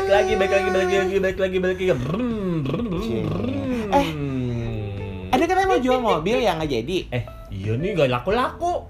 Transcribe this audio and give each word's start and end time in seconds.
baik 0.00 0.08
lagi, 0.10 0.32
baik 0.34 0.48
lagi, 0.50 0.68
baik 0.70 0.88
lagi, 0.90 1.16
baik 1.18 1.38
lagi, 1.38 1.56
baik 1.58 1.76
lagi. 1.76 1.86
Brrrr, 1.94 2.56
brrrr, 2.62 3.00
Cie. 3.00 3.20
brrrr. 3.22 3.92
Eh, 3.92 4.08
Ada 5.30 5.44
katanya 5.44 5.68
mau 5.68 5.78
jual 5.78 6.00
mobil 6.00 6.36
ya 6.40 6.56
nggak 6.56 6.70
jadi. 6.72 6.96
eh, 7.10 7.22
iya 7.50 7.72
nih 7.74 7.94
gak 7.94 8.08
laku-laku. 8.10 8.88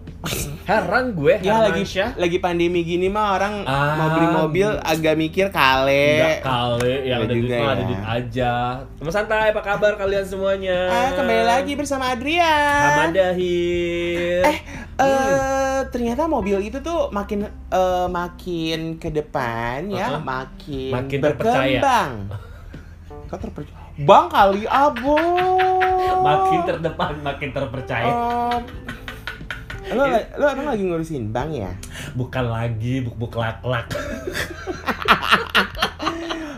Heran 0.62 1.12
gue, 1.12 1.40
Ya 1.40 1.58
lagi 1.58 1.82
Hermansyah. 1.82 2.08
lagi 2.14 2.38
pandemi 2.38 2.80
gini 2.80 3.08
mah 3.08 3.34
orang 3.34 3.54
Ah. 3.64 3.96
mau 3.96 4.08
beli 4.14 4.28
mobil 4.30 4.68
agak 4.78 5.16
mikir 5.16 5.48
kale. 5.50 6.06
Enggak 6.14 6.40
kali, 6.42 6.94
yang 7.04 7.20
ada 7.22 7.32
duit 7.34 7.50
mah 7.50 7.66
ada 7.66 7.74
ya. 7.74 7.86
duit 7.86 8.02
aja. 8.06 8.54
Teman 8.94 9.10
santai, 9.10 9.48
apa 9.50 9.60
kabar 9.60 9.92
kalian 9.96 10.22
semuanya? 10.22 10.78
Ah, 10.86 11.10
kembali 11.12 11.42
lagi 11.42 11.72
bersama 11.74 12.04
Adrian. 12.06 13.08
Hamadahir. 13.10 14.44
Eh, 14.46 14.58
eh 15.00 15.80
ternyata 15.88 16.24
mobil 16.24 16.60
itu 16.60 16.78
tuh 16.78 17.08
makin 17.08 17.44
eh, 17.48 18.06
makin 18.06 18.80
ke 18.96 19.08
depan 19.08 19.88
ya, 19.88 20.12
Uh-uh. 20.12 20.22
makin, 20.22 20.92
Makin 20.92 21.18
terpercaya. 21.18 21.80
berkembang. 21.80 22.12
Kok 23.30 23.38
terpercaya? 23.40 23.78
Bang 24.00 24.26
kali 24.28 24.64
abo. 24.64 25.16
makin 26.20 26.60
terdepan, 26.64 27.16
makin 27.20 27.48
terpercaya. 27.50 28.12
Eh, 29.82 29.94
lo, 29.94 30.04
lo 30.36 30.46
emang 30.46 30.66
lagi 30.68 30.84
ngurusin 30.84 31.28
bank 31.28 31.50
ya? 31.50 31.72
Bukan 32.12 32.44
lagi 32.46 33.00
buk-buk 33.00 33.34
lak-lak. 33.34 33.88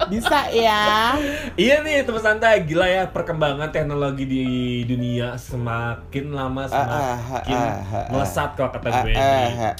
Bisa 0.08 0.48
ya. 0.50 1.14
iya 1.54 1.84
nih 1.84 2.02
teman 2.02 2.22
santai, 2.22 2.64
gila 2.66 2.86
ya 2.88 3.06
perkembangan 3.10 3.70
teknologi 3.70 4.24
di 4.26 4.44
dunia 4.88 5.36
semakin 5.36 6.34
lama 6.34 6.66
semakin 6.66 7.54
ah, 7.54 7.78
ah, 7.78 7.94
ah. 7.94 8.06
melesat 8.10 8.56
kalau 8.58 8.70
kata 8.72 8.88
gue. 9.04 9.14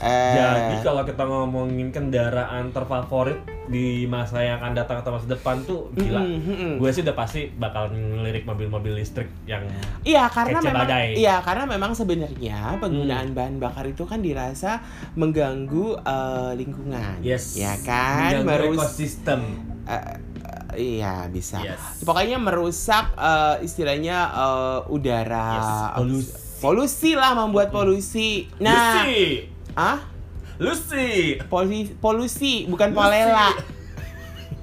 Jadi 0.06 0.74
kalau 0.84 1.02
kita 1.02 1.22
ngomongin 1.24 1.88
kendaraan 1.90 2.70
terfavorit 2.70 3.40
di 3.72 4.04
masa 4.04 4.38
yang 4.38 4.60
akan 4.60 4.72
datang 4.72 5.00
atau 5.00 5.10
masa 5.10 5.26
depan 5.26 5.56
tuh 5.62 5.88
gila. 5.92 6.20
Mm, 6.20 6.36
mm, 6.36 6.54
mm. 6.54 6.72
Gue 6.76 6.90
sih 6.90 7.00
udah 7.00 7.16
pasti 7.16 7.48
bakal 7.50 7.88
ngelirik 7.88 8.44
mobil-mobil 8.44 8.92
listrik 8.94 9.32
yang 9.44 9.64
Iya 10.02 10.28
karena 10.28 10.60
Kece 10.60 10.68
memang 10.68 10.84
badai. 10.84 11.06
Hmm. 11.08 11.18
iya 11.18 11.36
karena 11.40 11.64
memang 11.64 11.92
sebenarnya 11.92 12.58
penggunaan 12.76 13.32
bahan 13.32 13.56
bakar 13.56 13.84
itu 13.84 14.04
kan 14.04 14.20
dirasa 14.20 14.84
mengganggu 15.16 15.96
eh, 15.98 16.52
lingkungan. 16.54 17.18
yes, 17.20 17.56
Ya 17.56 17.72
kan 17.78 18.36
mengganggu 18.36 18.46
merus 18.46 18.76
ekosistem. 18.76 19.40
eh, 19.84 20.04
iya 20.74 21.24
bisa. 21.26 21.58
Yes. 21.58 22.02
Pokoknya 22.02 22.36
merusak 22.36 23.14
eh, 23.14 23.56
istilahnya 23.62 24.18
eh, 24.28 24.80
udara 24.86 25.48
Yes, 25.50 25.70
polusi. 25.96 26.32
polusi 26.58 27.10
lah 27.14 27.32
membuat 27.34 27.68
polusi. 27.70 28.46
Nah, 28.58 29.02
ah 29.72 29.98
Lucy, 30.58 31.38
polusi 31.44 31.94
polusi 31.94 32.54
bukan 32.66 32.90
Lucy. 32.90 32.98
polela. 32.98 33.50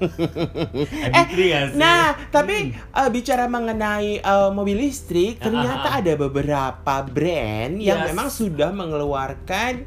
eh? 0.00 1.76
Nah, 1.76 2.16
tapi 2.30 2.72
eh, 2.72 3.08
bicara 3.10 3.44
mengenai 3.46 4.16
eh, 4.16 4.50
mobil 4.50 4.80
listrik, 4.80 5.36
ternyata 5.38 5.86
Ah, 5.86 5.92
ah, 5.92 6.00
ada 6.00 6.12
beberapa 6.16 6.94
brand 7.04 7.76
yang 7.76 8.00
Yes. 8.00 8.08
memang 8.08 8.28
sudah 8.28 8.70
mengeluarkan 8.70 9.84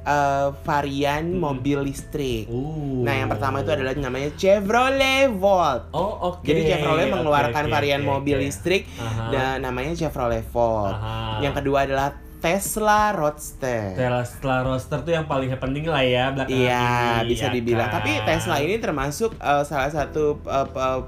eh, 0.00 0.48
varian 0.62 1.34
Hmm. 1.34 1.42
mobil 1.42 1.84
listrik. 1.84 2.46
Uh. 2.46 3.02
Nah, 3.02 3.12
yang 3.14 3.28
pertama 3.28 3.60
itu 3.60 3.68
adalah 3.68 3.92
namanya 3.92 4.30
Chevrolet 4.32 5.26
Volt. 5.28 5.90
Oh 5.90 6.32
oke. 6.32 6.46
Jadi 6.46 6.64
Chevrolet 6.64 7.10
mengeluarkan 7.10 7.64
oke, 7.66 7.72
varian 7.72 8.00
oke, 8.00 8.08
mobil 8.08 8.36
listrik 8.40 8.86
Aha. 8.96 9.28
dan 9.28 9.54
namanya 9.60 9.92
Chevrolet 9.92 10.46
Volt. 10.46 10.94
Aha. 10.94 11.42
Yang 11.42 11.54
kedua 11.60 11.78
adalah 11.84 12.08
Tesla 12.38 13.10
Roadster. 13.10 13.92
Tesla 13.92 14.62
Roadster 14.62 14.98
tuh 15.00 15.10
yang 15.10 15.24
paling 15.24 15.48
happening 15.48 15.84
lah 15.84 16.00
ya 16.00 16.30
belakangan 16.30 16.54
Iya, 16.54 16.86
ini, 17.18 17.28
bisa 17.28 17.44
ya 17.44 17.50
dibilang. 17.50 17.88
kan? 17.88 17.96
Tapi 17.98 18.12
Tesla 18.22 18.56
ini 18.58 18.76
termasuk 18.76 19.34
uh, 19.36 19.62
salah 19.62 19.88
satu 19.88 20.38
uh, 20.44 21.02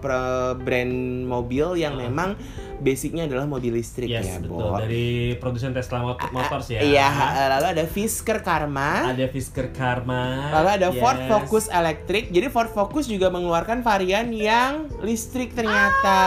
brand 0.57 0.95
mobil 1.25 1.75
yang 1.77 1.93
Ah. 1.93 2.03
memang 2.03 2.31
basicnya 2.79 3.27
adalah 3.27 3.45
mobil 3.45 3.71
listrik 3.73 4.09
Yes, 4.09 4.25
ya, 4.25 4.37
betul. 4.39 4.57
Bo. 4.65 4.75
Dari 4.77 5.07
produsen 5.37 5.71
Tesla 5.71 6.01
Mot- 6.01 6.31
Motors 6.31 6.67
ya. 6.69 6.81
Iya, 6.81 7.07
uh, 7.07 7.49
lalu 7.53 7.67
ada 7.71 7.85
Fisker 7.85 8.41
Karma. 8.41 9.11
Ada 9.11 9.27
Fisker 9.27 9.71
Karma. 9.71 10.51
Lalu 10.51 10.69
ada 10.73 10.89
Ford 10.91 11.15
yes. 11.17 11.29
Focus 11.29 11.65
Electric. 11.69 12.31
Jadi 12.31 12.47
Ford 12.49 12.67
Focus 12.69 13.05
juga 13.05 13.29
mengeluarkan 13.29 13.81
varian 13.81 14.31
yang 14.31 14.89
listrik 14.99 15.53
ternyata. 15.53 16.19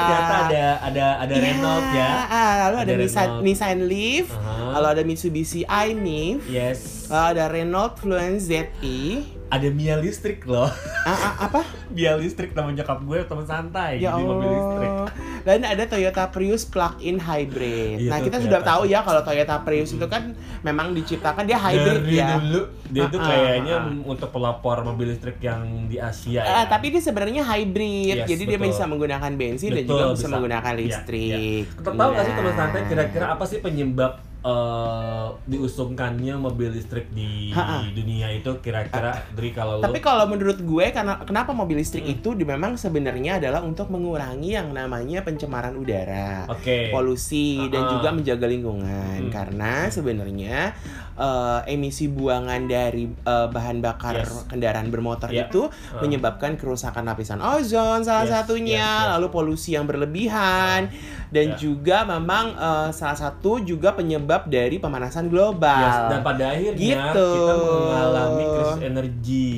Ternyata 0.00 0.34
ada 0.46 0.64
ada 0.82 1.06
ada 1.20 1.32
Iya, 1.32 1.44
Renault 1.44 1.86
ya. 1.92 2.10
ah, 2.26 2.52
lalu 2.64 2.76
ada, 2.78 2.86
Ada 2.88 2.94
Nissan. 2.96 3.28
Nissan 3.40 3.78
Leaf. 3.84 4.26
Aha. 4.48 4.74
Lalu 4.74 4.86
ada 4.90 5.02
Mitsubishi 5.04 5.60
i-MiEV. 5.62 6.40
Yes. 6.46 7.06
Lalu 7.06 7.24
ada 7.30 7.44
Renault 7.48 7.94
Fluence 7.96 8.46
ZE. 8.46 9.00
Ada 9.48 9.68
Mia 9.70 9.96
listrik 9.96 10.44
loh. 10.44 10.68
Ah, 11.02 11.08
ah, 11.08 11.34
apa? 11.42 11.64
Mia 11.96 12.12
listrik 12.14 12.52
nama 12.52 12.68
nyokap 12.68 13.00
gue 13.00 13.18
teman 13.22 13.46
santai 13.46 13.96
Ya 13.96 14.12
di 14.12 14.20
mobil 14.20 14.44
listrik. 14.46 14.92
Dan 15.40 15.64
ada 15.64 15.84
Toyota 15.84 16.28
Prius 16.28 16.68
plug-in 16.68 17.16
hybrid. 17.16 17.96
Iya, 17.98 18.10
nah, 18.10 18.20
kita 18.20 18.36
Toyota. 18.36 18.44
sudah 18.44 18.60
tahu 18.62 18.82
ya 18.84 19.00
kalau 19.00 19.24
Toyota 19.24 19.56
Prius 19.62 19.90
itu 19.90 20.04
kan 20.04 20.36
memang 20.60 20.92
diciptakan 20.92 21.48
dia 21.48 21.56
hybrid 21.56 22.00
Dari 22.02 22.12
ya. 22.14 22.36
dulu 22.36 22.60
dia 22.86 23.02
itu 23.04 23.16
Ah, 23.16 23.24
kayaknya 23.24 23.74
untuk 24.02 24.28
pelopor 24.28 24.76
mobil 24.82 25.06
listrik 25.08 25.40
yang 25.40 25.64
di 25.86 25.96
Asia 25.96 26.40
ya. 26.40 26.68
tapi 26.68 26.92
dia 26.92 27.00
sebenarnya 27.00 27.40
hybrid. 27.42 28.16
Yes, 28.18 28.28
Jadi 28.28 28.42
dia 28.46 28.60
betul. 28.60 28.68
bisa 28.68 28.84
menggunakan 28.84 29.32
bensin 29.32 29.70
dan 29.70 29.80
Betul, 29.80 29.88
juga 29.88 30.04
bisa, 30.04 30.20
bisa. 30.20 30.28
menggunakan 30.30 30.72
Iya, 30.74 30.80
listrik. 30.82 31.62
Kita 31.72 31.88
tahu 31.90 32.10
nggak 32.10 32.20
sih 32.22 32.34
teman 32.34 32.46
Nah. 32.46 32.56
santai 32.58 32.82
kira-kira 32.84 33.26
apa 33.30 33.44
sih 33.44 33.58
penyebab 33.58 34.12
eh, 34.48 35.26
diusungkannya 35.46 36.34
mobil 36.34 36.70
listrik 36.70 37.08
di 37.10 37.50
Ha-ha. 37.50 37.84
dunia 37.86 38.32
itu 38.32 38.48
kira-kira 38.58 39.12
dari 39.30 39.50
kalau 39.50 39.78
Tapi 39.78 39.98
lu 39.98 40.02
kalau 40.02 40.24
menurut 40.26 40.58
gue 40.58 40.86
karena 40.88 41.20
kenapa 41.20 41.52
mobil 41.52 41.76
listrik 41.76 42.00
Hmm. 42.00 42.14
itu 42.14 42.28
memang 42.38 42.72
sebenarnya 42.74 43.36
adalah 43.36 43.60
untuk 43.60 43.88
mengurangi 43.88 44.54
yang 44.54 44.72
namanya 44.72 45.20
pencemaran 45.20 45.74
udara. 45.74 46.48
Oke. 46.48 46.88
polusi 46.88 47.60
dan 47.68 47.82
Ah-ah. 47.82 47.92
juga 47.94 48.08
menjaga 48.10 48.46
lingkungan 48.46 49.20
Hmm. 49.20 49.30
karena 49.30 49.72
sebenarnya 49.88 50.72
eh, 51.18 51.60
emisi 51.68 52.06
buangan 52.06 52.64
dari 52.64 53.04
eh, 53.04 53.46
bahan 53.46 53.78
bakar 53.78 54.14
Yes. 54.16 54.46
kendaraan 54.46 54.88
bermotor 54.88 55.28
Yeah. 55.28 55.46
itu 55.46 55.66
Ah. 55.66 55.98
menyebabkan 55.98 56.54
kerusakan 56.54 57.04
lapisan 57.04 57.38
ozon 57.38 58.00
salah 58.00 58.22
Yes, 58.22 58.32
satunya 58.32 58.78
yes, 58.80 59.02
yes. 59.02 59.10
lalu 59.12 59.26
polusi 59.28 59.70
yang 59.72 59.84
berlebihan 59.84 60.88
dan 61.28 61.46
Yeah. 61.46 61.58
juga 61.58 62.02
memang 62.04 62.54
eh, 62.54 62.88
salah 62.90 63.18
satu 63.18 63.58
juga 63.60 63.92
penyebab 63.92 64.46
dari 64.46 64.76
pemanasan 64.76 65.26
Yes, 65.26 65.32
global 65.32 66.08
dan 66.08 66.20
pada 66.22 66.44
akhirnya 66.48 66.78
Gitu. 66.78 67.28
kita 67.34 67.54
mengalami 67.54 68.44
krisis 68.48 68.80
energi 68.82 69.52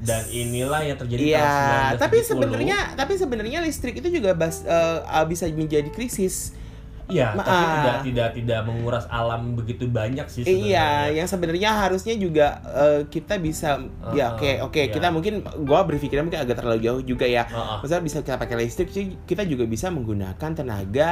dan 0.00 0.22
inilah 0.26 0.82
yang 0.82 0.96
terjadi 0.96 1.20
Iya, 1.22 1.38
tahun 1.38 1.54
1970. 1.94 2.00
tapi 2.00 2.16
sebenarnya 2.24 2.78
tapi 2.96 3.12
sebenarnya 3.14 3.58
listrik 3.60 3.94
itu 3.94 4.08
juga 4.10 4.32
bas- 4.32 4.64
eh, 4.64 4.98
bisa 5.24 5.46
menjadi 5.48 5.86
krisis. 5.88 6.58
Iya, 7.06 7.34
Ma- 7.34 7.42
tapi 7.42 7.62
ah. 7.62 7.72
tidak 7.74 7.96
tidak 8.04 8.28
tidak 8.36 8.60
menguras 8.62 9.04
alam 9.06 9.54
begitu 9.54 9.84
banyak 9.86 10.26
sih 10.26 10.42
sebenarnya. 10.42 10.66
Iya, 10.66 10.88
yang 11.18 11.26
sebenarnya 11.26 11.70
harusnya 11.74 12.14
juga 12.14 12.46
eh, 12.64 13.00
kita 13.06 13.36
bisa 13.36 13.82
ya 14.12 14.30
Uh-uh, 14.30 14.38
oke 14.38 14.50
oke 14.68 14.80
iya. 14.80 14.92
kita 14.92 15.08
mungkin 15.08 15.34
gua 15.62 15.82
berpikirnya 15.82 16.22
mungkin 16.22 16.40
agak 16.40 16.58
terlalu 16.58 16.80
jauh 16.80 17.02
juga 17.02 17.26
ya. 17.26 17.42
Uh-uh. 17.44 17.82
Maksudnya 17.82 18.02
bisa 18.02 18.18
kita 18.20 18.36
pakai 18.36 18.56
listrik 18.58 18.88
sih 18.88 19.18
kita 19.22 19.42
juga 19.42 19.64
bisa 19.64 19.88
menggunakan 19.88 20.50
tenaga 20.52 21.08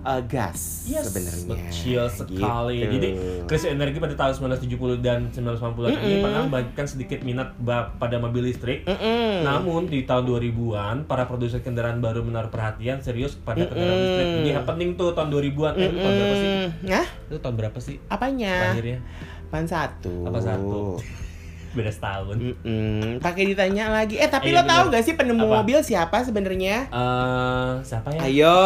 eh, 0.00 0.22
gas 0.24 0.84
Yes, 0.84 1.08
sebenarnya. 1.08 1.68
kecil 1.68 2.02
sekali. 2.06 2.76
Gitu. 2.78 2.92
Jadi 2.92 3.08
krisis 3.44 3.68
energi 3.68 3.96
pada 3.96 4.14
tahun 4.14 4.32
1970 4.60 5.00
dan 5.00 5.28
1980 5.30 5.64
ini 5.90 5.96
Mm-mm. 5.96 6.22
pernah 6.22 6.40
membangkitkan 6.44 6.86
sedikit 6.86 7.18
minat 7.20 7.56
pada 7.96 8.16
mobil 8.16 8.44
listrik. 8.44 8.84
Mm-mm. 8.84 9.44
Namun 9.44 9.88
di 9.88 10.04
tahun 10.04 10.24
2000-an 10.24 10.96
para 11.04 11.24
produsen 11.24 11.60
kendaraan 11.60 11.98
baru 11.98 12.20
menaruh 12.20 12.48
perhatian 12.48 13.00
serius 13.00 13.36
kepada 13.36 13.64
kendaraan 13.64 13.92
Mm-mm. 13.92 14.04
listrik. 14.04 14.28
Jadi 14.40 14.50
happening 14.52 14.90
tuh 14.94 15.12
tahun 15.12 15.28
2000-an. 15.34 15.74
Eh, 15.74 15.84
itu 15.84 15.98
tahun 15.98 16.14
berapa 16.14 16.34
sih? 16.36 16.48
Nah, 16.84 17.06
Itu 17.26 17.36
tahun 17.38 17.54
berapa 17.56 17.78
sih? 17.80 17.96
apanya? 18.06 18.54
Akhirnya 18.70 18.98
Pan 19.46 19.64
satu. 19.64 20.14
apa 20.24 20.38
satu? 20.38 20.82
Beda 21.74 21.90
setahun. 21.90 22.38
Mm-mm. 22.38 23.18
Pakai 23.18 23.50
ditanya 23.50 23.90
lagi. 23.90 24.14
Eh 24.14 24.26
tapi 24.26 24.48
Iya, 24.48 24.56
lo 24.56 24.62
tahu 24.64 24.82
bener. 24.86 24.94
gak 24.94 25.04
sih 25.04 25.14
penemu 25.14 25.42
Apa? 25.44 25.54
mobil 25.56 25.78
siapa 25.80 26.22
sebenarnya? 26.22 26.86
Eh, 26.86 27.70
siapa 27.82 28.08
ya? 28.08 28.20
Ayo. 28.22 28.62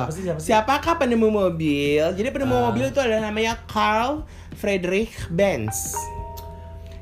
Siapa 0.00 0.12
sih, 0.12 0.22
siapa 0.22 0.38
sih? 0.38 0.46
Siapakah 0.46 0.94
penemu 0.96 1.28
mobil? 1.28 2.04
Jadi 2.08 2.28
penemu 2.30 2.54
Ah. 2.54 2.62
mobil 2.64 2.86
itu 2.86 2.98
adalah 2.98 3.26
namanya 3.26 3.58
Carl 3.66 4.22
Friedrich 4.54 5.10
Benz. 5.28 5.98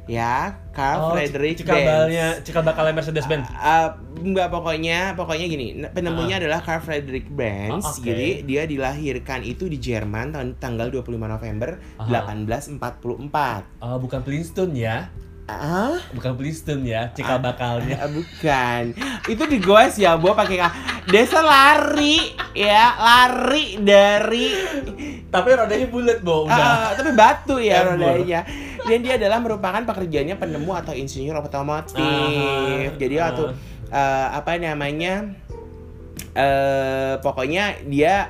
Ya, 0.06 0.56
Carl 0.76 1.00
Oh, 1.00 1.11
Friedrich 1.11 1.56
cikabalnya, 1.58 2.37
Benz. 2.37 2.44
cikal 2.44 2.61
bakalnya 2.62 2.93
Mercedes 2.94 3.25
Benz. 3.25 3.49
Uh, 3.50 3.88
enggak 4.19 4.49
pokoknya 4.49 5.12
pokoknya 5.12 5.46
gini 5.46 5.67
penemunya 5.88 6.37
adalah 6.37 6.61
Carl 6.61 6.81
Friedrich 6.81 7.26
Benz 7.26 7.81
Ah, 7.81 7.90
oke. 7.90 8.05
jadi 8.05 8.28
dia 8.43 8.62
dilahirkan 8.64 9.40
itu 9.40 9.67
di 9.67 9.76
Jerman 9.76 10.31
tahun 10.31 10.49
tanggal 10.56 10.88
25 10.90 11.17
November 11.17 11.81
Aha. 11.96 12.28
1844 12.28 13.81
Oh, 13.81 13.96
bukan 13.96 14.20
Flintstone 14.20 14.73
ya? 14.75 15.08
Ah 15.46 15.94
Bukan 16.10 16.34
Flintstone 16.34 16.82
ya, 16.82 17.14
cikal 17.14 17.38
bakalnya. 17.38 18.02
Ah, 18.02 18.10
bukan 18.19 18.82
itu 19.26 19.43
di 19.46 19.58
goes 19.62 19.94
ya 19.94 20.19
gua 20.19 20.34
pakai 20.34 20.58
ka- 20.58 20.75
desa 21.06 21.38
lari 21.38 22.34
ya 22.50 22.94
lari 22.98 23.78
dari 23.78 24.50
Tapi 25.31 25.48
rodanya 25.52 25.87
bulat, 25.87 26.19
Bo. 26.22 26.46
Udah. 26.50 26.56
Ah, 26.56 26.90
tapi 26.98 27.14
batu 27.14 27.62
ya 27.62 27.87
rodanya. 27.87 28.43
Dan 28.87 29.02
dia 29.02 29.19
adalah 29.19 29.38
merupakan 29.38 29.82
pekerjaannya 29.82 30.38
penemu 30.38 30.72
atau 30.72 30.94
insinyur 30.94 31.38
otomotif. 31.38 31.99
Ah, 32.00 32.90
Jadi 32.96 33.14
ah. 33.19 33.22
waktu 33.31 33.42
eh, 33.90 34.28
apa 34.34 34.50
namanya? 34.58 35.14
eh 36.37 37.14
pokoknya 37.20 37.81
dia 37.88 38.28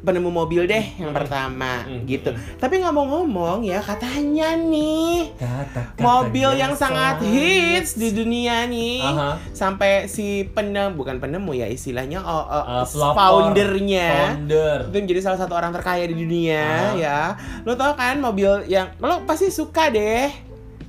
penemu 0.00 0.28
mobil 0.28 0.64
deh 0.64 0.84
yang 0.96 1.12
Hmm. 1.12 1.18
pertama 1.18 1.84
Hmm. 1.84 2.04
gitu. 2.04 2.32
Tapi 2.56 2.80
ngomong-ngomong 2.80 3.60
ya 3.62 3.78
katanya 3.78 4.56
nih 4.56 5.28
Kata-kata 5.36 6.00
mobil 6.00 6.48
yang 6.54 6.72
sangat 6.72 7.20
hits 7.20 7.94
di 7.94 8.10
dunia 8.10 8.64
nih 8.64 9.00
Aha. 9.02 9.36
sampai 9.50 10.06
si 10.06 10.44
penemu 10.46 10.94
bukan 10.94 11.16
penemu 11.16 11.52
ya 11.54 11.66
istilahnya 11.66 12.18
oh, 12.18 12.32
oh, 12.42 12.64
Uh, 12.70 12.84
pelopor, 12.86 13.14
foundernya 13.14 14.08
founder 14.32 14.78
itu 14.86 14.96
menjadi 14.98 15.20
salah 15.22 15.38
satu 15.38 15.52
orang 15.52 15.70
terkaya 15.70 16.04
di 16.04 16.14
dunia 16.14 16.64
Ah. 16.64 16.92
ya 16.94 17.20
lo 17.62 17.74
tau 17.74 17.92
kan 17.92 18.16
mobil 18.16 18.48
yang 18.66 18.92
lo 18.98 19.24
pasti 19.24 19.48
suka 19.48 19.88
deh 19.88 20.28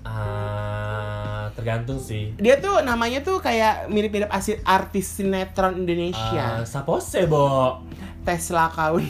ah 0.01 1.51
tergantung 1.51 1.97
sih 1.97 2.33
dia 2.35 2.57
tuh 2.57 2.81
namanya 2.81 3.21
tuh 3.21 3.37
kayak 3.37 3.87
mirip-mirip 3.87 4.31
artis 4.63 5.07
sinetron 5.11 5.73
Ah, 5.73 5.77
Indonesia 5.77 6.45
sapose 6.63 7.25
bo 7.25 7.81
Tesla 8.21 8.69
kaun. 8.69 9.06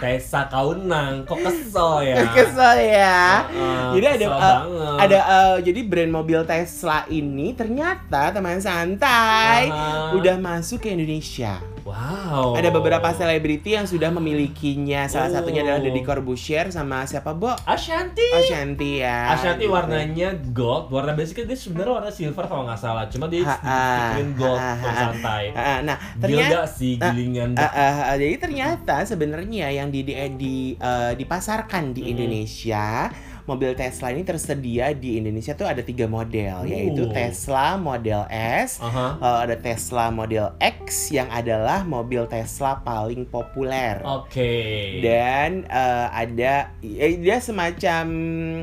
Tessa 0.00 0.48
kaunang. 0.48 1.28
Kok 1.28 1.44
kesel 1.44 2.08
ya? 2.08 2.16
Kesel 2.32 2.76
ya? 2.88 3.44
Ah, 3.44 3.92
jadi 3.92 4.06
ada 4.16 4.26
uh, 4.26 4.32
banget. 4.32 4.96
ada 4.96 5.18
uh, 5.28 5.56
jadi 5.60 5.80
brand 5.84 6.12
mobil 6.12 6.40
Tesla 6.48 7.04
ini 7.12 7.52
ternyata 7.52 8.32
teman 8.32 8.56
santai 8.64 9.68
Aha. 9.68 10.16
udah 10.16 10.40
masuk 10.40 10.88
ke 10.88 10.96
Indonesia 10.96 11.60
wow 11.90 12.54
ada 12.54 12.70
beberapa 12.70 13.10
selebriti 13.10 13.74
yang 13.74 13.84
sudah 13.84 14.08
memilikinya 14.08 15.04
salah 15.06 15.30
satunya 15.30 15.60
adalah 15.60 15.76
Oh. 15.76 15.84
Deddy 15.84 16.02
Corbuzier 16.02 16.68
sama 16.68 17.02
siapa 17.02 17.32
Bo 17.32 17.50
Ashanti 17.64 18.22
Ashanti 18.30 19.00
ya 19.00 19.32
Ashanti 19.32 19.64
gitu. 19.64 19.72
warnanya 19.72 20.30
gold, 20.50 20.88
warna 20.88 21.12
basicnya 21.12 21.46
dia 21.46 21.58
sebenarnya 21.58 21.92
warna 21.96 22.10
silver 22.10 22.44
kalau 22.44 22.62
nggak 22.62 22.76
salah, 22.76 23.04
cuma 23.08 23.26
dia 23.26 23.42
Ha, 23.42 23.56
sedikit 23.56 24.28
gold 24.36 24.60
ha, 24.60 24.72
ha. 24.76 24.90
santai. 24.94 25.44
Ah, 25.50 25.78
nah 25.80 25.96
Gilda 25.96 26.20
ternyata 26.20 26.60
sih 26.68 26.94
ah, 26.96 27.10
gilingan. 27.10 27.50
Ah, 27.56 27.64
ah, 27.66 27.94
ah, 28.12 28.16
jadi 28.16 28.34
ternyata 28.36 28.96
sebenarnya 29.02 29.72
yang 29.72 29.88
di, 29.88 30.04
di, 30.04 30.12
di, 30.36 30.54
eh, 30.76 31.12
dipasarkan 31.16 31.90
di 31.90 32.04
Mm-mm. 32.04 32.12
Indonesia 32.12 33.08
mobil 33.50 33.74
Tesla 33.74 34.08
ini 34.08 34.22
tersedia 34.22 34.94
di 34.94 35.18
Indonesia 35.18 35.50
tuh 35.52 35.66
ada 35.66 35.82
tiga 35.82 36.06
model 36.06 36.62
yaitu 36.64 37.02
Oh. 37.02 37.10
Tesla 37.10 37.74
Model 37.74 38.22
S, 38.30 38.78
Aha. 38.78 39.18
eh, 39.18 39.38
ada 39.44 39.56
Tesla 39.56 40.06
Model 40.08 40.54
X 40.56 41.10
yang 41.10 41.26
adalah 41.28 41.82
mobil 41.82 42.22
Tesla 42.24 42.78
paling 42.78 43.26
populer. 43.26 43.98
Oke. 44.04 44.52
Dan 45.00 45.66
eh, 45.66 46.06
ada 46.08 46.70
eh, 46.78 47.16
dia 47.16 47.40
semacam 47.40 48.04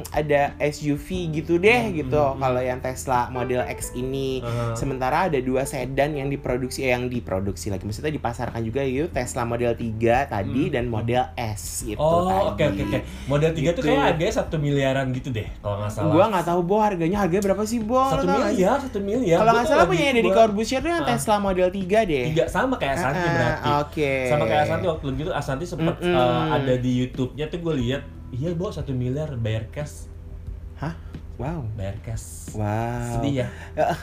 ada 0.09 0.41
SUV 0.57 1.07
gitu 1.33 1.57
deh 1.57 1.75
Hmm, 1.83 1.95
gitu 1.95 2.15
hmm, 2.15 2.33
hmm. 2.33 2.41
kalau 2.41 2.61
yang 2.61 2.79
Tesla 2.79 3.27
Model 3.27 3.67
X 3.67 3.91
ini. 3.93 4.39
Aha. 4.39 4.73
Sementara 4.73 5.27
ada 5.27 5.39
dua 5.39 5.63
sedan 5.63 6.13
yang 6.13 6.27
diproduksi 6.27 6.81
eh, 6.81 6.93
yang 6.93 7.07
diproduksi 7.07 7.67
lagi 7.67 7.83
maksudnya 7.83 8.13
dipasarkan 8.13 8.61
juga 8.61 8.81
yaitu 8.81 9.09
Tesla 9.09 9.43
Model 9.43 9.73
3 9.73 9.99
tadi 10.29 10.63
Hmm. 10.63 10.73
dan 10.73 10.85
Model 10.87 11.23
S 11.35 11.83
gitu 11.83 11.99
Oh, 11.99 12.53
oke 12.53 12.63
oke 12.63 12.81
oke. 12.83 12.99
Model 13.25 13.51
3 13.51 13.73
tuh 13.73 13.75
Gitu. 13.77 13.81
kayak 13.83 14.03
harganya 14.07 14.33
satu 14.35 14.55
miliaran 14.77 15.09
gitu 15.09 15.29
deh, 15.31 15.49
kalau 15.57 15.81
nggak 15.81 15.89
salah. 15.89 16.13
Gua 16.13 16.25
nggak 16.29 16.45
tahu 16.45 16.61
Bo 16.61 16.77
harganya 16.77 17.17
harganya 17.17 17.43
berapa 17.43 17.63
sih 17.63 17.79
Bo? 17.79 17.97
Satu 18.05 18.23
miliar, 18.23 18.77
satu 18.77 18.99
miliar. 18.99 19.37
Kalau 19.39 19.51
nggak 19.51 19.65
salah 19.65 19.85
punya 19.85 20.11
Deddy 20.11 20.21
gua- 20.23 20.37
Corbuzier 20.37 20.79
tuh 20.79 20.91
yang 20.91 21.01
Ah. 21.01 21.09
Tesla 21.09 21.35
Model 21.37 21.67
3 21.67 21.81
deh. 22.03 22.25
Tiga 22.29 22.45
sama 22.45 22.75
kayak 22.75 22.93
Asanti 22.95 23.17
Ah, 23.19 23.33
berarti. 23.33 23.69
Oke. 23.81 24.13
Sama 24.27 24.43
kayak 24.45 24.61
Asanti 24.63 24.85
waktu 24.85 25.05
itu 25.11 25.31
Asanti 25.31 25.65
sempet 25.65 25.95
Mm-mm. 25.97 26.13
eh, 26.13 26.45
ada 26.53 26.73
di 26.75 26.91
YouTube-nya 26.95 27.45
tuh 27.47 27.59
gue 27.59 27.73
lihat, 27.79 28.01
iya 28.29 28.49
bo 28.51 28.69
satu 28.69 28.93
miliar 28.93 29.33
bayar 29.35 29.65
cash, 29.69 30.05
Hah? 30.77 30.93
Wow. 31.35 31.65
bayar 31.73 31.97
cash. 32.01 32.53
Wow. 32.53 33.17
Sedih 33.17 33.41
ya? 33.41 33.47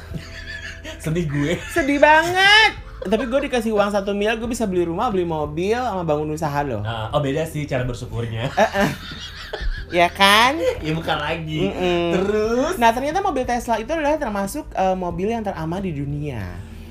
Sedih 1.01 1.27
gue. 1.27 1.55
Sedih 1.71 1.99
banget. 1.99 2.73
Tapi 3.03 3.21
gue 3.23 3.41
dikasih 3.43 3.69
uang 3.71 3.91
satu 3.91 4.11
miliar, 4.11 4.35
gue 4.35 4.47
bisa 4.47 4.65
beli 4.65 4.83
rumah, 4.83 5.09
beli 5.09 5.23
mobil, 5.23 5.77
sama 5.77 6.03
bangun 6.03 6.25
usaha 6.31 6.61
loh. 6.63 6.81
Nah, 6.81 7.11
oh 7.11 7.21
beda 7.21 7.45
sih 7.45 7.65
cara 7.65 7.85
bersyukurnya. 7.85 8.49
Ya 9.91 10.09
kan? 10.09 10.57
ya 10.57 10.93
bukan 10.93 11.17
lagi. 11.17 11.61
Mm-mm. 11.67 12.05
Terus 12.15 12.75
Nah 12.77 12.91
ternyata 12.91 13.19
mobil 13.19 13.43
Tesla 13.43 13.77
itu 13.77 13.89
adalah 13.89 14.17
termasuk 14.17 14.71
eh, 14.71 14.95
mobil 14.95 15.29
yang 15.29 15.43
teraman 15.43 15.81
di 15.81 15.93
dunia. 15.93 16.43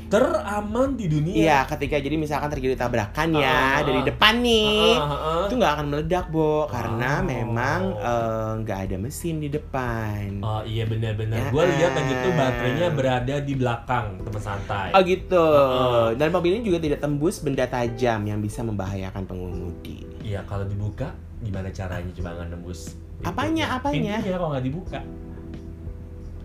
teraman 0.05 0.93
di 0.93 1.09
dunia. 1.09 1.33
Iya, 1.33 1.59
ketika 1.65 1.97
jadi 1.97 2.13
misalkan 2.13 2.45
terjadi 2.47 2.77
tabrakan 2.77 3.33
ya 3.33 3.49
Ah, 3.49 3.81
dari 3.81 3.97
ah. 3.97 4.05
depan 4.05 4.33
nih, 4.39 4.93
ah, 4.93 5.09
ah. 5.09 5.43
itu 5.49 5.57
nggak 5.57 5.73
akan 5.73 5.85
meledak, 5.89 6.25
Bo, 6.29 6.69
karena 6.69 7.17
Oh. 7.17 7.25
memang 7.25 7.79
eh, 7.97 8.51
nggak 8.61 8.79
ada 8.85 8.95
mesin 9.01 9.41
di 9.41 9.49
depan. 9.49 10.37
Oh 10.39 10.61
iya 10.61 10.85
Ya, 10.85 10.85
benar-benar. 10.85 11.49
Gue 11.49 11.65
lihat 11.65 11.97
lagi 11.97 12.13
tuh 12.13 12.29
ah. 12.29 12.35
baterainya 12.37 12.87
berada 12.91 13.35
di 13.41 13.53
belakang 13.55 14.05
teman 14.21 14.37
santai. 14.37 14.93
Oh 14.93 15.01
gitu. 15.01 15.41
Ah, 15.41 15.65
ah. 15.65 16.07
Dan 16.13 16.29
mobil 16.29 16.51
ini 16.51 16.63
juga 16.63 16.77
tidak 16.77 17.01
tembus 17.01 17.41
benda 17.41 17.65
tajam 17.65 18.21
yang 18.21 18.37
bisa 18.37 18.61
membahayakan 18.61 19.25
pengemudi. 19.25 20.05
Iya 20.21 20.45
kalau 20.45 20.63
dibuka 20.63 21.09
gimana 21.43 21.67
caranya 21.69 22.11
coba 22.11 22.29
nggak 22.33 22.47
nembus? 22.49 22.81
pintunya? 23.13 23.27
Apanya, 23.29 23.65
apanya? 23.73 24.13
Pintunya 24.17 24.35
kalau 24.35 24.49
nggak 24.51 24.65
dibuka. 24.65 24.99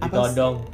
Ditodong. 0.00 0.56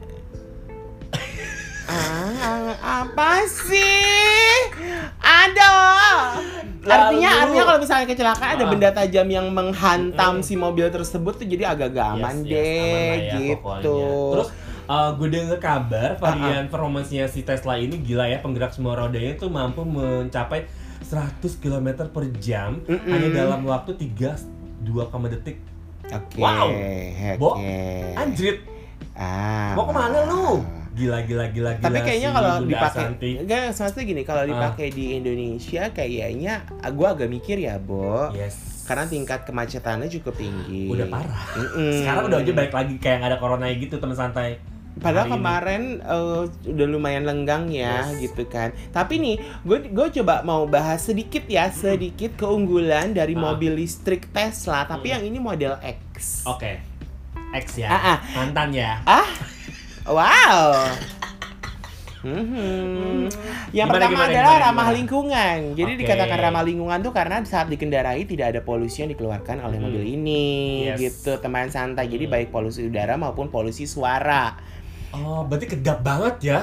Ah, 1.84 2.72
apa 3.04 3.44
sih? 3.44 4.72
Aduh. 5.20 6.40
Artinya, 6.80 7.28
Lalu- 7.28 7.40
artinya 7.44 7.64
kalau 7.66 7.78
misalnya 7.78 8.06
kecelakaan 8.06 8.50
ada 8.56 8.64
Ah. 8.64 8.70
benda 8.70 8.88
tajam 8.90 9.28
yang 9.28 9.46
menghantam 9.50 10.40
si 10.40 10.52
mobil 10.54 10.88
tersebut 10.88 11.36
tuh 11.36 11.44
jadi 11.44 11.68
agak-agak 11.70 12.06
aman 12.10 12.40
Yes, 12.40 12.44
yes, 12.46 12.50
deh, 12.50 12.80
aman 12.80 12.88
lah 12.88 13.16
ya 13.20 13.34
gitu. 13.34 13.52
pokoknya. 13.54 14.08
Terus 14.32 14.48
gue 15.14 15.28
denger 15.30 15.58
kabar 15.58 16.08
varian 16.18 16.64
performasinya 16.68 17.24
si 17.24 17.40
Tesla 17.40 17.76
ini 17.76 17.96
gila 17.98 18.24
ya 18.26 18.40
penggerak 18.40 18.72
semua 18.72 18.96
rodanya 18.98 19.32
tuh 19.34 19.48
mampu 19.48 19.80
mencapai 19.80 20.64
100 21.04 21.60
km 21.60 21.88
per 22.08 22.24
jam 22.36 22.80
Mm-mm. 22.82 23.06
hanya 23.06 23.28
dalam 23.30 23.60
waktu 23.62 23.92
3 23.94 24.34
2, 24.84 25.30
detik. 25.30 25.56
Oke. 26.04 26.36
Wow. 26.36 26.68
Bo, 27.36 27.56
Anjrit, 28.14 28.60
Ah. 29.14 29.72
mau 29.72 29.86
ke 29.86 29.94
mana 29.94 30.26
lu? 30.26 30.60
Gila 30.94 31.22
gila 31.24 31.48
gila 31.50 31.70
gila. 31.74 31.82
Tapi 31.82 31.98
kayaknya 32.02 32.30
si 32.30 32.36
kalau 32.36 32.54
dipakai 32.66 33.04
enggak 33.40 33.60
maksudnya 33.70 34.04
gini, 34.04 34.22
kalau 34.22 34.42
Ah. 34.42 34.48
dipakai 34.48 34.86
di 34.90 35.04
Indonesia 35.16 35.82
kayaknya 35.90 36.54
ah, 36.82 36.90
gua 36.90 37.14
agak 37.14 37.30
mikir 37.30 37.56
ya, 37.58 37.78
Bo. 37.78 38.30
Yes. 38.30 38.84
Karena 38.84 39.08
tingkat 39.08 39.48
kemacetannya 39.48 40.12
cukup 40.12 40.36
tinggi. 40.36 40.92
udah 40.92 41.08
parah. 41.08 41.44
Mm-mm. 41.56 42.04
Sekarang 42.04 42.22
udah 42.28 42.38
aja 42.38 42.52
balik 42.52 42.74
lagi 42.74 42.94
kayak 43.00 43.16
nggak 43.22 43.30
ada 43.32 43.38
corona 43.40 43.64
gitu 43.72 43.96
teman 43.96 44.12
santai. 44.12 44.60
Padahal 44.94 45.26
Hari 45.26 45.30
ini. 45.30 45.36
kemarin 45.36 45.82
eh, 46.00 46.42
udah 46.70 46.86
lumayan 46.86 47.24
lenggang 47.24 47.66
ya 47.66 48.06
Yes. 48.06 48.22
gitu 48.22 48.46
kan. 48.46 48.70
Tapi 48.88 49.18
nih, 49.18 49.36
gue 49.60 49.90
gue 49.90 50.06
coba 50.14 50.40
mau 50.40 50.64
bahas 50.64 51.02
sedikit 51.02 51.42
ya, 51.44 51.66
sedikit 51.68 52.36
keunggulan 52.36 53.10
dari 53.10 53.34
Ah. 53.34 53.42
mobil 53.44 53.74
listrik 53.74 54.30
Tesla, 54.30 54.84
tapi 54.84 55.08
Hmm. 55.08 55.14
yang 55.18 55.22
ini 55.26 55.38
model 55.38 55.74
X. 55.82 56.46
Oke. 56.46 56.78
X 57.52 57.66
ya. 57.76 57.88
Ah, 57.88 57.98
ah. 57.98 58.18
Mantan 58.34 58.70
ya. 58.70 59.02
Wow. 60.04 60.94
Mhm. 62.24 63.28
Yang 63.70 63.84
Gimana, 63.84 63.92
pertama 63.92 64.12
gimana, 64.16 64.24
adalah 64.26 64.48
gimana, 64.48 64.64
ramah 64.64 64.72
gimana? 64.82 64.96
lingkungan. 64.96 65.56
Jadi 65.74 65.92
Oke. 65.92 66.00
dikatakan 66.00 66.38
ramah 66.40 66.64
lingkungan 66.64 66.98
tuh 66.98 67.12
karena 67.12 67.36
saat 67.44 67.68
dikendarai 67.68 68.24
tidak 68.24 68.46
ada 68.48 68.60
polusi 68.60 69.04
yang 69.04 69.12
dikeluarkan 69.12 69.60
oleh 69.60 69.76
Hmm. 69.76 69.84
mobil 69.84 70.04
ini, 70.06 70.44
Yes. 70.88 70.96
gitu 71.02 71.36
teman 71.36 71.68
santai. 71.68 72.06
Jadi 72.06 72.24
Hmm. 72.24 72.32
baik 72.32 72.48
polusi 72.48 72.80
udara 72.82 73.14
maupun 73.14 73.48
polusi 73.48 73.84
suara. 73.84 74.56
Oh, 75.16 75.42
berarti 75.44 75.66
kedap 75.68 76.00
banget 76.00 76.36
ya. 76.42 76.60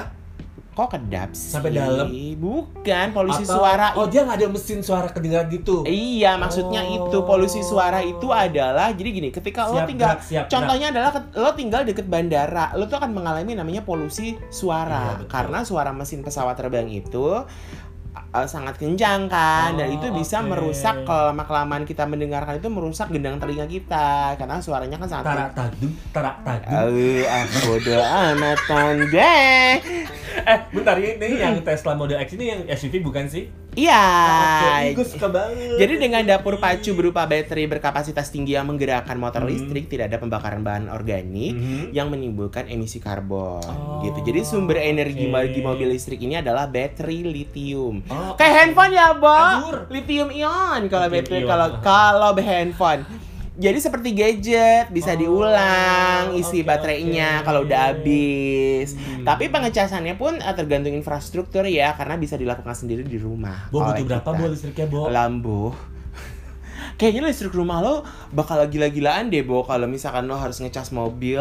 Kok 0.72 0.88
kedap 0.88 1.36
sih? 1.36 1.52
Sampai 1.52 1.68
dalam? 1.70 2.08
Bukan, 2.34 3.12
polusi 3.12 3.44
Atau- 3.44 3.60
suara 3.60 3.92
Oh, 3.92 4.08
dia 4.08 4.24
nggak 4.24 4.40
ada 4.40 4.48
mesin 4.48 4.80
suara 4.80 5.04
kedengaran 5.04 5.52
gitu. 5.52 5.84
Iya, 5.84 6.40
maksudnya 6.40 6.80
Oh. 6.82 6.96
itu 7.04 7.18
polusi 7.22 7.60
suara 7.60 8.00
itu 8.00 8.32
adalah 8.32 8.88
jadi 8.88 9.10
gini, 9.12 9.28
ketika 9.28 9.68
lo 9.68 9.76
Siap 9.76 9.84
tinggal 9.86 10.16
gerak, 10.16 10.24
siap 10.24 10.44
contohnya 10.48 10.88
adalah 10.88 11.12
ket- 11.12 11.32
lo 11.34 11.52
tinggal 11.52 11.84
deket 11.84 12.08
bandara, 12.08 12.72
lo 12.72 12.88
tuh 12.88 12.96
akan 12.96 13.12
mengalami 13.12 13.52
namanya 13.52 13.84
polusi 13.84 14.40
suara 14.48 15.12
Iya, 15.12 15.16
betul. 15.20 15.28
karena 15.28 15.58
suara 15.60 15.92
mesin 15.92 16.24
pesawat 16.24 16.56
terbang 16.56 16.88
itu 16.88 17.44
uh, 18.32 18.48
sangat 18.48 18.80
kencang 18.80 19.28
kan 19.28 19.76
dan 19.76 19.88
Oh, 19.88 19.96
itu 19.96 20.06
bisa 20.10 20.40
oke. 20.40 20.48
merusak 20.48 21.04
kelama 21.04 21.44
kelamaan 21.44 21.84
kita 21.84 22.08
mendengarkan 22.08 22.56
itu 22.56 22.68
merusak 22.68 23.12
gendang 23.12 23.36
telinga 23.36 23.68
kita 23.68 24.34
karena 24.34 24.56
suaranya 24.58 24.96
kan 24.96 25.08
sangat 25.08 25.24
Tarak 25.28 25.50
tadung, 25.52 25.92
tarak 26.10 26.36
tadung. 26.40 26.72
Eh, 26.96 27.24
ah, 27.24 27.44
bodo 27.62 27.98
amatan 28.00 28.94
deh. 29.12 29.72
Eh, 30.42 30.58
bentar 30.72 30.96
ini 30.96 31.36
yang 31.36 31.60
Tesla 31.60 31.92
Model 31.92 32.18
X 32.18 32.34
ini 32.34 32.44
yang 32.48 32.60
SUV 32.66 33.04
bukan 33.04 33.28
sih? 33.28 33.52
Iya. 33.72 34.04
Gue 34.92 35.06
suka 35.08 35.32
banget. 35.32 35.80
Jadi 35.80 35.94
dengan 35.96 36.22
dapur 36.28 36.60
pacu 36.60 36.92
berupa 36.92 37.24
baterai 37.24 37.64
berkapasitas 37.64 38.28
tinggi 38.28 38.52
yang 38.52 38.68
menggerakkan 38.68 39.16
motor 39.16 39.42
Hmm. 39.42 39.48
listrik 39.48 39.88
tidak 39.88 40.12
ada 40.12 40.20
pembakaran 40.20 40.60
bahan 40.60 40.92
organik 40.92 41.56
Mhm. 41.56 41.96
yang 41.96 42.12
menimbulkan 42.12 42.68
emisi 42.68 43.00
karbon 43.00 43.64
Oh, 43.64 44.04
gitu. 44.04 44.20
Jadi 44.22 44.44
sumber 44.44 44.76
energi 44.76 45.24
bagi 45.26 45.64
mobil 45.64 45.88
listrik 45.88 46.20
ini 46.20 46.36
adalah 46.36 46.68
baterai 46.68 47.24
lithium. 47.24 48.04
Oh, 48.06 48.36
Kayak 48.36 48.52
handphone 48.68 48.92
ya, 48.92 49.16
Bo. 49.16 49.32
Adur. 49.32 49.76
Lithium 49.88 50.28
ion 50.28 50.80
kalau 50.92 51.06
baterai 51.08 51.42
kalau 51.48 51.68
kalau 51.80 52.30
handphone. 52.36 53.08
Jadi 53.52 53.78
seperti 53.78 54.16
gadget 54.16 54.88
bisa 54.88 55.12
Oh, 55.12 55.18
diulang 55.18 56.32
isi 56.32 56.64
baterainya 56.64 57.40
oke. 57.40 57.44
kalau 57.44 57.60
udah 57.62 57.92
habis. 57.92 58.96
Hmm. 58.96 59.22
Tapi 59.22 59.52
pengecasannya 59.52 60.16
pun 60.16 60.40
eh, 60.40 60.54
tergantung 60.56 60.90
infrastruktur 60.90 61.64
ya 61.64 61.92
karena 61.92 62.16
bisa 62.16 62.34
dilakukan 62.34 62.72
sendiri 62.72 63.04
di 63.04 63.20
rumah. 63.20 63.68
Bo 63.68 63.84
butuh 63.84 64.08
berapa 64.08 64.24
kita. 64.24 64.38
bo 64.38 64.44
listriknya 64.48 64.86
bo? 64.88 65.00
Lambu. 65.06 65.62
Kayaknya 66.98 67.28
listrik 67.28 67.52
rumah 67.52 67.78
lo 67.78 67.94
bakal 68.30 68.64
gila-gilaan 68.66 69.28
deh, 69.28 69.42
Bo, 69.42 69.62
kalau 69.62 69.84
misalkan 69.84 70.24
lo 70.24 70.34
harus 70.34 70.56
ngecas 70.56 70.88
mobil. 70.90 71.40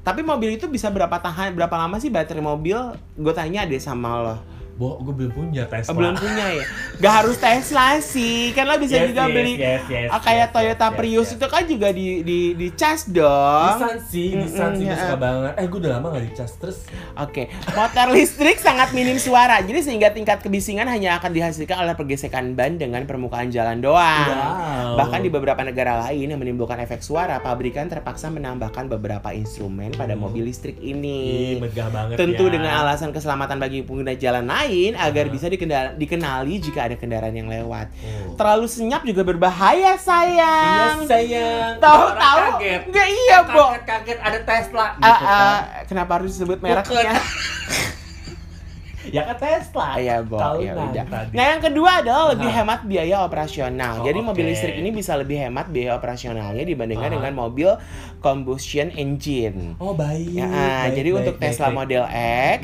Tapi 0.00 0.20
mobil 0.20 0.56
itu 0.56 0.64
bisa 0.66 0.88
berapa 0.88 1.12
tahan, 1.14 1.52
berapa 1.52 1.76
lama 1.76 1.96
sih 1.96 2.08
baterai 2.08 2.40
mobil? 2.40 2.76
Gue 3.14 3.32
tanya 3.32 3.64
deh 3.64 3.76
sama 3.76 4.16
lo. 4.18 4.36
Bo, 4.80 4.96
gue 4.96 5.12
belum 5.12 5.32
punya 5.36 5.68
Tesla. 5.68 5.92
Belum 5.92 6.16
punya 6.16 6.56
ya? 6.56 6.64
Gak 6.96 7.14
harus 7.20 7.36
Tesla 7.36 8.00
sih, 8.00 8.56
kan 8.56 8.64
lo 8.64 8.80
bisa 8.80 8.96
Yes, 8.96 9.12
juga 9.12 9.28
yes, 9.28 9.34
beli 9.36 9.54
yes, 9.54 9.82
yes, 9.86 10.08
ah, 10.08 10.16
kayak 10.18 10.48
yes, 10.48 10.54
Toyota 10.56 10.88
yes, 10.88 10.96
Prius 10.96 11.28
yes. 11.28 11.36
itu 11.36 11.46
kan 11.46 11.62
juga 11.64 11.88
di 11.92 12.06
di 12.24 12.38
di 12.56 12.68
cas 12.72 13.04
dong. 13.04 13.76
Nissan 13.76 13.96
sih, 14.02 14.28
Nissan 14.32 14.70
sih 14.74 14.84
gue 14.84 14.88
Mm-mm, 14.88 15.04
suka 15.04 15.12
ya. 15.12 15.20
banget. 15.20 15.52
Eh, 15.54 15.66
gue 15.68 15.78
udah 15.78 15.92
lama 15.92 16.06
gak 16.10 16.24
dicas 16.24 16.50
terus. 16.56 16.78
Oke, 17.12 17.42
motor 17.70 18.06
listrik 18.10 18.56
sangat 18.56 18.88
minim 18.90 19.20
suara, 19.20 19.60
jadi 19.60 19.80
sehingga 19.80 20.08
tingkat 20.10 20.40
kebisingan 20.40 20.88
hanya 20.88 21.20
akan 21.20 21.28
dihasilkan 21.28 21.76
oleh 21.76 21.92
pergesekan 21.92 22.56
ban 22.56 22.80
dengan 22.80 23.04
permukaan 23.04 23.52
jalan 23.52 23.84
doang. 23.84 24.32
Wow. 24.32 24.96
Bahkan 24.96 25.20
di 25.20 25.28
beberapa 25.28 25.60
negara 25.60 26.08
lain 26.08 26.24
yang 26.26 26.40
menimbulkan 26.40 26.80
efek 26.80 27.04
suara, 27.04 27.36
pabrikan 27.38 27.84
terpaksa 27.84 28.32
menambahkan 28.32 28.88
beberapa 28.88 29.28
instrumen 29.30 29.92
pada 29.92 30.16
Hmm. 30.16 30.24
mobil 30.24 30.48
listrik 30.48 30.80
Ih, 30.80 30.96
ini. 30.96 31.20
megah 31.60 31.92
banget 31.92 32.16
Tentu 32.16 32.48
ya. 32.48 32.52
dengan 32.56 32.72
alasan 32.80 33.12
keselamatan 33.12 33.60
bagi 33.60 33.84
pengguna 33.84 34.16
jalan 34.16 34.48
lain 34.48 34.68
agar 34.92 35.24
Uh-huh. 35.26 35.34
bisa 35.34 35.46
dikenali 35.94 36.54
jika 36.58 36.80
ada 36.82 36.94
kendaraan 36.94 37.32
yang 37.32 37.46
lewat. 37.46 37.90
Oh. 38.00 38.34
Terlalu 38.34 38.66
senyap 38.66 39.02
juga 39.02 39.22
berbahaya, 39.22 39.92
Iya 39.92 39.94
sayang. 39.96 40.96
sayang. 41.04 41.76
Tahu 41.78 42.00
Orang 42.00 42.16
tahu? 42.16 42.40
Kaget. 42.56 42.80
Nggak 42.88 43.08
iya, 43.10 43.38
Bo. 43.42 43.64
Kaget 43.68 43.82
kaget 43.82 44.18
ada 44.20 44.38
Tesla. 44.40 44.86
Ah, 44.92 44.92
Gitu 44.92 45.24
kan. 45.24 45.28
ah, 45.28 45.58
kenapa 45.84 46.10
harus 46.16 46.30
disebut 46.32 46.58
mereknya? 46.58 47.12
Ya 49.00 49.24
kan 49.24 49.32
Tesla. 49.34 49.96
Iya, 49.96 50.20
Bo. 50.20 50.36
Tahu 50.36 50.60
Ya 50.60 50.76
udah. 50.76 51.02
tadi. 51.02 51.32
Nah, 51.32 51.44
yang 51.48 51.58
kedua 51.58 52.04
adalah 52.04 52.24
lebih 52.30 52.46
Aha. 52.46 52.56
hemat 52.60 52.80
biaya 52.84 53.24
operasional. 53.24 53.94
Oh, 53.96 54.04
Jadi 54.04 54.20
mobil 54.20 54.44
oke. 54.44 54.50
listrik 54.52 54.76
ini 54.76 54.92
bisa 54.92 55.16
lebih 55.16 55.40
hemat 55.40 55.66
biaya 55.66 55.96
operasionalnya 55.96 56.62
dibandingkan 56.62 57.08
Aha. 57.08 57.16
dengan 57.16 57.32
mobil 57.32 57.68
combustion 58.20 58.92
engine. 58.92 59.72
Oh, 59.80 59.96
baik. 59.96 60.36
Ya, 60.36 60.44
ah, 60.44 60.52
baik, 60.84 60.94
jadi 60.94 61.08
baik, 61.08 61.18
untuk 61.18 61.34
baik, 61.34 61.44
Tesla 61.48 61.66
baik. 61.66 61.76
Model 61.80 62.04
X 62.52 62.60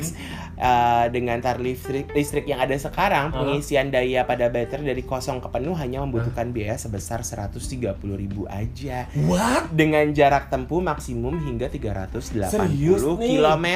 eh, 0.57 1.05
dengan 1.07 1.37
tarif 1.37 1.57
listrik, 1.79 2.09
listrik 2.11 2.45
yang 2.45 2.59
ada 2.59 2.73
sekarang, 2.73 3.29
pengisian 3.31 3.87
daya 3.87 4.23
pada 4.23 4.47
baterai 4.47 4.83
dari 4.87 5.01
kosong 5.01 5.37
ke 5.37 5.47
penuh 5.47 5.73
hanya 5.73 6.01
membutuhkan 6.01 6.49
biaya 6.49 6.75
sebesar 6.75 7.21
130.000 7.21 7.93
aja. 8.47 9.05
What? 9.21 9.69
Dengan 9.69 10.09
jarak 10.11 10.47
tempuh 10.47 10.79
maksimum 10.79 11.37
hingga 11.39 11.67
380 11.67 12.49
Serius 12.49 13.01
nih? 13.15 13.37
km. 13.37 13.67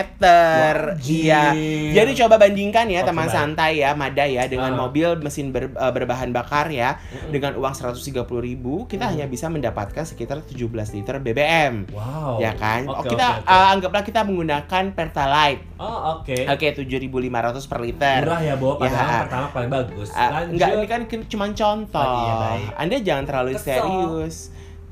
Iya. 1.00 1.44
Jadi 1.92 2.12
coba 2.16 2.36
bandingkan 2.38 2.88
ya 2.88 3.02
Oh, 3.02 3.08
teman 3.08 3.26
coba. 3.26 3.36
santai 3.36 3.72
ya, 3.78 3.94
Mada 3.94 4.24
ya 4.24 4.46
dengan 4.46 4.72
Ah. 4.72 4.80
mobil 4.80 5.14
mesin 5.18 5.50
ber- 5.50 5.72
eh, 5.72 5.92
berbahan 5.92 6.32
bakar 6.32 6.68
ya 6.68 6.98
Mm-mm. 6.98 7.32
dengan 7.32 7.54
uang 7.56 7.74
130.000 7.74 8.26
kita 8.86 9.06
Mm. 9.06 9.12
hanya 9.12 9.26
bisa 9.28 9.48
mendapatkan 9.48 10.04
sekitar 10.04 10.42
17 10.42 10.66
liter 10.92 11.18
BBM. 11.18 11.86
Wow. 11.92 12.40
Ya 12.40 12.54
kan? 12.54 12.86
Oh, 12.86 13.00
Oke, 13.00 13.12
kita 13.12 13.28
oke, 13.38 13.44
oke. 13.44 13.52
eh, 13.52 13.68
anggaplah 13.70 14.04
kita 14.04 14.22
menggunakan 14.24 14.84
Pertalite. 14.92 15.62
Oh, 15.78 16.20
oke. 16.20 16.36
Oke, 16.48 16.68
7.500 16.74 17.66
per 17.66 17.80
liter. 17.80 18.20
Murah 18.24 18.42
ya, 18.42 18.56
Bo. 18.56 18.70
Padahal 18.76 19.08
Ya. 19.08 19.20
pertama 19.24 19.46
paling 19.50 19.70
bagus. 19.70 20.10
Lanjut. 20.12 20.52
enggak, 20.52 20.70
ini 20.72 20.88
kan 20.88 21.02
cuma 21.26 21.46
contoh. 21.50 22.02
Oh, 22.02 22.18
iya, 22.18 22.34
baik. 22.38 22.68
Anda 22.76 22.96
jangan 23.00 23.24
terlalu 23.26 23.52
Kesel. 23.54 23.64
serius. 23.78 24.36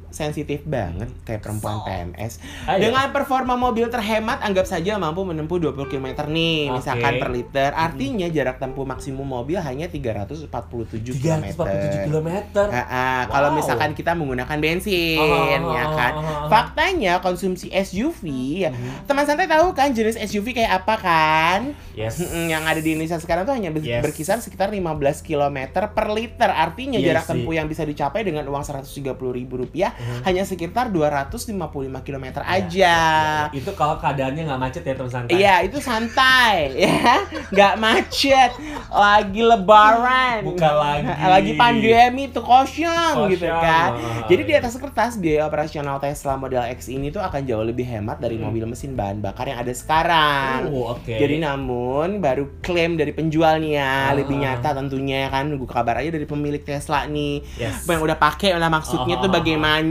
Sensitif 0.10 0.62
banget 0.64 1.08
kayak 1.22 1.40
perempuan 1.40 1.80
Kesel. 1.80 1.88
PMS. 1.88 2.34
Ayo. 2.66 2.80
Dengan 2.82 3.06
performa 3.10 3.54
mobil 3.54 3.86
terhemat, 3.88 4.42
anggap 4.42 4.66
saja 4.66 4.96
mampu 4.96 5.22
menempuh 5.22 5.58
20 5.60 5.86
km 5.86 6.08
nih, 6.26 6.68
Oke. 6.68 6.76
misalkan 6.78 7.14
per 7.16 7.30
liter. 7.30 7.72
Artinya 7.72 8.26
jarak 8.28 8.58
tempuh 8.58 8.84
maksimum 8.84 9.24
mobil 9.24 9.58
hanya 9.58 9.86
347 9.86 11.14
km. 11.16 11.44
347 11.46 12.06
km. 12.06 12.30
Ah, 12.68 12.78
ah, 12.82 13.22
Kalau 13.30 13.50
Wow. 13.50 13.58
misalkan 13.58 13.92
kita 13.94 14.12
menggunakan 14.14 14.58
bensin, 14.58 15.20
Oh, 15.20 15.46
ya 15.70 15.86
kan. 15.88 16.12
oh, 16.14 16.20
oh, 16.20 16.32
oh. 16.46 16.50
Faktanya 16.50 17.20
konsumsi 17.20 17.70
SUV, 17.70 18.24
ya, 18.60 18.70
Mhm. 18.70 19.06
teman 19.06 19.24
santai 19.24 19.46
tahu 19.46 19.72
kan 19.72 19.92
jenis 19.92 20.16
SUV 20.16 20.52
kayak 20.52 20.84
apa 20.84 20.96
kan? 20.96 21.62
Yes. 21.94 22.18
Yang 22.22 22.64
ada 22.66 22.80
di 22.80 22.90
Indonesia 22.92 23.18
sekarang 23.18 23.44
tuh 23.44 23.54
hanya 23.54 23.70
Yes. 23.72 24.02
berkisar 24.02 24.40
sekitar 24.40 24.70
15 24.70 25.20
km 25.20 25.58
per 25.88 26.08
liter. 26.10 26.50
Artinya 26.50 26.98
Iya 26.98 27.14
jarak 27.14 27.26
tempuh 27.28 27.54
yang 27.54 27.68
bisa 27.68 27.84
dicapai 27.84 28.22
dengan 28.22 28.46
uang 28.46 28.64
130.000 28.64 29.58
rupiah 29.58 29.92
Mhm. 30.00 30.20
hanya 30.24 30.44
sekitar 30.44 30.90
255 30.90 31.60
km 32.02 32.26
Ya, 32.40 32.42
aja. 32.42 32.66
ya, 32.72 33.00
ya. 33.46 33.54
Itu 33.54 33.72
kalau 33.74 33.96
keadaannya 33.96 34.42
nggak 34.46 34.62
macet 34.62 34.84
ya 34.84 34.94
teman 34.94 35.12
santai. 35.12 35.32
Iya, 35.36 35.56
itu 35.62 35.78
santai 35.78 36.56
ya. 36.88 37.20
nggak 37.50 37.74
macet. 37.76 38.52
Lagi 38.88 39.42
lebaran. 39.42 40.40
Bukan 40.44 40.74
lagi. 40.74 41.08
Lagi 41.34 41.52
pandemi 41.54 42.24
tuh 42.28 42.42
kosong, 42.42 42.88
Kosong, 42.90 43.30
gitu 43.30 43.46
kan. 43.46 43.90
ah, 43.92 44.26
Jadi 44.26 44.42
di 44.44 44.54
atas 44.54 44.74
kertas 44.76 45.16
biaya 45.16 45.46
operasional 45.46 46.00
Tesla 46.00 46.36
Model 46.36 46.64
X 46.72 46.88
ini 46.88 47.10
tuh 47.10 47.20
akan 47.20 47.44
jauh 47.44 47.62
lebih 47.62 47.86
hemat 47.86 48.18
dari 48.18 48.36
Hmm. 48.36 48.48
mobil 48.48 48.64
mesin 48.66 48.94
bahan 48.94 49.20
bakar 49.20 49.46
yang 49.46 49.60
ada 49.60 49.72
sekarang. 49.72 50.70
Oh, 50.70 50.96
oke. 50.96 51.12
Jadi 51.12 51.38
namun 51.38 52.20
baru 52.20 52.60
klaim 52.60 52.96
dari 52.96 53.12
penjualnya 53.12 54.10
Ah. 54.10 54.16
lebih 54.16 54.36
nyata 54.36 54.72
tentunya 54.72 55.28
kan 55.28 55.46
nunggu 55.46 55.66
kabar 55.66 55.98
aja 55.98 56.10
dari 56.10 56.24
pemilik 56.24 56.62
Tesla 56.62 57.04
nih. 57.06 57.44
Yes. 57.58 57.84
Yang 57.84 58.02
udah 58.06 58.18
pakai 58.18 58.56
lah 58.56 58.70
maksudnya 58.70 59.20
Oh, 59.20 59.24
tuh 59.24 59.30
oh, 59.30 59.36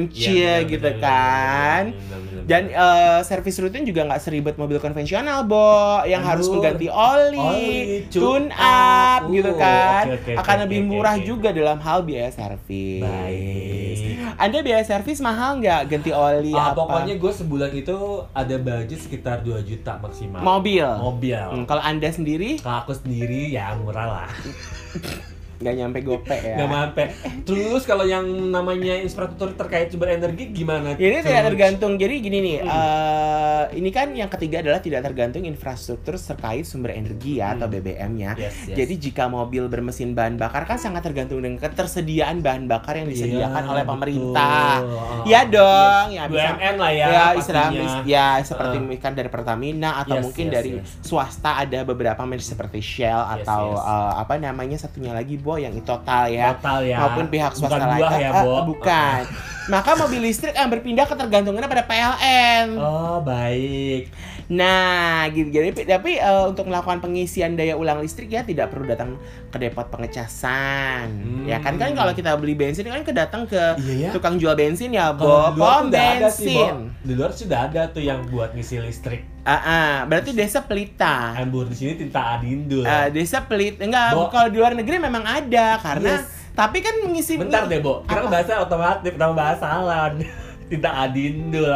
oh. 0.00 0.06
bagaimana 0.06 0.30
Iya, 0.30 0.54
bener, 0.54 0.68
gitu 0.68 0.88
bener, 0.88 1.00
kan. 1.00 1.82
bener, 1.84 1.98
bener, 1.98 2.18
bener, 2.18 2.30
bener. 2.30 2.44
Dan 2.44 2.62
eh, 2.66 3.18
servis 3.22 3.56
rutin 3.56 3.82
juga 3.82 4.00
nggak 4.04 4.20
seribet 4.20 4.54
mobil 4.54 4.78
konvensional, 4.78 5.42
Bo, 5.42 5.68
yang 6.04 6.22
harus 6.22 6.46
mengganti 6.46 6.86
oli, 6.86 7.36
Oli, 7.36 7.76
tune 8.08 8.48
up, 8.50 9.20
up. 9.20 9.22
gitu 9.28 9.50
Uh, 9.50 9.58
kan. 9.58 10.04
oke, 10.06 10.16
oke, 10.16 10.32
Akan 10.34 10.56
oke, 10.56 10.62
lebih 10.64 10.78
oke, 10.78 10.88
murah 10.88 11.14
oke. 11.14 11.24
juga 11.24 11.48
dalam 11.50 11.78
hal 11.78 11.98
biaya 12.02 12.30
servis. 12.30 13.00
Baik. 13.00 13.96
Anda 14.36 14.58
biaya 14.60 14.82
servis 14.82 15.18
mahal 15.18 15.58
nggak 15.58 15.80
ganti 15.88 16.10
oli 16.10 16.52
Ah, 16.52 16.70
apa? 16.70 16.78
pokoknya 16.78 17.14
gue 17.16 17.32
sebulan 17.34 17.72
itu 17.72 17.96
ada 18.30 18.54
budget 18.56 19.00
sekitar 19.00 19.42
2 19.42 19.58
juta 19.60 19.98
maksimal. 19.98 20.38
mobil. 20.38 20.86
Mobil. 20.96 21.34
Hmm, 21.34 21.64
kalau 21.64 21.80
Anda 21.80 22.08
sendiri 22.08 22.56
Kalau 22.56 22.80
aku 22.80 22.94
sendiri 22.94 23.50
ya 23.50 23.74
murah 23.74 24.06
lah. 24.06 24.30
nggak 25.58 25.74
nyampe 25.74 25.98
gope 26.00 26.30
ya. 26.32 26.54
Nggak 26.54 26.70
mampe. 26.70 27.04
Terus 27.42 27.82
kalau 27.82 28.02
yang 28.02 28.22
namanya 28.48 28.94
infrastruktur 28.94 29.52
terkait 29.52 29.88
sumber 29.88 30.12
energi 30.12 30.54
gimana? 30.54 30.94
Ya, 30.94 31.06
ini 31.08 31.18
tidak 31.20 31.44
tergantung. 31.48 31.94
Jadi 31.94 32.14
gini 32.20 32.38
nih, 32.38 32.56
Hmm. 32.60 32.70
eh, 32.70 33.64
ini 33.74 33.90
kan 33.90 34.10
yang 34.12 34.28
ketiga 34.28 34.60
adalah 34.60 34.78
tidak 34.78 35.02
tergantung 35.02 35.42
infrastruktur 35.42 36.14
terkait 36.14 36.62
sumber 36.62 36.94
energi 36.94 37.38
ya 37.38 37.50
Hmm. 37.50 37.54
atau 37.54 37.66
BBM-nya. 37.68 38.30
Yes, 38.34 38.54
yes. 38.64 38.76
Jadi 38.76 38.94
jika 39.00 39.26
mobil 39.26 39.66
bermesin 39.66 40.14
bahan 40.14 40.36
bakar 40.36 40.62
kan 40.64 40.76
sangat 40.76 41.02
tergantung 41.02 41.38
dengan 41.38 41.58
ketersediaan 41.58 42.38
bahan 42.38 42.64
bakar 42.64 42.94
yang 42.96 43.06
disediakan 43.06 43.58
Iya, 43.58 43.68
oleh 43.68 43.82
betul. 43.82 43.92
pemerintah. 43.92 44.74
Oh, 44.78 45.26
Iya 45.26 45.40
dong, 45.44 46.06
ya 46.08 46.22
bisa. 46.24 46.38
BUMN 46.48 46.74
lah 46.76 46.92
ya. 46.92 47.06
Ya, 47.08 47.24
istilah 47.34 47.66
pastinya. 47.66 47.98
ya 48.06 48.26
seperti 48.40 48.76
Uh. 48.78 48.98
kan 48.98 49.12
dari 49.12 49.28
Pertamina 49.28 49.90
atau 49.98 50.14
Yes, 50.14 50.24
mungkin 50.24 50.46
yes, 50.46 50.54
dari 50.54 50.70
yes. 50.76 50.86
swasta 51.02 51.50
ada 51.58 51.82
beberapa 51.82 52.22
men- 52.22 52.36
seperti 52.38 52.78
Shell 52.78 53.18
Yes, 53.18 53.34
atau 53.42 53.74
yes. 53.74 53.82
eh, 53.84 54.12
apa 54.16 54.34
namanya 54.36 54.76
satunya 54.76 55.10
lagi 55.10 55.34
Bo 55.48 55.56
yang 55.56 55.72
total 55.80 56.28
ya 56.28 56.52
Total 56.52 56.84
ya. 56.84 56.98
maupun 57.00 57.24
pihak 57.26 57.56
swasta 57.56 57.80
Bukan 57.80 57.88
lain. 57.90 58.04
ya, 58.20 58.20
Eh, 58.20 58.28
eh, 58.30 58.44
Bo. 58.44 58.56
bukan. 58.68 59.20
Maka 59.72 59.90
mobil 59.96 60.20
listrik 60.22 60.52
akan 60.52 60.68
berpindah 60.70 61.04
ketergantungannya 61.04 61.68
pada 61.68 61.84
PLN. 61.84 62.66
Oh, 62.76 63.20
baik. 63.20 64.12
Nah, 64.48 65.28
gitu. 65.28 65.52
Jadi 65.52 65.84
tapi 65.84 66.16
eh, 66.16 66.44
untuk 66.44 66.66
melakukan 66.66 66.98
pengisian 66.98 67.52
daya 67.52 67.76
ulang 67.76 68.00
listrik 68.00 68.28
ya 68.28 68.40
tidak 68.40 68.72
perlu 68.72 68.88
datang 68.88 69.20
ke 69.46 69.56
depot 69.56 69.84
pengecasan. 69.86 71.04
Hmm. 71.12 71.44
Ya 71.44 71.60
kan 71.60 71.76
kan 71.76 71.92
kalau 71.92 72.12
kita 72.12 72.32
beli 72.34 72.52
bensin 72.52 72.84
kan 72.84 73.04
ke 73.04 73.12
datang 73.12 73.44
ke 73.44 73.60
Iya 73.76 74.08
ya. 74.08 74.10
tukang 74.10 74.40
jual 74.40 74.56
bensin 74.56 74.90
ya, 74.90 75.12
Bo, 75.12 75.22
Kalau 75.22 75.52
di 75.52 75.58
luar 75.58 75.68
pom 75.70 75.82
tuh 75.82 75.90
udah 75.90 76.04
ada 76.16 76.28
sih, 76.32 76.48
bensin. 76.48 76.76
Di 76.98 77.12
luar 77.12 77.30
sudah 77.30 77.60
ada 77.62 77.82
tuh 77.88 78.00
yang 78.00 78.24
buat 78.26 78.52
ngisi 78.52 78.80
listrik. 78.80 79.22
Ah, 79.42 79.52
ah, 79.54 79.92
berarti 80.04 80.32
desa 80.32 80.60
Pelita. 80.60 81.36
Embur 81.36 81.64
di 81.64 81.76
sini 81.76 81.92
tinta 81.94 82.36
adindul. 82.36 82.84
Ah, 82.84 83.08
desa 83.08 83.44
Pelit 83.44 83.76
enggak 83.78 84.12
Bo. 84.12 84.28
kalau 84.28 84.48
di 84.48 84.56
luar 84.56 84.72
negeri 84.72 84.96
memang 84.98 85.24
ada 85.24 85.76
karena 85.78 86.20
Yes. 86.20 86.28
tapi 86.52 86.80
kan 86.80 87.00
mengisi 87.00 87.36
Bentar 87.36 87.64
deh, 87.64 87.78
Bo. 87.78 88.00
Kita 88.02 88.16
kan 88.18 88.24
bahasa 88.28 88.52
otomatis, 88.58 89.04
kita 89.06 89.28
bahas 89.30 89.56
salon. 89.58 90.12
tinta 90.68 90.90
adindul. 91.00 91.72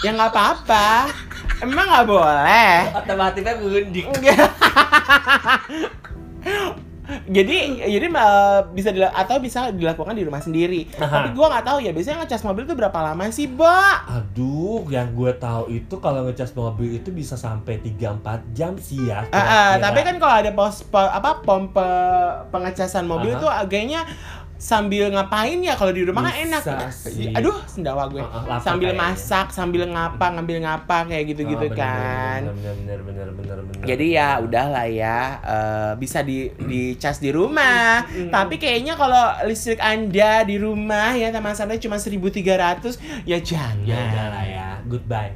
ya 0.00 0.10
nggak 0.10 0.30
apa-apa. 0.30 1.06
Emang 1.60 1.86
nggak 1.86 2.06
boleh. 2.06 2.72
Otomatisnya 2.94 3.52
ngundik. 3.54 4.04
Enggak. 4.08 4.48
jadi 7.26 7.56
jadi 7.90 8.06
eh, 8.06 8.60
bisa 8.70 8.90
dila- 8.90 9.10
atau 9.12 9.36
bisa 9.38 9.68
dilakukan 9.70 10.14
di 10.14 10.22
rumah 10.22 10.38
sendiri. 10.38 10.86
Aha. 10.94 11.04
Tapi 11.10 11.28
gua 11.34 11.50
nggak 11.50 11.66
tahu 11.66 11.78
ya 11.82 11.90
biasanya 11.90 12.22
ngecas 12.22 12.42
mobil 12.42 12.64
itu 12.64 12.72
berapa 12.72 12.98
lama 13.02 13.24
sih, 13.28 13.50
Mbak? 13.50 13.96
Aduh, 14.08 14.86
yang 14.88 15.10
gue 15.10 15.32
tahu 15.34 15.68
itu 15.70 15.94
kalau 15.98 16.22
ngecas 16.24 16.54
mobil 16.54 16.96
itu 16.96 17.10
bisa 17.10 17.34
sampai 17.34 17.82
3-4 17.82 18.22
jam 18.54 18.78
sih 18.78 19.04
ya. 19.04 19.26
Ah, 19.26 19.34
ah, 19.34 19.42
kira-kira. 19.42 19.82
tapi 19.82 20.00
kan 20.00 20.14
kalau 20.16 20.34
ada 20.38 20.50
pos 20.54 20.76
po- 20.82 21.12
apa 21.12 21.42
pompa 21.42 21.90
pengecasan 22.48 23.04
mobil 23.04 23.34
Aha. 23.34 23.38
itu 23.38 23.48
agaknya 23.50 24.00
sambil 24.60 25.08
ngapain 25.08 25.56
ya 25.64 25.72
kalau 25.72 25.88
di 25.88 26.04
rumah 26.04 26.28
kan 26.28 26.36
enak. 26.36 26.62
Sih. 26.92 27.32
Aduh, 27.32 27.56
sendawa 27.64 28.12
gue. 28.12 28.20
Uh, 28.20 28.44
uh, 28.44 28.60
sambil 28.60 28.92
kayaknya. 28.92 29.16
masak, 29.16 29.46
sambil 29.56 29.88
ngapa, 29.88 30.26
ngambil 30.36 30.56
ngapa 30.68 31.08
kayak 31.08 31.24
gitu-gitu 31.32 31.64
Oh, 31.64 31.72
bener, 31.72 31.80
kan. 31.80 32.40
Bener 32.52 32.74
bener 32.76 32.98
bener 33.00 33.28
bener 33.32 33.58
bener. 33.64 33.84
Jadi 33.88 34.06
ya 34.12 34.28
udahlah 34.44 34.86
ya 34.92 35.18
eh, 35.40 35.92
bisa 35.96 36.20
di 36.20 36.52
dicas 36.60 37.24
di 37.24 37.32
rumah. 37.32 38.04
Tapi 38.28 38.60
kayaknya 38.60 39.00
kalau 39.00 39.48
listrik 39.48 39.80
Anda 39.80 40.44
di 40.44 40.60
rumah 40.60 41.16
ya 41.16 41.32
teman 41.32 41.56
santai 41.56 41.80
cuma 41.80 41.96
1300 41.96 43.24
ya 43.24 43.40
jangan. 43.40 43.80
Ya 43.88 43.96
ya. 44.44 44.69
Goodbye. 44.90 45.32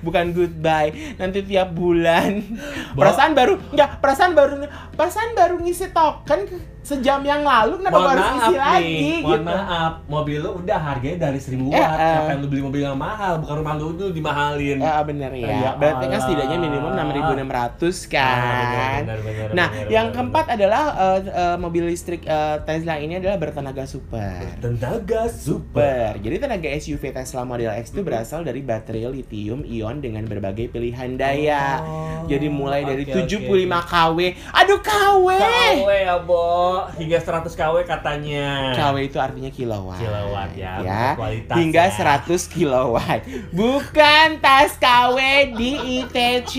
Bukan 0.00 0.24
goodbye. 0.32 0.90
Nanti 1.14 1.38
tiap 1.42 1.70
bulan. 1.70 2.42
Bo- 2.96 3.00
perasaan 3.00 3.32
baru 3.32 3.54
enggak, 3.70 3.90
perasaan 3.98 4.32
baru 4.32 4.54
perasaan 4.90 5.30
baru 5.32 5.54
ngisi 5.58 5.88
token 5.88 6.40
sejam 6.80 7.18
yang 7.20 7.42
lalu 7.42 7.78
kenapa 7.78 7.94
Mohon 7.96 8.06
baru 8.08 8.20
maaf 8.20 8.30
ngisi 8.30 8.46
nih, 8.48 8.58
lagi 8.62 9.02
mohon 9.18 9.34
gitu. 9.34 9.42
maaf, 9.44 9.92
mobil 10.06 10.38
lu 10.38 10.50
udah 10.56 10.78
harganya 10.80 11.18
dari 11.20 11.38
1000 11.40 11.50
Eh, 11.50 11.62
watt. 11.68 11.82
eh. 11.92 12.14
Ngapain 12.16 12.38
lu 12.38 12.46
beli 12.46 12.62
mobil 12.62 12.80
yang 12.80 12.94
mahal? 12.96 13.32
Bukan 13.36 13.54
rumah 13.56 13.74
lu 13.74 13.90
dulu 13.92 14.10
dimahalin. 14.10 14.78
Ya 14.78 15.02
bener 15.02 15.30
ya. 15.32 15.46
Ya 15.50 15.70
Berarti 15.74 16.04
kan 16.04 16.10
Allah. 16.12 16.22
setidaknya 16.22 16.58
minimum 16.60 16.90
6.600 16.94 18.06
kan. 18.06 18.38
Ah, 18.38 18.96
bener, 19.02 19.18
bener, 19.20 19.48
nah, 19.50 19.68
bener, 19.68 19.86
yang 19.88 20.06
bener, 20.06 20.16
keempat 20.16 20.44
adalah 20.48 20.82
eh, 20.94 21.20
eh, 21.26 21.56
mobil 21.56 21.84
listrik 21.84 22.22
eh, 22.22 22.56
Tesla 22.62 22.94
ini 22.96 23.14
adalah 23.16 23.36
bertenaga 23.36 23.82
super. 23.84 24.40
Tenaga 24.56 25.20
super. 25.26 25.54
Super. 25.66 26.10
Jadi 26.18 26.36
tenaga 26.38 26.68
SUV 26.70 27.02
Tesla 27.10 27.42
Model 27.42 27.74
X 27.76 27.90
itu 27.90 28.00
berasal 28.00 28.40
dari 28.40 28.62
baterai 28.62 28.95
lithium 29.04 29.60
ion 29.66 30.00
dengan 30.00 30.24
berbagai 30.24 30.72
pilihan 30.72 31.20
daya. 31.20 31.80
Oh, 31.84 32.24
Jadi 32.26 32.46
mulai 32.48 32.82
dari 32.82 33.04
oke, 33.04 33.26
75 33.28 33.46
oke. 33.46 33.80
kW. 33.86 34.18
Aduh 34.56 34.80
KW. 34.80 35.26
KW 35.36 35.88
ya, 35.92 36.16
Bo. 36.24 36.84
Hingga 36.96 37.18
100 37.20 37.52
KW 37.52 37.76
katanya. 37.84 38.72
KW 38.74 38.96
itu 39.04 39.18
artinya 39.20 39.50
kilowatt. 39.52 40.00
Kilowatt 40.00 40.52
ya, 40.56 40.72
ya. 40.80 41.02
berkualitas 41.14 41.56
Hingga 41.58 41.84
ya. 41.92 42.22
100 42.24 42.54
kilowatt. 42.54 43.20
Bukan 43.52 44.28
tas 44.40 44.74
KW 44.80 45.18
di 45.54 46.02
ITC. 46.02 46.54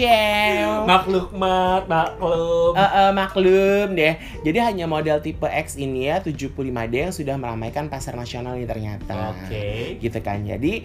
Makluk 0.86 1.34
mat, 1.34 1.89
maklum. 1.89 2.77
Eh, 2.77 2.84
eh, 2.84 3.12
maklum 3.12 3.88
deh. 3.98 4.13
Jadi 4.46 4.58
hanya 4.62 4.86
model 4.86 5.20
tipe 5.20 5.48
X 5.48 5.75
ini 5.75 6.08
ya 6.08 6.20
75D 6.20 6.94
yang 6.94 7.13
sudah 7.15 7.36
meramaikan 7.36 7.88
pasar 7.88 8.15
nasional 8.15 8.56
ini 8.56 8.67
ternyata. 8.67 9.36
Oke. 9.36 9.98
Gitu 10.00 10.20
kan. 10.22 10.44
Jadi 10.44 10.84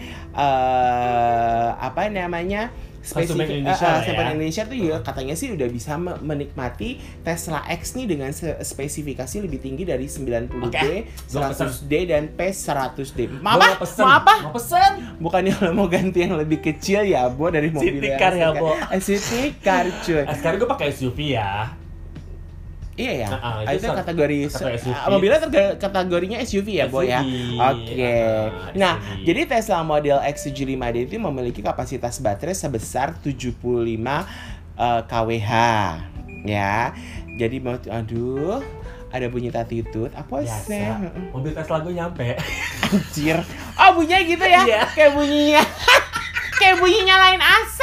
eh 1.42 1.70
apa 1.76 2.06
namanya? 2.06 2.70
Spesifik- 3.02 3.50
Indonesia 3.58 3.82
eh, 3.82 3.82
eh, 3.82 3.82
lah 3.82 3.98
ya. 3.98 4.06
konsumen 4.06 4.26
Indonesia 4.32 4.62
tuh 4.62 4.76
juga 4.78 4.96
katanya 5.02 5.34
sih 5.34 5.50
udah 5.50 5.66
bisa 5.66 5.98
me- 5.98 6.22
menikmati 6.22 6.88
Tesla 7.20 7.66
X 7.66 7.98
nih 7.98 8.06
dengan 8.06 8.30
spesifikasi 8.62 9.42
lebih 9.42 9.58
tinggi 9.58 9.82
dari 9.82 10.06
90D, 10.06 10.54
Oke, 10.62 11.10
gua 11.34 11.50
100D 11.50 11.92
dan 12.06 12.30
P100D. 12.30 13.18
Gua 13.28 13.42
Mau 13.42 13.52
apa? 13.52 13.66
mau 13.66 13.76
pesen. 13.76 13.98
Mau 13.98 14.12
apa? 14.14 14.34
Mau 14.40 14.52
pesen. 14.54 14.92
Bukannya 15.18 15.50
lo 15.58 15.70
mau 15.74 15.90
ganti 15.90 16.22
yang 16.22 16.38
lebih 16.38 16.62
kecil 16.62 17.02
ya, 17.02 17.26
Bo 17.26 17.50
dari 17.50 17.74
mobil 17.74 17.98
City 17.98 18.14
car 18.14 18.32
ya. 18.32 18.54
Bo. 18.54 18.70
City 18.96 19.50
car, 19.58 19.90
cuy. 19.98 20.22
Sekarang 20.30 20.56
gue 20.56 20.70
pakai 20.70 20.86
SUV 20.88 21.18
ya. 21.34 21.74
Iya 22.92 23.12
ya. 23.24 23.28
Ah, 23.32 23.40
ah, 23.40 23.54
Ah, 23.64 23.72
itu 23.72 23.82
itu 23.82 23.96
kategori 23.96 24.36
SUV. 24.52 24.88
ah, 24.92 25.08
mobilnya 25.08 25.40
kategorinya 25.76 26.38
SUV 26.40 26.68
ya, 26.76 26.86
Bo 26.86 27.00
ya. 27.00 27.24
SUV. 27.24 27.56
Oke. 27.56 28.12
Ah, 28.12 28.46
Nah, 28.74 28.94
SUV. 29.00 29.24
jadi 29.24 29.40
Tesla 29.46 29.80
Model 29.80 30.18
X75D 30.20 30.96
itu 31.02 31.16
memiliki 31.16 31.60
kapasitas 31.60 32.20
baterai 32.20 32.52
sebesar 32.52 33.16
75 33.16 34.28
eh, 34.76 35.00
kWh 35.08 35.50
ya. 36.44 36.92
Jadi 37.32 37.56
aduh 37.88 38.60
ada 39.08 39.26
bunyi 39.28 39.48
tatitut 39.48 40.12
apa 40.12 40.44
sih? 40.44 40.84
Mobil 41.32 41.52
Tesla 41.52 41.80
gue 41.80 41.92
nyampe. 41.92 42.36
Anjir. 42.84 43.40
Oh 43.74 43.96
bunyinya 43.96 44.20
gitu 44.20 44.44
ya? 44.44 44.60
Iya. 44.64 44.82
Kayak 44.92 45.10
bunyinya 45.16 45.62
kayak 46.62 46.76
bunyi 46.78 47.00
nyalain 47.02 47.42
AC 47.42 47.78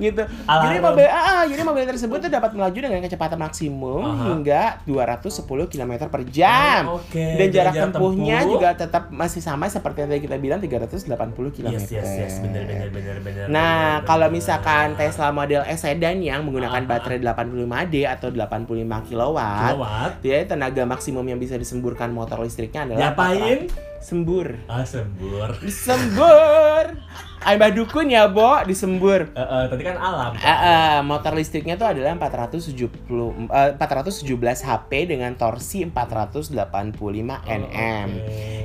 gitu. 0.00 0.22
Jadi 0.24 0.24
Alarm. 0.48 0.82
mobil 0.82 1.06
ah, 1.06 1.44
ah, 1.44 1.44
jadi 1.44 1.62
mobil 1.62 1.84
tersebut 1.84 2.18
tuh 2.24 2.30
dapat 2.32 2.56
melaju 2.56 2.78
dengan 2.80 3.00
kecepatan 3.04 3.38
maksimum 3.38 4.02
Aha. 4.02 4.24
hingga 4.32 4.62
210 4.88 5.68
km 5.68 5.92
per 6.08 6.22
jam. 6.32 6.96
Oh, 6.96 6.98
Oke. 6.98 7.20
Dan 7.36 7.48
jarak 7.52 7.76
jarak 7.76 7.92
tempuhnya 7.92 8.38
tempuh. 8.42 8.52
juga 8.56 8.68
tetap 8.74 9.02
masih 9.12 9.44
sama 9.44 9.68
seperti 9.68 10.04
yang 10.04 10.10
tadi 10.16 10.22
kita 10.24 10.36
bilang 10.40 10.58
380 10.58 11.56
km. 11.56 11.76
Yes, 11.76 11.92
yes, 11.92 12.08
yes, 12.16 12.34
bener, 12.40 12.64
bener, 12.66 12.88
bener, 12.88 13.16
bener. 13.20 13.46
Nah, 13.52 14.00
bener, 14.00 14.08
kalau 14.08 14.26
bener. 14.28 14.36
misalkan 14.40 14.86
Tesla 14.96 15.28
Model 15.30 15.62
S 15.68 15.80
sedan 15.84 16.20
yang 16.20 16.40
menggunakan 16.44 16.82
Aha. 16.84 16.90
baterai 16.90 17.20
85D 17.20 17.94
atau 18.08 18.28
85 18.32 19.08
kilowatt, 19.08 19.76
kilowatt, 19.76 20.12
dia 20.24 20.44
tenaga 20.44 20.82
maksimum 20.88 21.24
yang 21.24 21.40
bisa 21.40 21.56
disemburkan 21.56 22.12
motor 22.12 22.40
listriknya 22.40 22.88
adalah 22.88 23.12
diapain? 23.12 23.89
Sembur. 24.00 24.56
Ah, 24.64 24.80
sembur. 24.82 25.60
Disembur. 25.60 26.96
Ay, 27.40 27.56
Mbah 27.56 27.72
Dukun 27.72 28.12
ya, 28.12 28.28
Bo, 28.28 28.60
disembur. 28.68 29.32
Eh, 29.32 29.40
eh, 29.40 29.64
tadi 29.72 29.80
kan 29.80 29.96
alam. 29.96 30.36
Eh, 30.36 30.44
eh, 30.44 31.00
motor 31.00 31.32
listriknya 31.32 31.80
tuh 31.80 31.88
adalah 31.88 32.12
470 32.16 33.48
eh, 33.48 33.72
417 33.80 34.60
HP 34.60 35.08
dengan 35.08 35.32
torsi 35.36 35.88
485 35.88 37.40
Nm. 37.48 38.08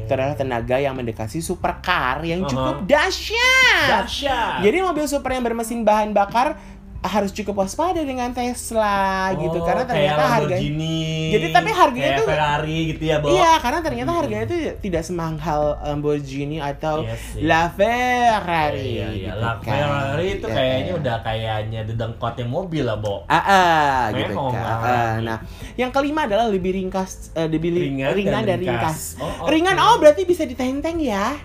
Itu 0.04 0.12
adalah 0.12 0.36
tenaga 0.36 0.76
yang 0.76 0.91
mendekati 1.00 1.39
supercar 1.39 2.19
yang 2.28 2.43
Aha. 2.43 2.52
cukup 2.52 2.76
dahsyat. 2.84 3.88
Dahsyat. 4.04 4.60
Jadi 4.60 4.78
mobil 4.84 5.08
super 5.08 5.32
yang 5.32 5.48
bermesin 5.48 5.88
bahan 5.88 6.12
bakar 6.12 6.60
harus 7.07 7.31
cukup 7.31 7.61
waspada 7.61 7.99
dengan 7.99 8.29
Tesla 8.29 9.29
gitu 9.33 9.55
Oh, 9.55 9.63
karena 9.63 9.83
kayak 9.83 9.93
ternyata 10.11 10.23
Lamborghini, 10.25 11.31
Jadi, 11.31 11.47
tapi 11.49 11.69
harganya 11.69 12.05
kayak 12.05 12.19
tuh- 12.19 12.29
Ferrari 12.29 12.77
gitu 12.87 13.03
ya, 13.03 13.17
Bo. 13.17 13.27
Iya, 13.29 13.51
karena 13.57 13.79
ternyata 13.79 14.11
harganya 14.11 14.45
itu 14.45 14.57
tidak 14.79 15.01
semahal 15.01 15.61
Lamborghini 15.79 16.57
atau 16.57 16.95
Iya 17.01 17.15
sih. 17.15 17.41
La 17.41 17.63
Ferrari. 17.69 18.81
Iya, 18.95 19.07
iya. 19.11 19.31
gitu 19.31 19.39
Lah, 19.39 19.55
kan. 19.57 19.71
Ferrari 19.71 20.25
itu 20.31 20.45
Iya, 20.45 20.55
kayaknya 20.55 20.85
iya. 20.87 20.95
udah 20.95 21.15
kayaknya 21.21 21.79
dedengkotnya 21.85 22.45
mobil 22.45 22.83
lah, 22.83 22.97
Bo. 22.97 23.15
Ah, 23.25 23.37
ah, 23.37 23.97
gitu 24.11 24.33
kan. 24.33 24.63
Ah, 24.65 25.13
nah, 25.19 25.37
yang 25.75 25.89
kelima 25.89 26.25
adalah 26.25 26.45
lebih 26.45 26.73
ringkas, 26.73 27.31
eh, 27.33 27.45
lebih 27.45 27.73
Ringan 27.75 28.11
ringan, 28.13 28.41
dan 28.41 28.43
dan 28.47 28.59
ringkas. 28.61 29.17
Oh, 29.17 29.27
oke. 29.41 29.49
Ringan, 29.49 29.75
oh 29.77 29.95
berarti 29.97 30.23
bisa 30.23 30.43
ditenteng 30.43 30.97
ya. 30.97 31.35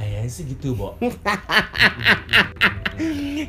Kayaknya 0.00 0.30
sih 0.32 0.44
gitu, 0.48 0.72
Bo. 0.72 0.96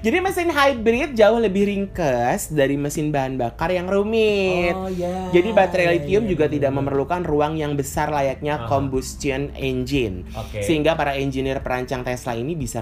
Jadi 0.02 0.18
mesin 0.24 0.48
hybrid 0.52 1.16
jauh 1.16 1.40
lebih 1.40 1.68
ringkas 1.68 2.52
dari 2.52 2.76
mesin 2.80 3.12
bahan 3.12 3.36
bakar 3.40 3.72
yang 3.72 3.88
rumit. 3.88 4.76
Oh, 4.76 4.88
ya. 4.88 5.32
Jadi 5.32 5.50
baterai 5.52 5.86
Ya, 5.88 5.92
lithium 6.00 6.24
ya, 6.28 6.30
juga 6.36 6.46
ya, 6.48 6.52
tidak 6.60 6.72
ya. 6.72 6.78
memerlukan 6.80 7.22
ruang 7.24 7.56
yang 7.60 7.76
besar 7.76 8.12
layaknya 8.12 8.64
Aha. 8.64 8.68
combustion 8.68 9.52
engine. 9.56 10.28
Oke. 10.36 10.64
Sehingga 10.64 10.96
para 10.96 11.16
engineer 11.16 11.60
perancang 11.60 12.04
Tesla 12.04 12.36
ini 12.36 12.56
bisa 12.56 12.80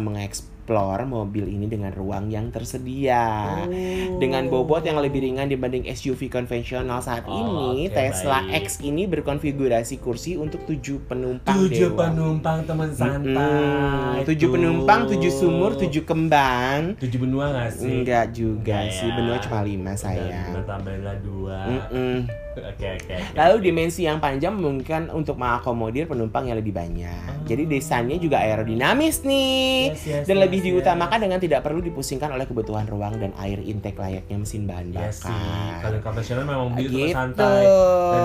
mengeksplor 0.70 1.10
mobil 1.10 1.46
ini 1.50 1.66
dengan 1.66 1.90
ruang 1.90 2.30
yang 2.30 2.54
tersedia. 2.54 3.66
Oh. 3.66 4.22
Dengan 4.22 4.46
bobot 4.48 4.86
yang 4.86 5.02
lebih 5.02 5.26
ringan 5.26 5.50
dibanding 5.50 5.90
SUV 5.90 6.30
konvensional 6.30 7.02
saat 7.02 7.26
Oh, 7.26 7.74
ini, 7.74 7.90
oke, 7.90 7.98
Tesla 7.98 8.46
baik. 8.46 8.70
X 8.70 8.86
ini 8.86 9.10
berkonfigurasi 9.10 9.98
kursi 9.98 10.38
untuk 10.38 10.64
tujuh 10.70 11.10
penumpang 11.10 11.58
tujuh 11.66 11.90
dewa. 11.94 12.14
penumpang 12.14 12.60
teman 12.70 12.90
santai. 12.94 13.34
Mm-mm. 13.34 14.26
tujuh 14.30 14.48
penumpang, 14.54 15.10
tujuh 15.10 15.32
sumur, 15.34 15.74
tujuh 15.74 16.06
kembang. 16.06 16.94
tujuh 17.02 17.18
benua 17.18 17.50
nggak 17.50 17.70
sih? 17.74 17.90
Enggak 17.90 18.26
juga 18.38 18.86
Enggak 18.86 18.86
sih, 18.94 19.10
benua 19.10 19.38
cuma 19.42 19.60
lima 19.66 19.94
lima 19.98 20.62
tambahlah 20.68 21.18
dua. 21.26 21.58
Mm-mm. 21.66 22.18
Oke 22.52 22.66
oke. 22.66 22.88
oke. 23.00 23.16
Lalu 23.36 23.56
dimensi 23.64 24.04
yang 24.04 24.18
panjang 24.18 24.52
memungkinkan 24.52 25.10
untuk 25.10 25.36
mengakomodir 25.36 26.06
penumpang 26.06 26.44
yang 26.44 26.58
lebih 26.58 26.72
banyak. 26.72 27.08
Oh. 27.30 27.46
Jadi 27.46 27.64
desainnya 27.66 28.18
juga 28.18 28.40
aerodinamis 28.40 29.22
nih. 29.22 29.94
Yes, 29.94 30.04
yes, 30.04 30.26
dan 30.26 30.36
yes, 30.36 30.44
lebih 30.44 30.60
yes. 30.60 30.66
diutamakan 30.68 31.20
dengan 31.20 31.40
tidak 31.40 31.62
perlu 31.62 31.80
dipusingkan 31.80 32.30
oleh 32.30 32.44
kebutuhan 32.44 32.86
ruang 32.86 33.16
dan 33.16 33.32
air 33.38 33.60
intake 33.60 33.96
layaknya 33.96 34.36
mesin 34.36 34.66
bahan 34.66 34.86
sih, 35.10 35.30
bakar. 35.30 35.80
kalau 35.80 35.94
yang 35.94 36.04
konvensional 36.04 36.44
memang 36.44 36.68
mobil 36.70 36.86
itu 36.86 36.98
Gitu. 37.00 37.16
santai. 37.16 37.64
Dan 38.10 38.22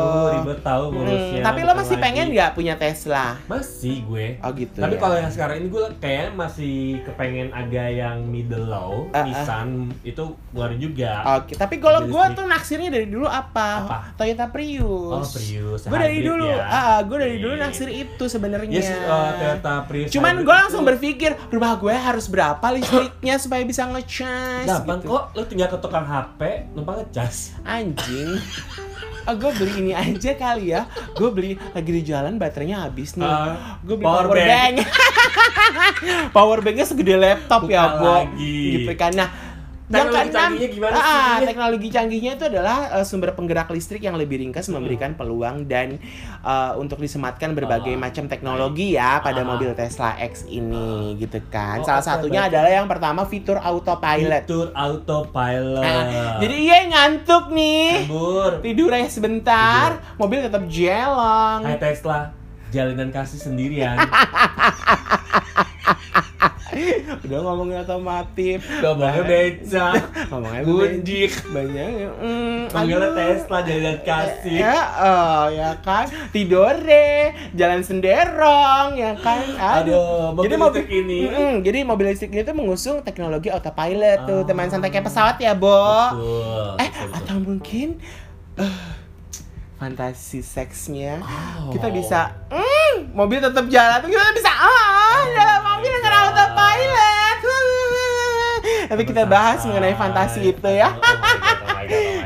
lu 0.00 0.28
ribet 0.32 0.60
tahu 0.60 0.84
Hmm, 0.90 1.42
tapi 1.42 1.60
lo 1.60 1.72
masih 1.72 1.96
lagi. 1.96 2.04
pengen 2.04 2.26
nggak 2.30 2.50
punya 2.52 2.74
Tesla? 2.74 3.36
Masih 3.46 4.02
gue. 4.02 4.26
Oh 4.40 4.50
gitu 4.52 4.78
Tapi 4.78 4.94
ya. 4.94 5.00
kalau 5.00 5.16
yang 5.16 5.30
sekarang 5.30 5.56
ini 5.58 5.68
gue 5.68 5.84
kayaknya 5.98 6.28
masih 6.34 6.76
kepengen 7.02 7.48
agak 7.50 7.88
yang 7.90 8.16
middle 8.24 8.66
low, 8.66 8.92
Ah, 9.10 9.20
ah. 9.20 9.24
Nissan 9.24 9.68
itu 10.02 10.24
ngeluarin 10.50 10.80
juga. 10.80 11.12
Oke, 11.38 11.52
tapi 11.54 11.76
kalau 11.78 12.04
gue 12.04 12.24
tuh 12.32 12.44
naksirnya 12.44 12.90
dari 12.90 13.06
dulu 13.06 13.26
apa? 13.26 13.49
Apa? 13.52 14.14
Toyota 14.14 14.46
Prius. 14.46 14.86
Oh 15.10 15.26
Prius. 15.26 15.80
Gue 15.84 15.98
dari 15.98 16.20
dulu, 16.20 16.46
ya. 16.46 16.62
ah, 16.62 16.98
gue 17.02 17.18
dari 17.18 17.36
dulu 17.36 17.54
Oke. 17.54 17.62
naksir 17.62 17.88
itu 17.88 18.24
sebenarnya. 18.24 18.78
Yes, 18.78 18.90
uh, 19.02 19.30
Toyota 19.34 19.74
Prius. 19.84 20.08
Cuman 20.10 20.40
gue 20.40 20.54
langsung 20.54 20.82
berpikir 20.82 21.34
rumah 21.48 21.74
gue 21.74 21.90
harus 21.90 22.26
berapa 22.26 22.62
listriknya 22.70 23.36
supaya 23.36 23.62
bisa 23.62 23.84
ngecas 23.84 24.66
gampang 24.66 25.02
gitu. 25.02 25.10
kok. 25.10 25.24
Lu 25.34 25.42
tinggal 25.44 25.68
ke 25.68 25.78
tukang 25.78 26.06
HP, 26.06 26.40
numpang 26.72 27.02
ngecas. 27.02 27.58
Anjing. 27.62 28.38
Oh, 29.20 29.36
gue 29.36 29.52
beli 29.52 29.72
ini 29.78 29.92
aja 29.92 30.32
kali 30.32 30.72
ya. 30.72 30.88
Gue 31.12 31.28
beli 31.28 31.52
lagi 31.70 31.90
di 31.90 32.02
jalan 32.02 32.40
baterainya 32.40 32.88
habis 32.88 33.14
nih. 33.14 33.28
Ah, 33.28 33.76
gue 33.84 33.94
beli 33.94 34.06
power 34.08 34.26
power, 34.26 34.36
bank. 34.40 34.48
bank. 34.48 34.74
power 36.36 36.58
banknya 36.60 36.86
segede 36.88 37.14
laptop 37.14 37.68
ya, 37.68 37.82
Bukan 37.84 38.00
Bo. 38.00 38.10
lagi. 38.16 38.60
Gitu 38.80 38.92
kan. 38.96 39.12
Nah, 39.12 39.28
Teknologi 39.90 40.14
keenam, 40.22 40.30
canggihnya 40.32 40.68
gimana 40.70 40.94
sih? 40.94 41.02
ah, 41.02 41.36
teknologi 41.42 41.88
canggihnya 41.90 42.32
itu 42.32 42.44
adalah 42.46 42.76
eh, 42.92 43.04
sumber 43.04 43.30
penggerak 43.32 43.68
listrik 43.68 43.98
yang 44.00 44.14
lebih 44.14 44.38
ringkas 44.38 44.66
memberikan 44.68 45.12
peluang 45.12 45.66
dan 45.66 45.98
eh, 46.40 46.72
untuk 46.76 46.96
disematkan 46.96 47.52
berbagai 47.52 47.90
Ah, 47.90 48.00
macam 48.00 48.24
teknologi 48.24 48.94
ya 48.94 49.18
pada 49.18 49.42
Ah. 49.42 49.48
mobil 49.48 49.70
Tesla 49.72 50.14
X 50.16 50.46
ini 50.46 50.90
gitu 51.16 51.42
kan. 51.48 51.82
Oh, 51.82 51.84
Salah 51.84 52.00
oke, 52.00 52.08
satunya 52.08 52.40
baik. 52.40 52.50
adalah 52.50 52.70
yang 52.72 52.86
pertama 52.86 53.20
fitur 53.24 53.58
autopilot. 53.58 54.42
Fitur 54.44 54.68
autopilot. 54.70 55.82
Ah, 55.82 56.38
jadi 56.38 56.54
iya 56.56 56.78
ngantuk 56.86 57.50
nih. 57.50 58.06
Tidur 58.62 58.90
aja 58.90 59.08
sebentar, 59.08 59.88
mobil 60.16 60.38
tetap 60.40 60.62
jalan. 60.66 61.62
Hai 61.62 61.76
Tesla, 61.76 62.30
jalinan 62.70 63.10
kasih 63.10 63.38
sendirian. 63.38 63.98
Udah 67.20 67.40
ngomongin 67.44 67.78
otomotif. 67.80 68.58
Ngomongnya 68.82 69.22
beca. 69.22 69.86
Ngomongnya 70.30 70.62
Gundik. 70.64 71.30
banyak 71.46 71.88
ya. 71.96 72.10
Mm, 72.12 72.58
Manggilnya 72.70 73.08
aduh. 73.08 73.18
Tesla 73.20 73.58
jalinan 73.62 73.98
kasih. 74.00 74.56
Ya, 74.56 74.78
oh, 74.96 75.44
ya 75.48 75.70
kan. 75.80 76.04
Tidur 76.30 76.74
deh, 76.80 77.22
jalan 77.52 77.82
senderong, 77.82 78.96
ya 78.96 79.12
kan. 79.16 79.42
Aduh, 79.52 80.32
mobil 80.32 80.50
listrik 80.50 80.88
ini. 80.88 81.20
Mm-mm, 81.28 81.52
jadi 81.60 81.78
mobil 81.84 82.06
listrik 82.08 82.30
ini 82.30 82.42
tuh 82.42 82.56
mengusung 82.56 82.96
teknologi 83.00 83.46
autopilot 83.48 84.18
tuh, 84.24 84.40
Ah. 84.40 84.46
teman 84.48 84.66
santai 84.66 84.90
kayak 84.90 85.06
pesawat 85.06 85.36
ya, 85.38 85.52
Bo. 85.52 85.70
Betul. 85.70 86.74
eh, 86.76 86.88
betul, 86.88 87.04
betul. 87.04 87.14
atau 87.14 87.36
mungkin 87.38 87.88
eh, 88.56 88.74
fantasi 89.76 90.40
seksnya 90.40 91.22
Oh. 91.22 91.70
kita 91.70 91.88
bisa 91.88 92.36
mm, 92.48 92.59
mobil 93.12 93.38
tetap 93.40 93.64
jalan 93.68 93.96
tuh 94.02 94.08
kita 94.08 94.32
bisa 94.36 94.50
ah 94.50 95.22
dalam 95.30 95.60
mobil 95.64 95.90
dengan 95.90 96.12
autopilot 96.28 97.38
tapi 98.90 99.02
kita 99.06 99.22
bahas 99.26 99.60
mengenai 99.64 99.94
fantasi 99.94 100.52
itu 100.52 100.70
ya 100.70 100.90
Oh 100.90 101.00
oh 101.00 101.18
oh 101.18 101.60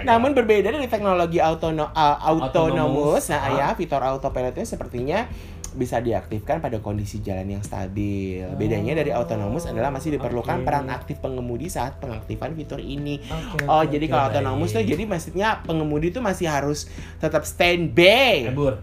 namun 0.04 0.36
berbeda 0.36 0.68
dari 0.68 0.84
teknologi 0.84 1.40
autono, 1.40 1.88
uh, 1.88 2.20
autonomous 2.28 2.52
Autonomous, 2.52 3.24
nah 3.32 3.40
ah. 3.40 3.50
ya 3.56 3.66
fitur 3.72 4.04
autopilot 4.04 4.52
itu 4.52 4.76
sepertinya 4.76 5.24
bisa 5.74 5.98
diaktifkan 5.98 6.62
pada 6.62 6.78
kondisi 6.78 7.18
jalan 7.18 7.58
yang 7.58 7.62
stabil. 7.64 8.46
Bedanya 8.54 8.94
dari 8.94 9.10
autonomous 9.10 9.66
adalah 9.66 9.90
masih 9.90 10.14
diperlukan 10.14 10.62
Oke. 10.62 10.66
peran 10.68 10.86
aktif 10.86 11.18
pengemudi 11.18 11.66
saat 11.66 11.98
pengaktifan 11.98 12.54
fitur 12.54 12.78
ini. 12.78 13.18
Oke, 13.26 13.66
Oh, 13.66 13.82
oke, 13.82 13.90
jadi 13.90 14.06
oke, 14.06 14.12
kalau 14.14 14.22
baik. 14.22 14.30
autonomous 14.38 14.70
tuh 14.70 14.84
jadi 14.86 15.02
maksudnya 15.02 15.48
pengemudi 15.66 16.14
tuh 16.14 16.22
masih 16.22 16.46
harus 16.46 16.86
tetap 17.18 17.42
standby 17.42 18.54
Kabur. 18.54 18.78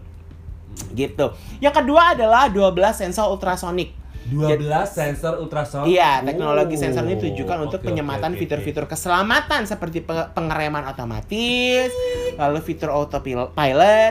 Gitu. 0.92 1.32
Yang 1.58 1.76
kedua 1.80 2.14
adalah 2.14 2.48
12 2.48 2.72
sensor 2.94 3.30
ultrasonik. 3.30 4.02
12 4.22 4.62
sensor 4.86 5.34
ultrasound. 5.36 5.90
Iya, 5.90 6.22
teknologi 6.22 6.78
Oh, 6.78 6.80
sensor 6.80 7.04
ini 7.04 7.18
ditujukan 7.18 7.58
untuk 7.60 7.82
oke, 7.82 7.88
penyematan 7.90 8.32
oke, 8.32 8.38
oke, 8.38 8.42
fitur-fitur 8.46 8.86
keselamatan 8.86 9.66
seperti 9.66 10.00
pe- 10.00 10.30
pengereman 10.32 10.86
otomatis, 10.86 11.90
lalu 12.38 12.60
fitur 12.62 12.94
autopilot 12.94 13.58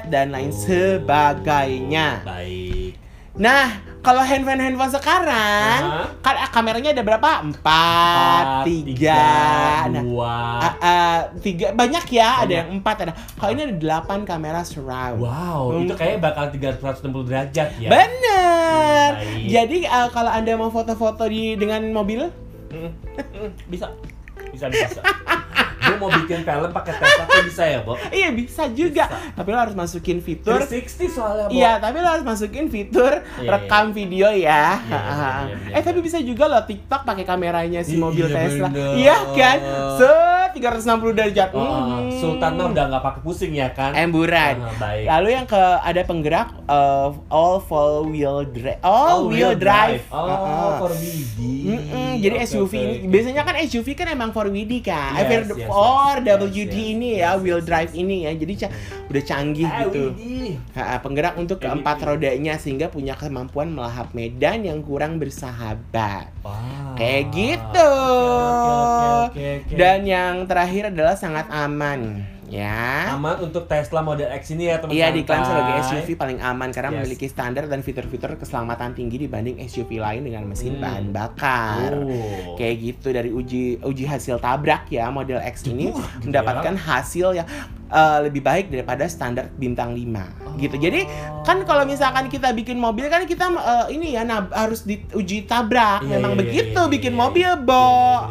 dan 0.05 0.35
lain 0.35 0.51
Oh, 0.51 0.59
sebagainya. 0.59 2.27
Baik. 2.27 2.99
Nah, 3.39 3.90
kalau 4.01 4.21
handphone-handphone 4.21 4.89
sekarang 4.91 5.81
Hah? 5.83 6.09
kan 6.19 6.35
eh, 6.35 6.49
kameranya 6.49 6.91
ada 6.91 7.03
berapa? 7.03 7.31
Empat, 7.43 8.65
tiga, 8.65 9.25
nah, 9.87 10.01
dua. 10.01 10.37
ah, 10.59 10.75
ah, 10.79 11.19
tiga 11.37 11.71
banyak 11.71 12.05
ya, 12.11 12.41
ada 12.41 12.47
Banyak. 12.47 12.57
yang 12.57 12.69
empat 12.75 12.97
ada. 12.99 13.13
Kalau 13.35 13.51
ini 13.51 13.63
ada 13.63 13.77
delapan 13.77 14.19
kamera 14.23 14.61
surround. 14.63 15.21
Wow, 15.21 15.61
Hmm. 15.71 15.85
itu 15.85 15.93
kayaknya 15.95 16.21
bakal 16.23 16.45
360 16.49 17.23
derajat 17.23 17.69
ya. 17.77 17.89
Bener. 17.89 19.09
Baik. 19.17 19.45
Jadi 19.47 19.79
eh, 19.83 20.09
kalau 20.11 20.31
anda 20.31 20.53
mau 20.55 20.69
foto-foto 20.69 21.25
di 21.25 21.55
dengan 21.55 21.85
mobil, 21.91 22.33
Mm, 22.71 22.87
mm, 23.19 23.51
bisa. 23.67 23.91
Bisa 24.49 24.67
bisa. 24.67 25.03
Gue 25.91 25.99
mau 25.99 26.11
bikin 26.13 26.41
film 26.41 26.71
pakai 26.71 26.93
Tesla 26.95 27.25
tuh 27.25 27.43
bisa 27.43 27.63
ya, 27.65 27.81
Bo? 27.81 27.95
iya 28.11 28.29
bisa 28.31 28.63
juga. 28.71 29.05
Bisa. 29.05 29.35
Tapi 29.35 29.49
lo 29.49 29.59
harus 29.59 29.75
masukin 29.75 30.19
fitur. 30.19 30.59
360 30.59 31.11
soalnya, 31.11 31.45
Bo. 31.47 31.53
Iya, 31.53 31.73
tapi 31.77 31.97
lo 31.99 32.09
harus 32.09 32.25
masukin 32.25 32.67
fitur 32.67 33.13
Iya, 33.37 33.51
rekam 33.51 33.91
video 33.91 34.29
ya. 34.31 34.79
Iya, 34.79 34.81
iya, 34.81 35.01
iya, 35.45 35.57
iya, 35.67 35.77
eh 35.77 35.83
tapi 35.83 35.99
bisa 35.99 36.19
juga 36.21 36.47
lo 36.47 36.61
TikTok 36.61 37.03
pakai 37.03 37.25
kameranya 37.25 37.81
si 37.83 37.95
Iya, 37.95 38.01
mobil 38.01 38.27
Tesla. 38.27 38.69
Iya 38.95 39.17
kan? 39.31 39.59
Se 39.97 40.13
360 40.53 40.83
derajat. 41.13 41.49
Oh, 41.51 41.59
oh, 41.59 41.69
Hmm. 42.01 42.11
Sultan 42.13 42.53
mah 42.53 42.69
udah 42.69 42.85
nggak 42.87 43.03
pakai 43.03 43.21
pusing 43.21 43.53
ya 43.53 43.69
kan? 43.71 43.93
Emburan. 43.93 44.61
Ah, 44.61 44.75
baik. 44.77 45.05
Lalu 45.07 45.29
yang 45.31 45.47
ke 45.47 45.57
ada 45.81 46.03
penggerak 46.03 46.49
uh, 46.65 47.09
all 47.29 47.59
four 47.59 48.05
wheel 48.05 48.45
drive. 48.45 48.81
All 48.81 49.27
wheel 49.27 49.55
drive. 49.55 50.05
Oh, 50.09 50.27
Heeh. 50.27 50.73
for 50.77 50.93
WD. 50.93 51.39
Mm-mm, 51.63 52.11
jadi 52.19 52.37
Oke, 52.37 52.47
SUV 52.47 52.73
oke, 52.73 52.81
ini 52.81 53.07
biasanya 53.07 53.43
kan 53.43 53.55
SUV 53.59 53.89
kan 53.95 54.07
emang 54.09 54.31
4WD 54.31 54.73
kan. 54.81 55.13
Eh, 55.15 55.23
Yes, 55.23 55.47
for- 55.47 55.57
yes, 55.57 55.69
for 55.69 56.15
yes, 56.17 56.41
WD 56.43 56.57
yes, 56.75 56.91
ini 56.91 57.09
yes, 57.11 57.19
ya, 57.19 57.29
yes, 57.29 57.39
wheel 57.39 57.59
yes, 57.59 57.67
drive 57.67 57.91
yes. 57.91 58.01
ini 58.01 58.17
ya. 58.21 58.33
Jadi 58.33 58.53
ca- 58.57 58.73
udah 59.07 59.23
canggih 59.23 59.67
Eh, 59.67 59.79
gitu. 59.81 60.05
Ha, 60.73 60.99
penggerak 60.99 61.35
untuk 61.37 61.57
Eh, 61.57 61.63
keempat 61.63 61.97
rodanya 62.01 62.55
sehingga 62.57 62.87
punya 62.87 63.15
kemampuan 63.15 63.71
melahap 63.71 64.11
medan 64.11 64.63
yang 64.63 64.81
kurang 64.81 65.17
bersahabat. 65.17 66.33
Wah. 66.41 66.95
Kayak 66.95 67.23
gitu. 67.31 67.93
Oke, 67.93 68.61
oke, 68.61 68.73
oke, 68.73 69.07
oke, 69.23 69.47
oke. 69.63 69.75
Dan 69.75 69.99
yang 70.05 70.35
terakhir 70.45 70.89
adalah 70.89 71.13
sangat 71.13 71.49
aman, 71.49 72.23
ya. 72.47 73.11
aman 73.11 73.41
untuk 73.41 73.65
Tesla 73.65 74.01
Model 74.01 74.29
X 74.31 74.53
ini 74.53 74.69
ya 74.69 74.79
teman-teman. 74.79 75.01
Iya 75.01 75.09
diklaim 75.11 75.43
sebagai 75.43 75.75
SUV 75.83 76.09
paling 76.15 76.39
aman 76.39 76.69
karena 76.71 76.91
Yes. 76.91 76.97
memiliki 77.01 77.27
standar 77.27 77.65
dan 77.65 77.81
fitur-fitur 77.81 78.37
keselamatan 78.37 78.93
tinggi 78.93 79.17
dibanding 79.19 79.59
SUV 79.61 79.99
lain 79.99 80.23
dengan 80.25 80.45
mesin 80.45 80.77
Hmm. 80.77 80.83
bahan 80.83 81.07
bakar. 81.11 81.91
Oh. 81.97 82.55
Kayak 82.55 82.75
gitu 82.79 83.09
dari 83.11 83.31
uji 83.31 83.63
uji 83.81 84.05
hasil 84.05 84.39
tabrak 84.39 84.87
ya 84.89 85.09
model 85.09 85.41
X 85.41 85.65
ini 85.65 85.89
gitu 85.89 86.01
mendapatkan 86.25 86.77
hasil 86.77 87.35
yang 87.35 87.49
eh, 87.91 88.19
lebih 88.25 88.41
baik 88.41 88.71
daripada 88.71 89.05
standar 89.07 89.51
bintang 89.53 89.93
5 89.93 90.57
gitu. 90.57 90.77
Jadi 90.77 91.07
kan 91.43 91.63
kalau 91.65 91.83
misalkan 91.83 92.27
kita 92.27 92.51
bikin 92.53 92.79
mobil 92.79 93.07
kan 93.07 93.27
kita 93.27 93.51
eh, 93.51 93.87
ini 93.95 94.15
ya 94.15 94.23
nab- 94.23 94.55
harus 94.55 94.83
diuji 94.83 95.45
tabrak. 95.45 96.03
Iya, 96.03 96.17
Memang 96.17 96.33
iya, 96.35 96.41
begitu 96.41 96.79
iya, 96.79 96.87
iya, 96.87 96.93
bikin 96.93 97.13
iya. 97.15 97.21
mobil 97.21 97.51
bo 97.61 97.87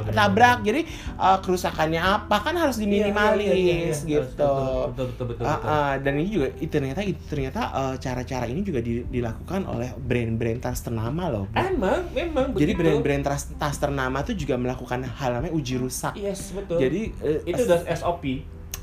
tabrak. 0.09 0.63
Jadi 0.63 0.81
eh, 1.15 1.37
kerusakannya 1.39 2.01
apa 2.01 2.37
kan 2.39 2.55
harus 2.55 2.79
diminimalis 2.79 4.03
gitu. 4.03 4.53
Betul 4.95 5.07
betul 5.09 5.25
betul. 5.27 5.43
Betul. 5.45 5.67
ah, 5.67 5.93
dan 5.99 6.13
ini 6.17 6.29
juga 6.29 6.47
itu 6.55 6.71
ternyata 6.71 7.01
itu 7.03 7.21
ternyata 7.27 7.61
eh, 7.71 7.95
cara-cara 7.99 8.45
ini 8.47 8.61
juga 8.63 8.79
di- 8.79 9.05
dilakukan 9.05 9.67
oleh 9.67 9.91
brand-brand 9.95 10.59
tas 10.59 10.79
ternama 10.79 11.27
loh. 11.27 11.45
Bu. 11.49 11.55
Emang, 11.59 12.01
memang 12.11 12.45
Jadi 12.55 12.71
brand-brand 12.75 13.23
tas, 13.25 13.51
tas 13.55 13.75
ternama 13.75 14.23
tuh 14.23 14.35
juga 14.35 14.55
melakukan 14.55 15.03
hal 15.03 15.29
namanya 15.35 15.53
uji 15.53 15.75
rusak. 15.75 16.13
Yes, 16.15 16.51
betul. 16.51 16.79
Jadi 16.79 17.01
eh, 17.19 17.39
itu 17.43 17.61
udah 17.65 17.83
SOP. 17.95 18.23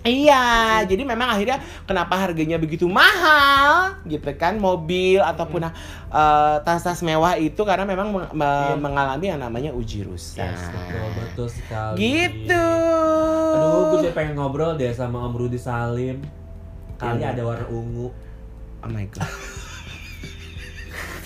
Iya, 0.07 0.47
jadi 0.85 1.03
memang 1.03 1.29
akhirnya 1.29 1.59
kenapa 1.83 2.14
harganya 2.16 2.57
begitu 2.57 2.87
mahal 2.87 3.99
gitu 4.05 4.31
kan 4.33 4.55
mobil 4.57 5.19
ataupun 5.19 5.66
eh, 5.66 5.73
tas-tas 6.62 7.03
mewah 7.03 7.35
itu 7.35 7.59
karena 7.61 7.83
memang 7.83 8.09
meng- 8.09 8.33
me- 8.33 8.47
Iya. 8.47 8.79
mengalami 8.79 9.27
yang 9.27 9.40
namanya 9.40 9.71
uji 9.71 10.03
rusak. 10.03 10.47
Yes, 10.47 10.62
betul, 10.69 11.07
betul 11.12 11.47
sekali. 11.51 11.97
Gitu. 11.99 12.66
Aduh, 13.53 13.83
gue 13.90 13.99
jadi 14.03 14.14
pengen 14.14 14.35
ngobrol 14.37 14.75
deh 14.75 14.90
sama 14.90 15.19
Om 15.23 15.35
Rudi 15.37 15.59
Salim. 15.59 16.23
Kali 16.97 17.21
Iya. 17.21 17.35
ada 17.35 17.42
warna 17.45 17.66
ungu. 17.66 18.09
Oh 18.79 18.88
my 18.88 19.05
god. 19.11 19.27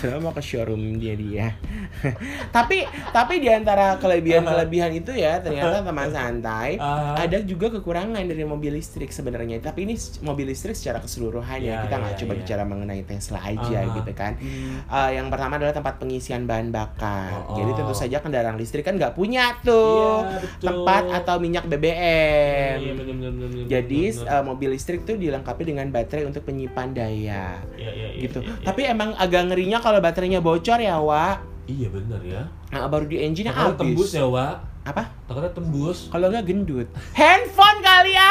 Saya 0.00 0.16
mau 0.16 0.32
ke 0.32 0.40
showroom 0.40 0.96
dia 0.96 1.12
dia. 1.12 1.46
tapi 2.56 2.82
tapi 3.10 3.34
di 3.36 3.48
antara 3.48 4.00
kelebihan-kelebihan 4.00 4.90
itu 4.94 5.12
ya 5.12 5.38
ternyata 5.38 5.82
teman 5.82 6.08
santai 6.08 6.80
Ah. 6.80 7.12
ada 7.18 7.42
juga 7.42 7.68
kekurangan 7.70 8.16
dari 8.18 8.42
mobil 8.42 8.72
listrik 8.72 9.10
sebenarnya. 9.10 9.60
Tapi 9.60 9.84
ini 9.84 9.94
mobil 10.20 10.48
listrik 10.48 10.72
secara 10.72 10.98
keseluruhan 10.98 11.60
ya. 11.60 11.68
Ya, 11.70 11.76
Kita 11.84 11.96
nggak 11.96 12.14
coba 12.16 12.32
ya. 12.32 12.38
bicara 12.40 12.62
mengenai 12.64 13.02
Tesla 13.02 13.40
aja 13.40 13.78
Ah. 13.78 13.92
gitu 13.92 14.12
kan. 14.12 14.32
Hmm. 14.34 14.80
Uh, 14.86 15.10
yang 15.12 15.26
pertama 15.28 15.56
adalah 15.56 15.72
tempat 15.72 15.94
pengisian 15.96 16.44
bahan 16.44 16.70
bakar. 16.70 17.44
Oh, 17.44 17.54
Jadi 17.54 17.70
oh. 17.70 17.76
tentu 17.76 17.94
saja 17.94 18.16
kendaraan 18.18 18.56
listrik 18.56 18.82
kan 18.82 18.96
nggak 18.96 19.12
punya 19.12 19.58
tuh 19.60 20.22
Iya, 20.22 20.40
betul. 20.40 20.66
tempat 20.66 21.02
atau 21.14 21.36
minyak 21.36 21.64
Iya, 21.64 21.70
BBM. 21.70 22.76
iya, 22.78 22.92
bener, 22.92 23.04
bener, 23.10 23.30
bener, 23.30 23.48
bener, 23.50 23.64
Jadi 23.68 24.00
uh, 24.22 24.42
mobil 24.42 24.68
listrik 24.70 25.02
tuh 25.02 25.16
dilengkapi 25.16 25.62
dengan 25.64 25.86
baterai 25.88 26.24
untuk 26.24 26.42
penyimpan 26.42 26.88
daya 26.90 27.58
Iya, 27.74 27.90
iya, 27.90 28.08
iya, 28.14 28.22
gitu. 28.22 28.38
iya, 28.40 28.50
iya. 28.52 28.64
Tapi 28.64 28.80
emang 28.86 29.10
agak 29.14 29.42
ngerinya 29.46 29.78
kalau 29.80 29.89
baterainya 29.98 30.38
bocor 30.38 30.78
ya, 30.78 31.02
Wak. 31.02 31.66
Iya 31.66 31.90
bener 31.90 32.20
ya. 32.22 32.42
Nah, 32.70 32.86
baru 32.86 33.10
di 33.10 33.18
engine 33.18 33.50
Takutnya 33.50 33.74
tembus 33.74 34.14
habis. 34.14 34.20
ya, 34.22 34.26
Wak. 34.30 34.54
Apa? 34.86 35.02
Takutnya 35.26 35.50
tembus. 35.50 35.98
Kalau 36.14 36.26
nggak 36.30 36.44
gendut. 36.46 36.86
Handphone 37.18 37.78
kali 37.82 38.14
ya. 38.14 38.30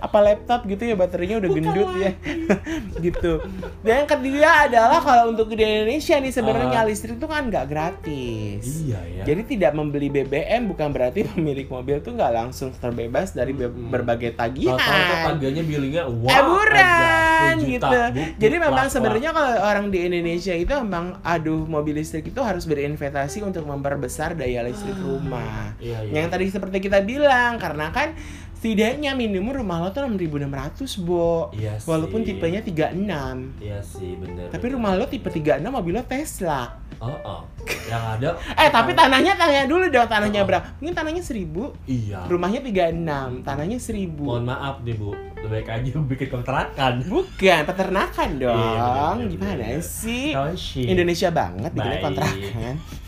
Apa 0.00 0.18
laptop 0.20 0.60
gitu 0.64 0.82
ya 0.82 0.94
baterainya 0.94 1.36
udah 1.36 1.50
Bukan 1.50 1.64
gendut 1.64 1.90
ya 1.96 2.10
gitu 3.06 3.32
dan 3.80 3.94
yang 3.96 4.08
kedua 4.08 4.50
adalah 4.64 4.98
kalau 4.98 5.30
untuk 5.30 5.48
di 5.48 5.58
Indonesia 5.58 6.16
nih 6.16 6.30
sebenarnya 6.30 6.66
Ah. 6.76 6.84
listrik 6.84 7.16
itu 7.16 7.26
kan 7.26 7.46
nggak 7.46 7.66
gratis 7.66 8.64
Iya 8.80 9.00
ya. 9.12 9.22
jadi 9.24 9.42
tidak 9.44 9.72
membeli 9.72 10.08
BBM 10.08 10.66
bukan 10.66 10.88
berarti 10.88 11.26
pemilik 11.28 11.66
mobil 11.66 11.98
tuh 11.98 12.12
nggak 12.12 12.32
langsung 12.32 12.70
terbebas 12.72 13.32
dari 13.32 13.52
be- 13.52 13.66
Hmm. 13.68 13.90
berbagai 13.90 14.32
tagihan 14.32 14.74
tuh 14.74 15.16
tagihannya 15.28 15.60
billingnya 15.62 16.04
wow. 16.04 16.30
Eburan 16.30 16.80
aja, 16.80 17.52
10 17.54 17.68
gitu. 17.68 17.98
Jadi 18.38 18.56
memang 18.56 18.72
plak, 18.80 18.90
sebenarnya 18.90 19.30
kalau 19.30 19.52
orang 19.60 19.86
di 19.88 19.98
Indonesia 20.00 20.50
itu 20.52 20.72
memang 20.74 21.20
aduh 21.20 21.62
mobil 21.62 21.94
listrik 21.94 22.24
itu 22.24 22.40
harus 22.40 22.64
berinvestasi 22.64 23.40
untuk 23.40 23.62
memperbesar 23.62 24.32
daya 24.32 24.62
listrik 24.62 24.96
rumah. 24.96 25.76
plak. 25.76 25.80
Iya, 25.80 25.98
iya. 26.02 26.12
Yang 26.14 26.26
tadi 26.30 26.44
seperti 26.48 26.78
kita 26.80 26.98
bilang 27.02 27.56
karena 27.56 27.90
kan 27.90 28.16
setidaknya 28.58 29.14
minimum 29.14 29.54
rumah 29.54 29.78
lo 29.78 29.88
tuh 29.88 30.02
6600, 30.02 30.98
Bo. 30.98 31.54
Iya 31.54 31.78
sih. 31.78 31.86
Walaupun 31.86 32.26
tipenya 32.26 32.58
36. 32.58 33.54
Iya 33.62 33.78
sih 33.80 34.18
bener. 34.18 34.50
Tapi 34.50 34.66
rumah 34.68 34.98
lo 34.98 35.06
tipe 35.06 35.30
36 35.30 35.62
mobil 35.64 35.94
lo 35.94 36.02
Tesla. 36.02 36.74
Oh, 36.98 37.14
oh. 37.22 37.40
Yang 37.86 38.02
ada. 38.12 38.28
Eh, 38.60 38.66
tapi 38.68 38.90
tanahnya 38.90 39.38
tanya 39.38 39.62
dulu 39.64 39.86
dong 39.86 40.10
tanahnya 40.10 40.42
Oh. 40.42 40.46
berapa? 40.50 40.74
Mungkin 40.76 40.90
tanahnya 40.92 41.22
1000, 41.22 41.70
Iya. 41.86 42.26
rumahnya 42.26 42.58
36, 42.58 43.46
tanahnya 43.46 43.78
1000. 43.78 44.18
Mohon 44.18 44.44
maaf 44.50 44.82
deh 44.82 44.98
bu, 44.98 45.14
lebih 45.38 45.48
baik 45.48 45.68
aja 45.70 45.90
bikin 45.94 46.28
kontrakan. 46.28 46.92
Bukan, 47.06 47.60
peternakan 47.62 48.28
dong. 48.36 48.58
Iya, 48.58 48.74
bener, 48.74 49.14
bener, 49.14 49.28
Gimana 49.30 49.54
bener. 49.70 49.82
sih? 49.86 50.34
Indonesia 50.82 51.30
banget 51.30 51.70
Baik. 51.70 52.02
kontrakan. 52.02 52.74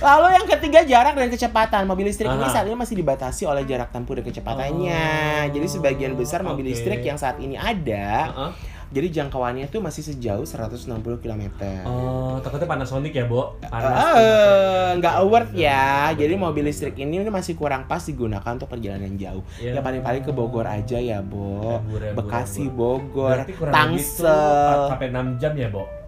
Lalu 0.00 0.26
yang 0.32 0.46
ketiga 0.48 0.80
jarak 0.82 1.14
dan 1.14 1.28
kecepatan. 1.28 1.82
Mobil 1.84 2.08
listrik 2.08 2.28
ini 2.28 2.44
Aha. 2.46 2.52
saat 2.52 2.64
ini 2.68 2.76
masih 2.76 2.96
dibatasi 2.96 3.44
oleh 3.44 3.62
jarak 3.68 3.92
tempuh 3.92 4.16
dan 4.16 4.24
kecepatannya. 4.24 5.04
Oh, 5.04 5.42
Jadi 5.52 5.66
sebagian 5.68 6.12
besar 6.16 6.40
mobil 6.40 6.68
listrik 6.68 7.04
yang 7.04 7.18
saat 7.20 7.36
ini 7.38 7.54
ada, 7.56 8.32
Heeh. 8.32 8.50
jadi 8.92 9.08
jangkauannya 9.22 9.68
itu 9.68 9.80
masih 9.80 10.02
sejauh 10.04 10.44
160 10.44 11.20
km. 11.20 11.44
Oh, 11.88 12.36
takutnya 12.40 12.68
Panasonic 12.68 13.12
ya, 13.12 13.24
Bo? 13.28 13.56
Panas. 13.64 14.16
Eh, 14.16 14.88
nggak 15.00 15.14
worth 15.28 15.52
ya. 15.56 16.12
Bener, 16.12 16.20
Jadi 16.24 16.34
mobil 16.36 16.64
listrik 16.68 16.96
ini 17.00 17.20
masih 17.28 17.56
kurang 17.56 17.88
pas 17.88 18.04
digunakan 18.04 18.52
untuk 18.52 18.68
perjalanan 18.68 19.16
jauh. 19.16 19.44
Ya. 19.60 19.76
Ya 19.76 19.80
paling-paling 19.80 20.22
ke 20.24 20.32
Bogor 20.32 20.68
aja 20.68 20.98
ya, 21.00 21.24
Bo. 21.24 21.80
Bekasi. 22.16 22.68
Bogor, 22.68 23.48
tuh 23.48 23.68
Tangsel. 23.68 24.28
4 24.28 24.92
sampai 24.96 25.08
6 25.12 25.40
jam 25.40 25.52
ya, 25.56 25.68
Bo? 25.72 26.01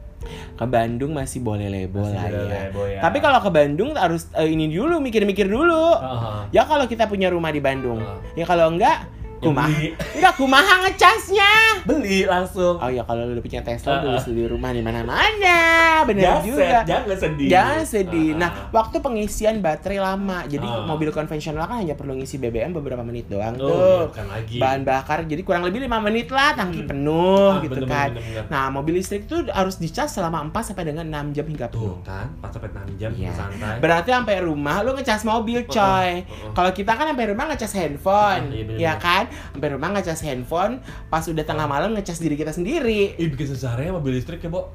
Ke 0.54 0.64
Bandung 0.66 1.12
masih 1.14 1.42
boleh 1.42 1.66
lebo 1.66 2.02
Masih 2.04 2.14
lah 2.16 2.24
boleh 2.30 2.44
ya. 2.46 2.60
lebo 2.68 2.82
ya. 2.86 3.00
Tapi 3.02 3.18
kalau 3.18 3.38
ke 3.42 3.50
Bandung 3.50 3.90
harus 3.96 4.28
eh, 4.34 4.48
ini 4.50 4.70
dulu 4.70 5.00
mikir-mikir 5.00 5.46
dulu. 5.46 5.98
Heeh. 5.98 6.38
Ya 6.54 6.62
kalau 6.66 6.84
kita 6.86 7.06
punya 7.06 7.30
rumah 7.32 7.50
di 7.50 7.58
Bandung. 7.62 8.00
Heeh. 8.02 8.42
Ya 8.42 8.44
kalau 8.46 8.70
enggak 8.70 9.06
kumaha. 9.36 9.70
Enggak 10.12 10.34
kumaha 10.34 10.74
ngecasnya. 10.82 11.50
Beli 11.82 12.24
langsung. 12.24 12.76
Oh 12.76 12.88
ya 12.88 13.02
kalau 13.02 13.26
lu 13.26 13.38
punya 13.38 13.60
Tesla 13.60 13.98
Heeh. 13.98 14.02
dulu 14.04 14.18
beli 14.26 14.44
rumah 14.48 14.70
di 14.70 14.80
mana-mana. 14.80 15.56
Bener 16.04 16.24
Jangan 16.24 16.44
juga. 16.44 16.60
set, 16.60 16.84
jangan 16.84 17.16
sedih. 17.16 17.48
Jangan 17.48 17.82
sedih. 17.84 18.28
Heeh. 18.28 18.38
Nah, 18.38 18.50
waktu 18.70 18.96
pengisian 18.98 19.54
baterai 19.60 19.98
lama. 19.98 20.44
Jadi 20.44 20.64
Ah. 20.64 20.84
mobil 20.84 21.08
konvensional 21.10 21.64
kan 21.64 21.80
hanya 21.80 21.94
perlu 21.94 22.14
ngisi 22.14 22.36
BBM 22.36 22.72
beberapa 22.72 23.00
menit 23.00 23.26
doang 23.26 23.56
Oh, 23.56 23.64
tuh. 23.64 23.74
iya, 23.74 24.04
bukan 24.06 24.26
lagi. 24.28 24.56
Bahan 24.58 24.80
bakar 24.82 25.18
jadi 25.24 25.42
kurang 25.42 25.62
lebih 25.62 25.80
5 25.82 25.98
menit 26.00 26.28
lah 26.28 26.52
tangki 26.52 26.80
Hmm. 26.80 26.90
penuh 26.90 27.50
Ah, 27.50 27.60
gitu 27.60 27.74
bener, 27.78 27.88
kan. 27.88 28.08
bener, 28.10 28.22
bener. 28.24 28.44
Nah, 28.48 28.64
mobil 28.70 28.94
listrik 28.94 29.24
tuh 29.24 29.46
harus 29.48 29.76
dicas 29.76 30.08
selama 30.08 30.42
4 30.42 30.64
sampai 30.66 30.84
dengan 30.86 31.04
6 31.04 31.32
jam 31.32 31.44
hingga 31.44 31.68
penuh. 31.68 31.94
Tuh 31.94 32.02
kan, 32.02 32.26
4 32.38 32.50
sampai 32.50 32.68
6 32.70 32.88
jam 32.96 33.10
Iya. 33.12 33.32
santai. 33.32 33.76
Berarti 33.78 34.10
sampai 34.10 34.36
rumah 34.40 34.76
lu 34.80 34.92
ngecas 34.92 35.22
mobil, 35.22 35.64
coy. 35.66 35.76
Heeh, 35.76 36.16
heeh. 36.22 36.52
Kalau 36.52 36.70
kita 36.70 36.92
kan 36.92 37.06
sampai 37.06 37.26
rumah 37.26 37.44
ngecas 37.46 37.72
handphone, 37.72 38.42
Ah, 38.42 38.52
iya 38.52 38.64
bener. 38.64 38.78
ya 38.80 38.92
kan? 38.96 39.23
Sampai 39.28 39.68
rumah 39.72 39.88
ngecas 39.94 40.20
handphone, 40.24 40.80
pas 41.12 41.24
udah 41.26 41.44
tengah 41.44 41.66
malam 41.66 41.92
ngecas 41.94 42.18
diri 42.18 42.34
kita 42.34 42.52
sendiri. 42.54 43.16
Ih, 43.16 43.28
bikin 43.30 43.54
sejarahnya 43.54 43.96
mobil 43.96 44.18
listrik 44.18 44.42
ya, 44.42 44.50
Bo. 44.50 44.72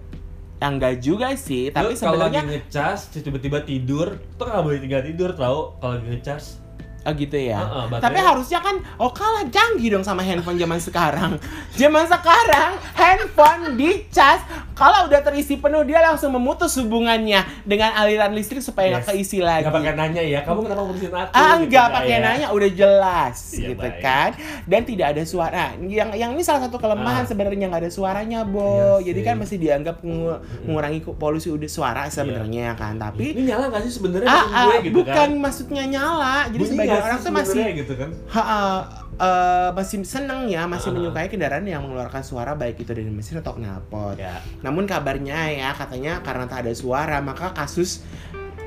Ya 0.60 0.68
enggak 0.68 1.00
juga 1.00 1.32
sih, 1.40 1.72
tapi 1.72 1.96
Lu 1.96 2.00
kalau 2.00 2.20
lagi 2.20 2.36
sebenarnya 2.36 2.68
ngecas, 2.68 3.00
tiba-tiba 3.16 3.64
tidur, 3.64 4.20
tuh 4.36 4.46
nggak 4.48 4.64
boleh 4.64 4.80
tinggal 4.84 5.02
tidur 5.08 5.32
tau 5.32 5.80
kalau 5.80 5.96
lagi 5.96 6.08
ngecas. 6.12 6.60
Oh 7.02 7.14
gitu 7.14 7.36
ya. 7.36 7.58
Heeh, 7.58 7.84
baterainya- 7.88 8.04
Tapi 8.04 8.20
harusnya 8.22 8.60
kan 8.60 8.76
oh 8.98 9.10
kalah 9.10 9.48
canggih 9.48 9.90
dong 9.90 10.04
sama 10.04 10.20
handphone 10.20 10.56
zaman 10.56 10.78
sekarang. 10.78 11.32
Zaman 11.80 12.04
sekarang 12.06 12.72
handphone 12.94 13.64
dicas 13.74 14.44
kalau 14.74 15.08
udah 15.08 15.20
terisi 15.22 15.56
penuh 15.56 15.84
dia 15.84 16.00
langsung 16.02 16.28
memutus 16.30 16.76
hubungannya 16.76 17.40
dengan 17.64 17.92
aliran 17.94 18.32
listrik 18.32 18.60
supaya 18.60 18.92
nggak 18.94 19.06
Yes. 19.06 19.12
keisi 19.14 19.40
lagi. 19.40 19.64
Nggak 19.64 19.76
pakai 19.76 19.94
nanya 19.94 20.22
ya, 20.22 20.40
kamu 20.42 20.60
kenapa 20.62 20.82
ngurusin 20.82 21.08
aku? 21.10 21.32
Ah, 21.32 21.56
Gitu 21.58 21.68
nggak 21.70 21.88
pakai 21.90 22.10
ya? 22.10 22.20
nanya 22.22 22.48
udah 22.50 22.70
jelas 22.70 23.36
Iya, 23.50 23.68
gitu 23.70 23.80
baik. 23.82 24.00
kan. 24.00 24.30
Dan 24.66 24.82
tidak 24.84 25.08
ada 25.10 25.24
suara. 25.24 25.66
Yang 25.78 26.10
yang 26.16 26.32
ini 26.32 26.42
salah 26.42 26.62
satu 26.62 26.76
kelemahan 26.78 27.24
Ah. 27.24 27.28
sebenarnya 27.28 27.66
nggak 27.66 27.82
ada 27.82 27.92
suaranya, 27.92 28.40
Bo. 28.44 29.00
Iya 29.00 29.10
Jadi 29.10 29.20
kan 29.22 29.36
masih 29.38 29.58
dianggap 29.58 29.96
mengu- 30.02 30.40
mengurangi 30.64 31.00
polusi 31.10 31.48
udara 31.48 31.68
suara 31.70 32.04
sebenarnya 32.08 32.76
kan. 32.76 32.96
Tapi 32.98 33.36
Ini 33.36 33.42
nyala 33.50 33.68
nggak 33.68 33.84
sih 33.84 33.94
sebenarnya 33.94 34.28
ah, 34.28 34.44
ah, 34.70 34.80
gitu 34.80 34.96
bukan 34.96 35.16
kan? 35.30 35.30
maksudnya 35.38 35.84
nyala. 35.86 36.48
Jadi 36.48 36.60
Bunyi 36.62 36.89
nggak 36.92 37.04
orang 37.04 37.16
sih 37.16 37.24
tuh 37.24 37.34
masih 37.34 37.66
gitu 37.76 37.94
kan? 37.94 38.10
ha, 38.28 38.42
ah, 38.42 38.78
eh, 39.16 39.70
masih 39.72 39.98
seneng 40.04 40.42
ya, 40.46 40.66
masih 40.66 40.90
Ah. 40.90 40.96
menyukai 40.96 41.28
kendaraan 41.28 41.64
yang 41.64 41.82
mengeluarkan 41.82 42.22
suara 42.22 42.54
baik 42.54 42.80
itu 42.80 42.90
dari 42.90 43.06
mesin 43.06 43.38
atau 43.38 43.54
knalpot. 43.54 44.16
Ya. 44.16 44.42
Namun 44.60 44.84
kabarnya 44.84 45.38
ya 45.52 45.70
katanya 45.72 46.20
karena 46.20 46.46
tak 46.46 46.64
ada 46.64 46.74
suara 46.74 47.18
maka 47.20 47.52
kasus 47.52 48.02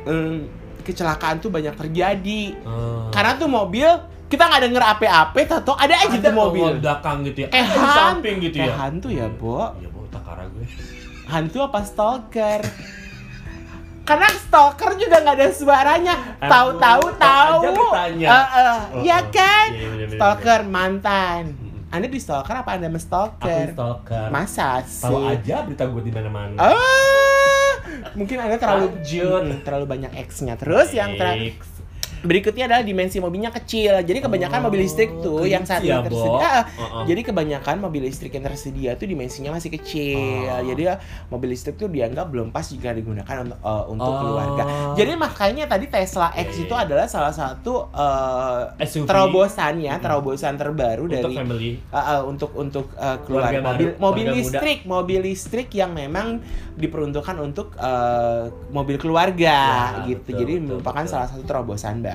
em, 0.02 0.46
kecelakaan 0.80 1.38
tuh 1.38 1.48
banyak 1.48 1.72
terjadi. 1.72 2.58
Oh. 2.62 3.06
Karena 3.08 3.34
tuh 3.34 3.46
mobil 3.46 3.86
kita 4.26 4.42
nggak 4.42 4.62
denger 4.64 4.84
ape-ape, 4.88 5.40
tato 5.44 5.72
ada 5.74 5.92
aja 5.94 6.16
tuh 6.16 6.32
mobil. 6.32 6.80
belakang 6.80 7.20
gitu 7.22 7.44
ya. 7.44 7.48
Kayak 7.48 7.62
Ada 7.62 7.72
di 7.72 7.78
han- 7.78 7.98
samping 7.98 8.36
gitu 8.40 8.56
kayak 8.56 8.66
ya. 8.66 8.76
hantu 8.78 9.08
ya, 9.08 9.26
Bo. 9.28 9.60
Iya, 9.76 9.88
Bo, 9.88 10.00
takara 10.08 10.44
gue. 10.48 10.64
Hantu 11.24 11.58
apa 11.60 11.80
stalker? 11.82 12.60
Karena 14.02 14.28
stalker 14.28 14.98
juga 14.98 15.22
nggak 15.22 15.36
ada 15.38 15.48
suaranya. 15.50 16.14
Tahu-tahu 16.42 17.04
tahu. 17.16 17.56
Eh, 17.62 18.26
eh, 18.26 18.80
Oh, 18.92 19.02
ya 19.02 19.18
oh. 19.18 19.24
kan? 19.30 19.66
Iya, 19.70 19.86
bener, 19.88 20.06
bener, 20.10 20.18
Stalker 20.18 20.60
mantan. 20.66 21.42
Anda 21.86 22.08
di 22.08 22.16
stalker 22.16 22.56
apa 22.56 22.70
Anda 22.72 22.88
Aku 22.88 22.94
men-stalker? 22.96 23.66
stalker. 23.76 24.26
Masa 24.32 24.80
sih? 24.82 25.04
Tahu 25.04 25.28
aja 25.28 25.60
berita 25.62 25.84
gue 25.84 26.02
di 26.02 26.10
mana-mana. 26.10 26.56
Ah, 26.56 27.72
mungkin 28.16 28.40
Anda 28.40 28.56
terlalu 28.56 28.96
Lanjut. 28.96 29.42
Mm, 29.44 29.60
terlalu 29.60 29.86
banyak 29.86 30.12
X-nya. 30.24 30.56
Terus 30.56 30.88
yang 30.90 31.12
X. 31.20 31.71
Berikutnya 32.22 32.64
adalah 32.66 32.82
dimensi 32.82 33.18
mobilnya 33.18 33.50
kecil. 33.50 33.98
Jadi 34.00 34.18
kebanyakan 34.18 34.58
Oh, 34.58 34.64
mobil 34.66 34.80
listrik 34.82 35.10
tuh 35.18 35.42
yang 35.42 35.62
saat 35.62 35.82
ini 35.82 35.90
ya, 35.90 36.00
tersedia. 36.00 36.38
Ah, 36.40 36.62
Uh-uh. 36.72 37.04
Jadi 37.04 37.20
kebanyakan 37.22 37.76
mobil 37.78 38.02
listrik 38.02 38.32
yang 38.32 38.44
tersedia 38.44 38.94
tuh 38.94 39.04
dimensinya 39.04 39.50
masih 39.50 39.70
kecil. 39.72 40.46
Oh. 40.46 40.62
Jadi 40.64 40.82
ya, 40.86 40.94
mobil 41.28 41.50
listrik 41.50 41.74
tuh 41.74 41.86
dianggap 41.86 42.30
belum 42.30 42.48
pas 42.48 42.62
jika 42.62 42.90
digunakan 42.90 43.42
untuk, 43.42 43.58
eh, 43.58 43.84
untuk 43.88 44.06
Oh. 44.08 44.20
keluarga. 44.22 44.62
Jadi 44.94 45.12
makanya 45.14 45.64
tadi 45.66 45.86
Tesla 45.86 46.30
X 46.32 46.48
itu 46.58 46.72
adalah 46.72 47.06
salah 47.06 47.32
satu 47.32 47.90
eh, 47.90 48.86
SUV. 48.86 49.04
terobosan 49.04 49.80
ya, 49.80 49.98
terobosan 49.98 50.54
terbaru 50.54 51.10
untuk 51.10 51.18
dari 51.18 51.34
family. 51.34 51.70
Uh, 51.88 51.98
uh, 51.98 52.20
untuk 52.22 52.50
untuk 52.54 52.86
uh, 52.94 53.18
keluar 53.22 53.50
Keluarga 53.50 53.60
mobil 53.64 53.88
baru, 53.88 53.98
mobil 53.98 54.24
keluarga 54.24 54.38
listrik 54.38 54.78
mobil 54.84 55.20
listrik 55.22 55.68
yang 55.72 55.90
memang 55.90 56.38
diperuntukkan 56.74 57.36
untuk 57.38 57.74
uh, 57.76 58.46
mobil 58.70 58.96
keluarga 58.96 59.58
Ya, 59.98 60.06
gitu 60.06 60.28
betul, 60.28 60.40
jadi 60.44 60.52
betul, 60.56 60.68
merupakan 60.68 61.02
betul. 61.02 61.12
salah 61.12 61.26
satu 61.26 61.42
terobosan 61.42 61.96
baru 61.98 62.11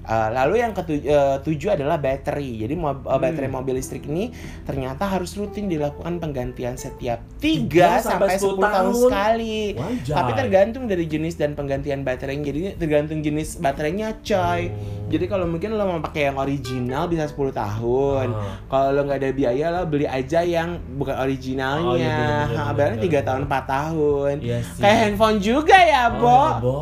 Uh, 0.00 0.32
lalu 0.32 0.58
yang 0.58 0.72
ketujuh 0.72 1.76
adalah 1.76 1.94
baterai. 1.94 2.64
Jadi 2.64 2.72
mo- 2.72 3.04
uh, 3.04 3.20
baterai 3.20 3.46
Hmm. 3.46 3.60
mobil 3.60 3.76
listrik 3.76 4.08
ini 4.08 4.32
ternyata 4.64 5.04
harus 5.04 5.36
rutin 5.36 5.68
dilakukan 5.68 6.16
penggantian 6.16 6.74
setiap 6.74 7.20
3 7.36 7.68
Tiga 7.68 8.00
sampai 8.00 8.32
sampai 8.32 8.36
10 8.40 8.48
tahun, 8.56 8.56
10 8.56 8.64
tahun. 8.64 8.92
sekali. 9.04 9.58
Wajar. 9.76 10.14
Tapi 10.16 10.30
tergantung 10.34 10.84
dari 10.88 11.04
jenis 11.04 11.36
dan 11.36 11.52
penggantian 11.52 12.00
baterainya. 12.00 12.42
Jadi 12.42 12.60
tergantung 12.74 13.20
jenis 13.20 13.60
baterainya, 13.60 14.16
coy. 14.18 14.72
Oh. 14.72 15.12
Jadi 15.12 15.24
kalau 15.28 15.44
mungkin 15.44 15.68
lo 15.70 15.84
mau 15.84 16.00
pakai 16.00 16.22
yang 16.24 16.38
original 16.38 17.04
bisa 17.04 17.28
10 17.28 17.52
tahun. 17.52 18.26
Ah. 18.32 18.56
Kalau 18.66 18.88
lo 18.90 19.00
nggak 19.04 19.20
ada 19.20 19.30
biaya 19.30 19.66
lo 19.70 19.84
beli 19.84 20.08
aja 20.08 20.40
yang 20.40 20.80
bukan 20.96 21.14
originalnya. 21.14 21.86
Oh, 21.86 21.94
iya, 21.94 22.16
bener, 22.48 22.72
bener, 22.72 22.92
3 22.98 23.04
bener. 23.12 23.22
tahun 23.22 23.42
4 23.46 23.64
tahun. 23.68 24.34
Iya. 24.40 24.58
Kayak 24.74 24.96
handphone 24.98 25.38
juga 25.38 25.76
ya, 25.76 26.02
Oh, 26.08 26.18
Bo. 26.18 26.34
ya, 26.40 26.50
Bo. 26.58 26.78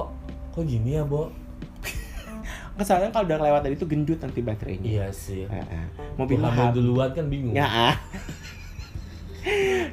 Kok 0.54 0.64
gini 0.64 0.94
ya, 0.94 1.02
Bo? 1.02 1.34
Kesannya 2.78 3.10
kalau 3.10 3.26
udah 3.26 3.38
kelewat 3.42 3.60
tadi 3.66 3.74
itu 3.74 3.86
gendut 3.90 4.18
nanti 4.22 4.38
baterainya. 4.38 4.86
Iya 4.86 5.06
sih. 5.10 5.50
Heeh. 5.50 5.84
Mobil 6.14 6.38
Mobil 6.38 6.70
duluan 6.70 7.10
kan 7.10 7.26
bingung. 7.26 7.54
Ya. 7.58 7.66
ah. 7.66 7.94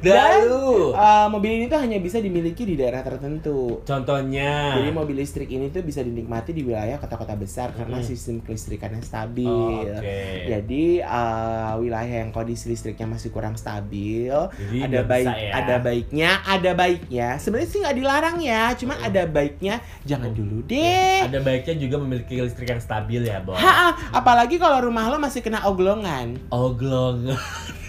Lalu. 0.01 0.91
uh, 0.91 1.27
mobil 1.27 1.51
ini 1.53 1.65
tuh 1.65 1.77
hanya 1.77 1.97
bisa 1.97 2.17
dimiliki 2.17 2.61
di 2.61 2.75
daerah 2.75 3.01
tertentu. 3.01 3.81
Contohnya. 3.83 4.75
Jadi 4.75 4.89
mobil 4.91 5.15
listrik 5.15 5.47
ini 5.47 5.67
tuh 5.67 5.81
bisa 5.81 5.99
dinikmati 5.99 6.51
di 6.51 6.61
wilayah 6.61 6.97
kota-kota 6.97 7.33
besar 7.33 7.71
karena 7.71 7.97
Mm. 7.97 8.05
sistem 8.05 8.35
kelistrikannya 8.39 8.99
stabil. 8.99 9.47
Oh, 9.47 9.81
Oke. 9.81 10.45
Jadi 10.45 10.99
uh, 10.99 11.73
wilayah 11.77 12.21
yang 12.21 12.29
kondisi 12.29 12.67
listriknya 12.67 13.07
masih 13.07 13.29
kurang 13.29 13.55
stabil, 13.55 14.29
Jadi 14.29 14.77
ada 14.79 15.01
baik, 15.01 15.25
bisa 15.25 15.33
ya. 15.33 15.51
ada 15.55 15.75
baiknya, 15.79 16.29
ada 16.43 16.71
baiknya. 16.73 17.27
Sebenarnya 17.37 17.69
sih 17.69 17.79
nggak 17.79 17.95
dilarang 17.95 18.37
ya, 18.39 18.63
cuman 18.73 18.97
Mm. 18.97 19.07
ada 19.07 19.21
baiknya. 19.25 19.75
Jangan 20.03 20.31
dulu 20.31 20.61
deh. 20.63 21.23
Ada 21.23 21.39
baiknya 21.39 21.75
juga 21.77 21.95
memiliki 21.97 22.37
listrik 22.37 22.67
yang 22.67 22.79
stabil 22.79 23.21
ya, 23.21 23.39
Bo. 23.39 23.53
Ha, 23.53 23.73
apalagi 24.11 24.55
kalau 24.55 24.83
rumah 24.83 25.07
lo 25.07 25.17
masih 25.17 25.39
kena 25.39 25.63
oglongan. 25.63 26.37
Oglong. 26.49 27.31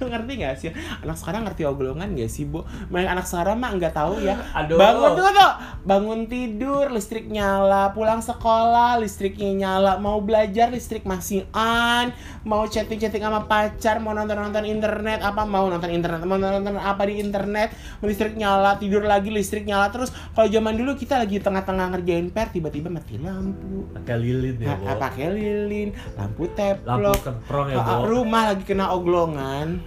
Ngerti 0.10 0.32
gak 0.40 0.54
sih? 0.56 0.70
Anak 1.04 1.16
sekarang 1.20 1.44
ngerti 1.44 1.62
oglongan 1.68 2.16
gak 2.16 2.30
sih, 2.32 2.48
Bu? 2.48 2.64
Main 2.88 3.06
anak 3.06 3.28
sekarang 3.28 3.60
mah 3.60 3.76
nggak 3.76 3.92
tahu 3.92 4.24
ya. 4.24 4.40
Aduh. 4.56 4.80
Bangun 4.80 5.10
tuh, 5.16 5.52
bangun 5.84 6.20
tidur, 6.28 6.88
listrik 6.88 7.28
nyala, 7.28 7.92
pulang 7.92 8.24
sekolah, 8.24 9.00
listriknya 9.00 9.52
nyala, 9.52 9.92
mau 10.00 10.20
belajar, 10.20 10.72
listrik 10.72 11.04
masih 11.04 11.44
on, 11.52 12.12
mau 12.44 12.64
chatting-chatting 12.64 13.20
sama 13.20 13.44
pacar, 13.44 14.00
mau 14.00 14.16
nonton-nonton 14.16 14.64
internet, 14.64 15.20
apa 15.20 15.44
mau 15.44 15.68
nonton 15.68 15.92
internet, 15.92 16.24
mau 16.24 16.40
nonton 16.40 16.76
apa 16.80 17.02
di 17.04 17.20
internet, 17.20 17.76
listrik 18.00 18.36
nyala, 18.36 18.80
tidur 18.80 19.04
lagi, 19.04 19.28
listrik 19.28 19.68
nyala 19.68 19.92
terus. 19.92 20.08
Kalau 20.32 20.48
zaman 20.48 20.72
dulu 20.76 20.96
kita 20.96 21.20
lagi 21.20 21.36
tengah-tengah 21.36 21.86
ngerjain 21.96 22.32
PR, 22.32 22.48
tiba-tiba 22.48 22.88
mati 22.88 23.20
lampu. 23.20 23.84
Pakai 23.92 24.16
lilin 24.16 24.56
ya, 24.56 24.76
Bo. 24.76 24.96
pakai 24.96 25.26
lilin, 25.36 25.88
lampu 26.16 26.42
Lampu 26.48 26.56
teplok, 26.56 27.20
keprong 27.20 27.68
ya, 27.68 27.76
Bo. 27.84 28.08
rumah 28.08 28.42
lagi 28.54 28.64
kena 28.64 28.88
oglongan. 28.96 29.80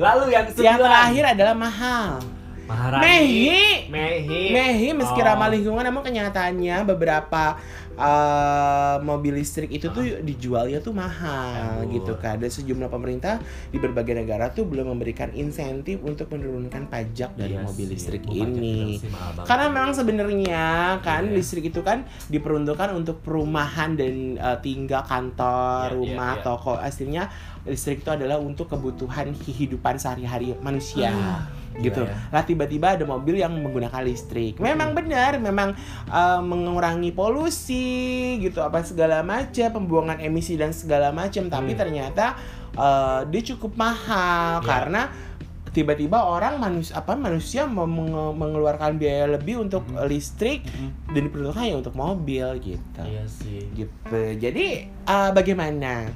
Lalu 0.00 0.24
yang 0.32 0.46
Yang 0.56 0.78
terakhir 0.80 1.24
adalah 1.36 1.52
mahal. 1.52 2.39
Maharani. 2.70 3.02
Mehi. 3.02 3.58
Mehi. 3.90 4.42
Mehi 4.50 4.88
meski 4.92 5.18
Oh. 5.18 5.26
ramah 5.26 5.50
lingkungan 5.50 5.82
namun 5.82 6.00
kenyataannya 6.00 6.86
beberapa 6.86 7.58
uh, 7.98 8.96
mobil 9.00 9.36
listrik 9.36 9.68
itu 9.68 9.90
tuh 9.90 10.02
dijualnya 10.20 10.78
tuh 10.78 10.94
mahal 10.94 11.82
Aduh. 11.82 11.90
gitu 11.92 12.12
kan. 12.16 12.38
Dan 12.38 12.48
sejumlah 12.48 12.86
pemerintah 12.86 13.42
di 13.68 13.76
berbagai 13.76 14.14
negara 14.14 14.48
tuh 14.48 14.64
belum 14.64 14.90
memberikan 14.90 15.30
insentif 15.32 16.00
untuk 16.00 16.30
menurunkan 16.30 16.86
pajak 16.86 17.34
dari 17.34 17.54
Iya 17.54 17.64
mobil 17.64 17.86
listrik 17.90 18.22
pajak 18.22 18.38
ini. 18.38 19.02
banget. 19.02 19.44
Karena 19.44 19.64
memang 19.68 19.92
sebenarnya 19.92 20.64
kan 21.00 21.22
Iya. 21.26 21.34
listrik 21.34 21.64
itu 21.66 21.82
kan 21.82 22.02
diperuntukkan 22.28 22.94
untuk 22.94 23.20
perumahan 23.20 23.94
dan 23.94 24.14
uh, 24.36 24.58
tinggal 24.58 25.02
kantor, 25.02 25.90
Iya, 25.90 25.96
rumah, 25.96 26.32
iya, 26.32 26.40
iya. 26.40 26.46
toko. 26.46 26.72
Aslinya 26.76 27.24
listrik 27.60 28.00
itu 28.00 28.10
adalah 28.10 28.38
untuk 28.38 28.68
kebutuhan 28.68 29.34
kehidupan 29.34 29.96
sehari-hari 29.96 30.56
manusia. 30.58 31.12
Ah, 31.12 31.44
gitu. 31.78 32.02
gila 32.02 32.10
ya. 32.10 32.16
Lah 32.34 32.42
tiba-tiba 32.42 32.98
ada 32.98 33.04
mobil 33.06 33.38
yang 33.38 33.54
menggunakan 33.54 34.02
listrik. 34.02 34.58
Memang 34.58 34.90
benar, 34.92 35.38
memang 35.38 35.78
uh, 36.06 36.42
mengurangi 36.42 37.14
polusi 37.14 38.34
gitu 38.42 38.58
apa 38.58 38.82
segala 38.82 39.22
macam, 39.22 39.70
pembuangan 39.70 40.18
emisi 40.18 40.58
dan 40.58 40.74
segala 40.74 41.14
macam, 41.14 41.46
tapi 41.46 41.72
Hmm. 41.72 41.80
ternyata 41.80 42.34
uh, 42.74 43.22
dia 43.30 43.42
cukup 43.46 43.78
mahal 43.78 44.58
Ya. 44.58 44.66
karena 44.66 45.02
tiba-tiba 45.70 46.18
orang 46.18 46.58
manusia 46.58 46.98
apa 46.98 47.14
manusia 47.14 47.62
mau 47.62 47.86
mengeluarkan 48.34 48.98
biaya 48.98 49.30
lebih 49.30 49.62
untuk 49.62 49.86
Hmm. 49.86 50.02
listrik 50.10 50.66
Mm-mm. 50.66 51.14
dan 51.14 51.20
diperlukan 51.30 51.62
hanya 51.62 51.78
untuk 51.78 51.94
mobil 51.94 52.42
gitu. 52.58 53.02
Iya 53.06 53.22
sih. 53.30 53.70
Gitu. 53.70 54.18
Jadi 54.42 54.90
uh, 55.06 55.30
bagaimana? 55.30 56.10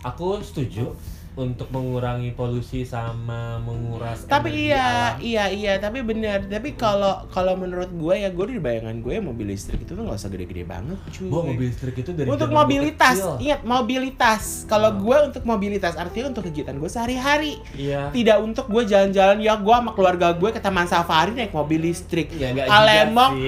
Aku 0.00 0.38
setuju 0.40 0.94
untuk 1.32 1.70
mengurangi 1.70 2.32
polusi 2.32 2.82
sama 2.82 3.56
menguras 3.56 4.26
Tapi 4.26 4.66
iya, 4.66 5.14
alam. 5.14 5.22
iya, 5.22 5.44
iya, 5.46 5.72
tapi 5.76 6.02
benar. 6.02 6.42
Tapi 6.42 6.74
kalau 6.74 7.22
kalau 7.28 7.54
menurut 7.54 7.86
gue 7.88 8.14
ya 8.16 8.28
gue 8.28 8.44
di 8.48 8.58
bayangan 8.58 8.98
gue 8.98 9.14
mobil 9.20 9.46
listrik 9.48 9.78
itu 9.80 9.94
tuh 9.94 10.02
nggak 10.02 10.16
usah 10.16 10.28
gede-gede 10.28 10.64
banget, 10.64 10.98
cuy. 11.08 11.30
Bo, 11.30 11.46
mobil 11.46 11.70
listrik 11.70 11.94
itu 11.96 12.10
dari 12.10 12.26
untuk 12.26 12.50
mobilitas, 12.50 13.16
kecil. 13.16 13.38
ingat 13.40 13.62
mobilitas. 13.62 14.42
Kalau 14.66 14.90
Hmm. 14.90 15.00
gue 15.00 15.16
untuk 15.24 15.42
mobilitas 15.44 15.94
artinya 15.94 16.26
untuk 16.28 16.44
kegiatan 16.44 16.74
gue 16.74 16.90
sehari-hari. 16.90 17.62
Iya. 17.72 18.10
Tidak 18.10 18.38
untuk 18.38 18.66
gue 18.66 18.82
jalan-jalan 18.84 19.38
ya 19.38 19.54
gue 19.54 19.70
sama 19.72 19.92
keluarga 19.92 20.32
gue 20.32 20.50
ke 20.50 20.58
taman 20.58 20.84
safari 20.84 21.30
naik 21.32 21.52
mobil 21.52 21.78
listrik. 21.80 22.34
Ya 22.34 22.50
Alemong. 22.66 23.38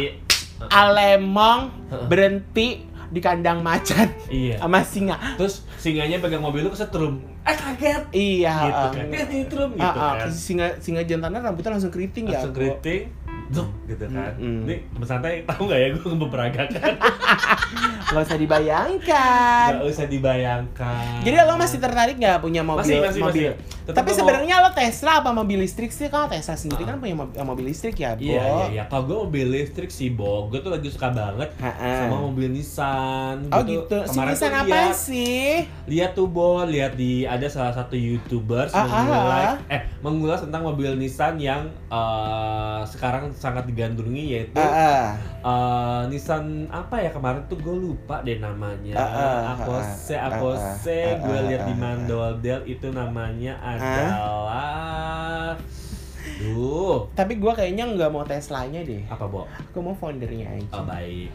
Alemong 0.63 1.61
berhenti 2.07 2.87
di 3.11 3.21
kandang 3.21 3.61
macan 3.61 4.09
Iya. 4.31 4.57
sama 4.57 4.81
singa. 4.81 5.19
Terus 5.35 5.67
singanya 5.77 6.17
pegang 6.17 6.41
mobil 6.41 6.63
lu 6.63 6.71
kesetrum. 6.71 7.19
Eh 7.43 7.57
kaget. 7.59 8.03
Iya, 8.15 8.55
gitu 8.71 8.87
um, 8.87 8.95
kan. 8.95 9.07
Dia 9.11 9.25
nyetrum 9.27 9.71
gitu 9.75 9.83
ah, 9.83 9.99
ah, 9.99 10.15
kan. 10.23 10.29
singa 10.31 10.67
singa 10.79 11.03
jantannya 11.03 11.43
rambutnya 11.43 11.75
langsung 11.75 11.91
keriting 11.91 12.31
ya. 12.31 12.39
Langsung 12.39 12.55
Bu. 12.55 12.59
keriting. 12.63 13.03
Zuk, 13.53 13.69
gitu 13.85 14.05
kan. 14.07 14.33
Mm-mm. 14.35 14.65
Ini 14.65 14.75
teman 14.89 15.07
santai 15.07 15.45
tahu 15.45 15.63
nggak 15.67 15.79
ya 15.79 15.89
gue 15.93 16.11
memperagakan. 16.11 16.93
Gak 18.05 18.29
usah 18.29 18.37
dibayangkan. 18.37 19.69
Gak 19.75 19.87
usah 19.87 20.05
dibayangkan. 20.05 21.23
Jadi 21.23 21.33
lo 21.35 21.57
masih 21.57 21.79
tertarik 21.79 22.17
nggak 22.19 22.39
punya 22.39 22.61
mobil? 22.61 22.85
Masih, 22.85 23.01
masih, 23.01 23.23
mobil? 23.23 23.49
masih. 23.49 23.81
Tetep 23.83 23.95
Tapi 23.95 24.11
mau- 24.11 24.19
sebenarnya 24.19 24.55
lo 24.59 24.71
Tesla 24.71 25.13
apa 25.17 25.31
mobil 25.31 25.59
listrik 25.59 25.89
sih? 25.89 26.07
Kalau 26.07 26.29
Tesla 26.29 26.53
sendiri 26.55 26.83
Ah. 26.83 26.87
kan 26.87 26.97
punya 26.99 27.15
mobil, 27.15 27.41
mobil 27.43 27.65
listrik 27.67 27.97
ya, 27.97 28.13
Bo. 28.13 28.21
Iya, 28.23 28.43
iya, 28.43 28.65
iya. 28.71 28.83
Kalau 28.87 29.05
gue 29.07 29.17
mobil 29.19 29.47
listrik 29.51 29.89
sih, 29.89 30.09
Bo. 30.11 30.45
Gue 30.47 30.61
tuh 30.61 30.69
lagi 30.69 30.87
suka 30.87 31.09
banget 31.09 31.57
Ha-ha. 31.57 32.05
sama 32.05 32.21
mobil 32.23 32.53
Nissan. 32.53 33.49
Oh 33.49 33.59
Gua 33.59 33.63
tuh 33.63 33.73
gitu. 33.81 33.97
Si 34.07 34.19
Nissan 34.19 34.53
apa 34.53 34.69
lihat- 34.69 34.93
sih? 34.95 35.49
Lihat 35.87 36.11
tuh, 36.13 36.27
Bo. 36.27 36.63
Lihat 36.63 36.93
di 36.95 37.25
ada 37.25 37.49
salah 37.49 37.73
satu 37.73 37.97
YouTubers 37.97 38.73
Ah, 38.73 38.85
mengulas 38.85 39.49
ah. 39.49 39.57
eh 39.71 39.81
mengulas 39.99 40.41
tentang 40.43 40.63
mobil 40.63 40.93
Nissan 40.95 41.37
yang 41.39 41.65
eh, 41.89 42.81
sekarang 42.87 43.33
sangat 43.43 43.67
digandrungi 43.67 44.25
yaitu 44.31 44.55
Ah, 44.55 44.71
ah. 44.71 45.07
eh, 45.43 46.01
Nissan 46.07 46.71
apa 46.71 46.97
ya 46.97 47.11
kemarin 47.11 47.43
tuh 47.47 47.59
gue 47.59 47.75
lupa 47.75 48.23
deh 48.23 48.39
namanya. 48.39 48.95
Ah, 48.95 49.03
ah, 49.03 49.39
Apose. 49.59 50.15
ah, 50.15 50.31
Gue 51.19 51.39
lihat 51.51 51.67
di 51.67 51.75
ah. 51.75 51.77
Mandoldel 51.77 52.63
itu 52.65 52.89
namanya 52.89 53.59
adalah 53.59 55.59
Duh, 56.39 57.07
Tapi 57.15 57.37
gua 57.37 57.53
kayaknya 57.53 57.89
nggak 57.89 58.09
mau 58.09 58.23
Teslanya 58.23 58.81
deh. 58.83 59.03
apa, 59.07 59.25
Bo? 59.27 59.45
Aku 59.47 59.79
mau 59.79 59.93
foundernya 59.93 60.49
aja. 60.49 60.73
Oh 60.73 60.83
baik. 60.83 61.29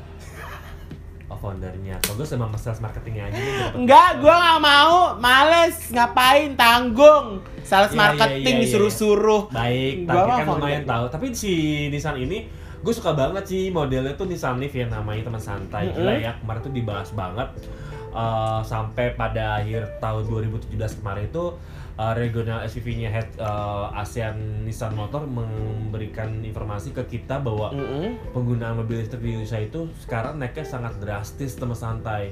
Oh 1.37 1.53
foundernya. 1.53 2.01
Kalau 2.01 2.17
gue 2.17 2.25
sama 2.25 2.49
sales 2.57 2.81
marketingnya 2.81 3.29
aja 3.29 3.41
Enggak, 3.77 4.17
gua 4.25 4.33
nggak 4.33 4.59
mau. 4.59 4.97
Males. 5.21 5.77
Ngapain? 5.93 6.57
Tanggung. 6.57 7.45
Sales 7.61 7.93
Iya, 7.93 7.99
marketing 8.01 8.41
iya, 8.41 8.57
iya. 8.57 8.63
disuruh-suruh. 8.65 9.53
Baik, 9.53 10.09
tapi 10.09 10.17
kan 10.33 10.45
lumayan 10.49 10.83
tahu. 10.83 11.05
Tapi 11.13 11.25
si 11.37 11.53
Nissan 11.93 12.17
ini 12.17 12.49
gue 12.77 12.93
suka 12.93 13.13
banget 13.13 13.45
sih 13.45 13.69
modelnya 13.69 14.17
tuh 14.17 14.25
Nissan 14.25 14.57
Leaf 14.57 14.73
ya 14.73 14.89
namanya 14.89 15.29
teman 15.29 15.41
santai 15.41 15.89
Mm-mm. 15.89 15.97
gila 15.97 16.13
ya 16.17 16.31
kemarin 16.41 16.61
tuh 16.65 16.73
dibahas 16.73 17.09
banget 17.13 17.49
Eh, 18.07 18.61
sampai 18.65 19.13
pada 19.13 19.61
akhir 19.61 20.01
tahun 20.01 20.25
2017 20.25 20.73
kemarin 21.03 21.29
itu 21.29 21.53
eh, 21.97 22.13
regional 22.13 22.61
SUV-nya 22.69 23.09
head 23.09 23.29
eh, 23.35 24.01
ASEAN 24.01 24.63
Nissan 24.63 24.93
Motor 24.93 25.25
memberikan 25.25 26.45
informasi 26.45 26.93
ke 26.93 27.03
kita 27.09 27.41
bahwa 27.41 27.73
Mm-mm. 27.73 28.31
penggunaan 28.31 28.77
mobil 28.77 29.01
listrik 29.01 29.25
di 29.25 29.33
Indonesia 29.33 29.59
itu 29.59 29.89
sekarang 30.05 30.37
naiknya 30.37 30.65
sangat 30.65 31.01
drastis 31.01 31.57
teman 31.57 31.75
santai. 31.75 32.31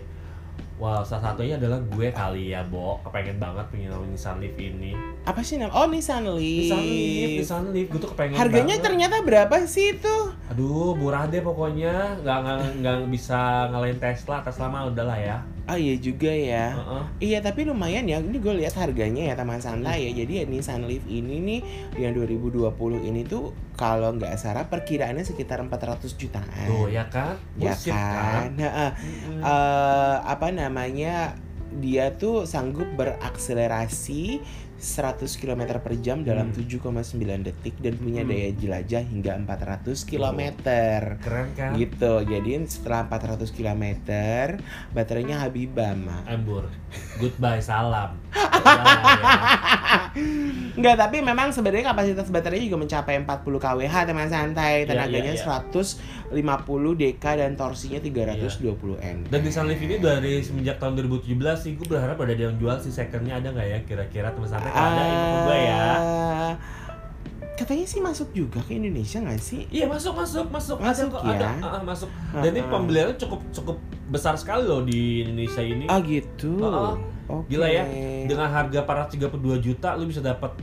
Wah, 0.75 1.08
salah 1.08 1.32
satunya 1.32 1.56
adalah 1.56 1.80
gue 1.80 2.12
kali 2.12 2.51
ya, 2.51 2.63
Bo. 2.67 2.99
Kepengen 3.08 3.39
banget 3.39 3.65
punya 3.71 3.95
Nissan 3.95 4.43
Leaf 4.43 4.60
ini. 4.60 4.91
Apa 5.25 5.41
sih 5.41 5.57
nama? 5.57 5.73
Oh, 5.73 5.89
Nissan 5.89 6.21
Leaf. 6.23 6.69
Nissan 6.69 6.81
Leaf, 6.85 7.29
Nissan 7.41 7.63
Leaf. 7.73 7.88
Gue 7.89 7.97
tuh 7.97 8.13
kepengen 8.13 8.38
Harganya 8.38 8.77
banget. 8.77 8.85
ternyata 8.85 9.15
berapa 9.25 9.55
sih 9.65 9.97
itu? 9.97 10.15
Aduh, 10.53 10.93
murah 10.93 11.25
deh 11.25 11.41
pokoknya. 11.41 12.21
Nggak, 12.21 12.38
nggak, 12.45 12.57
nggak 12.79 12.97
bisa 13.09 13.65
ngalahin 13.73 13.97
Tesla. 13.97 14.45
Tesla 14.45 14.69
mah 14.69 14.85
udah 14.85 15.01
lah 15.01 15.17
ya. 15.17 15.38
Oh 15.65 15.73
iya 15.73 15.97
juga 15.97 16.29
ya. 16.29 16.77
Heeh. 16.77 17.03
Iya 17.25 17.38
tapi 17.41 17.65
lumayan 17.65 18.05
ya. 18.05 18.21
Ini 18.21 18.38
gue 18.38 18.53
lihat 18.53 18.77
harganya 18.77 19.25
ya 19.25 19.33
teman 19.33 19.57
santai 19.57 20.05
ya. 20.05 20.21
Jadi 20.21 20.33
ya 20.38 20.45
Nissan 20.45 20.85
Leaf 20.85 21.01
ini 21.09 21.41
nih 21.41 21.59
yang 21.97 22.13
2020 22.13 22.69
ini 23.01 23.25
tuh 23.25 23.49
kalau 23.73 24.13
nggak 24.13 24.38
salah 24.38 24.69
perkiraannya 24.69 25.25
sekitar 25.25 25.57
400 25.65 26.05
jutaan. 26.21 26.69
Tuh, 26.69 26.85
ya 26.85 27.01
kan? 27.09 27.33
ya 27.57 27.73
Bullshit, 27.73 27.97
kan. 27.97 28.53
Nah, 28.53 28.69
eh, 28.69 28.91
Mm-mm. 28.93 29.41
eh, 29.41 30.15
apa 30.21 30.53
namanya? 30.53 31.33
Dia 31.75 32.13
tuh 32.15 32.45
sanggup 32.47 32.88
berakselerasi 32.95 34.39
100 34.75 35.25
km 35.35 35.79
per 35.79 35.95
jam 35.99 36.21
dalam 36.21 36.51
Hmm. 36.51 36.57
7,9 36.57 37.41
detik 37.41 37.75
dan 37.79 37.95
punya 37.95 38.21
Hmm. 38.21 38.29
daya 38.29 38.49
jelajah 38.51 39.01
hingga 39.01 39.31
400 39.38 40.03
km. 40.03 40.41
Keren 41.19 41.47
kan? 41.53 41.71
Gitu. 41.73 42.13
Jadi 42.23 42.51
setelah 42.65 43.07
400 43.07 43.49
km 43.49 43.83
baterainya 44.91 45.39
Habibah 45.39 45.93
mah. 45.93 46.21
Embur. 46.25 46.67
Goodbye, 47.17 47.59
salam. 47.59 48.19
Ya. 48.65 48.81
Enggak, 50.75 50.95
tapi 50.97 51.19
memang 51.19 51.51
sebenarnya 51.51 51.91
kapasitas 51.91 52.27
baterainya 52.27 52.67
juga 52.67 52.79
mencapai 52.81 53.19
40 53.21 53.59
kWh 53.59 53.95
teman 54.03 54.27
santai. 54.27 54.83
Iya, 54.83 54.89
Tenaganya 54.89 55.33
iya, 55.33 55.39
iya. 55.39 55.61
150 56.33 56.35
dk 56.95 57.23
dan 57.23 57.53
torsinya 57.53 57.99
320 57.99 58.97
N. 58.97 59.17
Dan 59.29 59.39
Nissan 59.41 59.67
Leaf 59.67 59.79
ini 59.79 59.95
dari 59.97 60.39
semenjak 60.39 60.79
tahun 60.79 60.99
2017 60.99 61.31
sih 61.57 61.71
gue 61.75 61.88
berharap 61.88 62.17
ada 62.17 62.33
yang 62.33 62.55
jual 62.55 62.75
sih 62.79 62.91
secondnya 62.91 63.39
ada 63.39 63.51
nggak 63.51 63.67
ya 63.67 63.79
kira-kira 63.85 64.31
teman 64.31 64.49
santai 64.49 64.64
kalau 64.67 64.89
ada 64.89 65.04
info 65.04 65.28
ke 65.28 65.39
gue 65.41 65.58
ya. 65.62 65.86
Ah, 65.95 66.54
Katanya 67.56 67.86
sih 67.88 68.04
masuk 68.04 68.36
juga 68.36 68.60
ke 68.60 68.75
Indonesia 68.75 69.17
nggak 69.17 69.39
sih? 69.39 69.63
Iya 69.69 69.88
masuk 69.88 70.12
masuk 70.13 70.51
masuk 70.51 70.75
Masuk 70.75 71.08
ada 71.15 71.32
ya? 71.34 71.51
ada 71.56 71.67
ah, 71.71 71.82
masuk. 71.82 72.12
Dan 72.36 72.51
ini 72.51 72.60
Ah, 72.60 72.67
ah. 72.67 72.71
pembeliannya 72.73 73.15
cukup 73.15 73.39
cukup 73.49 73.78
besar 74.05 74.36
sekali 74.36 74.63
loh 74.63 74.84
di 74.84 75.24
Indonesia 75.24 75.63
ini. 75.63 75.88
Ah 75.88 75.99
gitu. 75.99 76.59
Ah, 76.59 76.91
ah. 76.91 76.95
Oke. 77.26 77.55
Gila 77.55 77.66
ya, 77.66 77.82
dengan 78.28 78.45
harga 78.47 78.86
432 78.86 79.34
juta 79.59 79.95
lu 79.95 80.05
bisa 80.05 80.22
dapat 80.22 80.53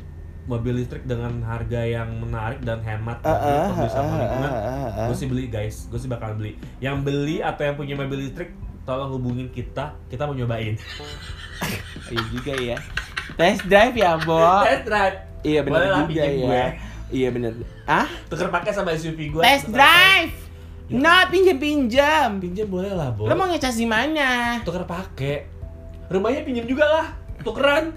mobil 0.43 0.75
listrik 0.77 1.03
dengan 1.03 1.39
harga 1.43 1.81
yang 1.81 2.19
menarik 2.19 2.61
dan 2.61 2.83
hemat 2.83 3.19
bagi 3.19 3.35
ah, 3.51 3.67
pembeli 3.67 3.89
sama 3.89 4.07
ah, 4.07 4.19
lingkungan. 4.21 4.51
ah, 4.51 4.59
ah, 4.61 4.87
ah. 4.93 5.07
Gue 5.09 5.17
sih 5.17 5.27
beli 5.27 5.47
guys, 5.49 5.89
gue 5.89 5.97
sih 5.97 6.07
bakal 6.07 6.35
beli. 6.35 6.55
Yang 6.79 6.97
beli 7.03 7.37
atau 7.41 7.63
yang 7.63 7.75
punya 7.75 7.95
mobil 7.97 8.27
listrik 8.27 8.53
tolong 8.83 9.11
hubungin 9.15 9.49
kita, 9.51 9.95
kita 10.11 10.27
mau 10.27 10.35
nyobain. 10.35 10.75
Iya 12.11 12.23
juga 12.35 12.53
ya. 12.59 12.79
Test 13.39 13.63
drive 13.71 13.97
ya, 13.97 14.19
Bo. 14.19 14.67
Test 14.67 14.85
drive. 14.85 15.17
Iya 15.43 15.61
benar 15.65 16.07
juga 16.07 16.23
ya. 16.23 16.31
gue. 16.35 16.65
Iya 17.13 17.29
benar. 17.31 17.53
Ah? 17.87 18.07
Tuker 18.27 18.49
pakai 18.51 18.73
sama 18.75 18.95
SUV 18.95 19.33
gue. 19.33 19.43
Test 19.43 19.71
drive. 19.71 20.35
Not 20.93 21.33
pinjam-pinjam. 21.33 22.43
Pinjam 22.43 22.69
boleh 22.69 22.93
lah, 22.93 23.15
Bo. 23.15 23.31
Lo 23.31 23.35
mau 23.39 23.49
ngecas 23.49 23.79
di 23.79 23.87
mana? 23.89 24.61
tuker 24.67 24.85
pakai. 24.85 25.49
Rumahnya 26.13 26.45
pinjam 26.45 26.67
juga 26.69 26.85
lah. 26.85 27.07
Tukeran. 27.41 27.97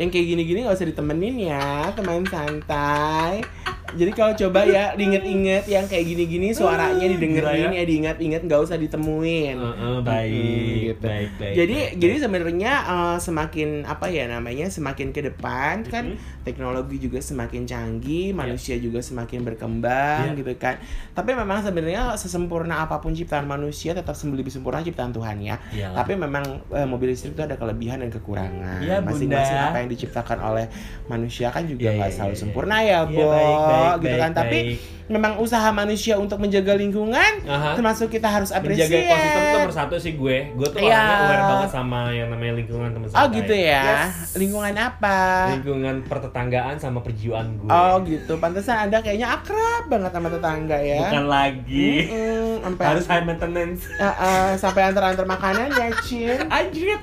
Yang 0.00 0.08
kayak 0.08 0.26
gini-gini 0.34 0.58
nggak 0.64 0.76
usah 0.78 0.88
ditemenin 0.88 1.36
ya, 1.52 1.92
teman 1.92 2.24
santai. 2.24 3.44
Jadi 3.92 4.10
kalau 4.10 4.32
coba 4.34 4.60
ya 4.64 4.84
diinget-inget 4.92 5.64
yang 5.66 5.84
kayak 5.84 6.04
gini-gini 6.04 6.50
suaranya 6.50 7.00
Hmm, 7.02 7.12
didengerin 7.12 7.68
gila 7.68 7.76
ya, 7.76 7.84
diingat-ingat 7.84 8.40
nggak 8.42 8.60
usah 8.60 8.76
ditemuin. 8.76 9.56
Heeh, 9.56 9.80
Mm, 9.92 10.00
baik, 10.02 10.80
gitu. 10.88 11.06
baik, 11.06 11.30
baik. 11.36 11.54
jadi 11.54 11.78
baik, 11.84 11.98
jadi 11.98 12.14
sebenarnya 12.18 12.72
eh, 12.84 13.16
semakin 13.18 13.68
apa 13.84 14.06
ya 14.08 14.24
namanya 14.26 14.66
semakin 14.68 15.08
ke 15.10 15.20
depan 15.22 15.84
kan 15.84 16.04
Mhm. 16.12 16.41
Teknologi 16.42 16.98
juga 16.98 17.18
semakin 17.18 17.62
canggih, 17.64 18.30
Iya. 18.30 18.36
manusia 18.36 18.74
juga 18.78 18.98
semakin 18.98 19.42
berkembang 19.42 20.34
Iya. 20.34 20.38
gitu 20.38 20.52
kan. 20.58 20.76
Tapi 21.14 21.30
memang 21.32 21.62
sebenarnya 21.62 22.14
sesempurna 22.14 22.82
apa 22.82 22.98
pun 22.98 23.14
ciptaan 23.14 23.46
manusia 23.46 23.94
tetap 23.94 24.14
lebih 24.22 24.50
sempurna 24.50 24.82
ciptaan 24.82 25.10
Tuhan 25.10 25.38
ya. 25.40 25.56
Iyalah. 25.70 26.02
Tapi 26.02 26.12
memang 26.18 26.44
eh, 26.70 26.86
mobil 26.86 27.14
listrik 27.14 27.34
itu 27.34 27.42
ada 27.42 27.54
kelebihan 27.56 28.02
dan 28.02 28.10
kekurangan. 28.10 28.82
Bunda. 29.00 29.10
Masing-masing 29.12 29.58
apa 29.58 29.76
yang 29.80 29.90
diciptakan 29.90 30.38
oleh 30.42 30.66
manusia 31.06 31.48
kan 31.50 31.64
juga 31.64 31.90
Iya, 31.90 31.98
nggak 31.98 32.10
iya, 32.10 32.16
selalu 32.16 32.34
iya, 32.34 32.40
sempurna 32.42 32.76
ya, 32.82 32.86
Iya, 32.86 32.98
Bo, 33.06 33.22
baik, 33.30 33.56
baik, 33.62 33.94
gitu 34.02 34.08
baik, 34.10 34.22
kan. 34.22 34.30
Tapi 34.34 34.58
baik. 34.58 34.78
Memang 35.12 35.36
usaha 35.36 35.68
manusia 35.68 36.16
untuk 36.16 36.38
menjaga 36.38 36.72
lingkungan 36.72 37.44
Aha. 37.44 37.76
termasuk 37.76 38.08
kita 38.08 38.24
harus 38.24 38.48
menjaga 38.48 38.64
apresiasi. 38.82 38.96
ekosistem 38.98 39.42
itu 39.42 39.56
nomor 39.58 39.74
satu 39.74 39.94
sih 39.96 40.12
gue 40.14 40.36
gue 40.50 40.66
tuh 40.66 40.80
Iya. 40.80 40.96
orangnya 40.96 41.16
aware 41.20 41.44
banget 41.46 41.70
sama 41.70 42.00
yang 42.08 42.28
namanya 42.28 42.52
lingkungan 42.56 42.88
teman 42.90 43.08
Oh 43.12 43.26
gitu 43.30 43.52
ya. 43.54 43.84
Yes. 44.08 44.32
Lingkungan 44.34 44.72
apa? 44.74 45.18
lingkungan 45.52 45.96
pertetanggaan 46.02 46.76
sama 46.76 46.98
perjiwaan 46.98 47.48
gue 47.56 47.68
Oh 47.68 48.00
gitu. 48.02 48.32
Pantesan 48.34 48.88
Anda 48.88 48.98
kayaknya 48.98 49.28
akrab 49.34 49.84
banget 49.86 50.10
sama 50.10 50.28
tetangga 50.28 50.78
ya. 50.78 50.98
bukan 51.02 51.24
lagi 51.26 51.90
Mm-mm, 52.08 52.64
sampai 52.64 52.84
harus 52.88 53.04
high 53.04 53.22
maintenance 53.22 53.84
Ah, 53.94 54.08
ah, 54.08 54.48
sampai 54.54 54.82
antar-antar 54.84 55.24
makanan 55.24 55.68
ya, 55.70 55.92
Cin. 56.00 56.40
anjir 56.48 56.96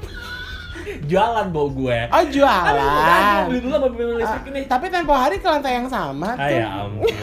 jualan 1.01 1.47
bau 1.49 1.69
gue 1.69 1.99
Oh, 2.07 2.17
Aduh, 2.17 2.31
jualan. 2.33 3.45
beli 3.45 3.59
dulu 3.59 3.75
mobil 3.83 4.07
listrik 4.17 4.41
Ah, 4.41 4.49
ini 4.49 4.61
tapi 4.65 4.85
tempo 4.87 5.11
hari 5.11 5.37
ke 5.37 5.45
lantai 5.45 5.75
yang 5.75 5.85
sama 5.85 6.33
Ah, 6.33 6.47
tuh. 6.47 6.55
ya 6.55 6.67
ampun 6.81 7.05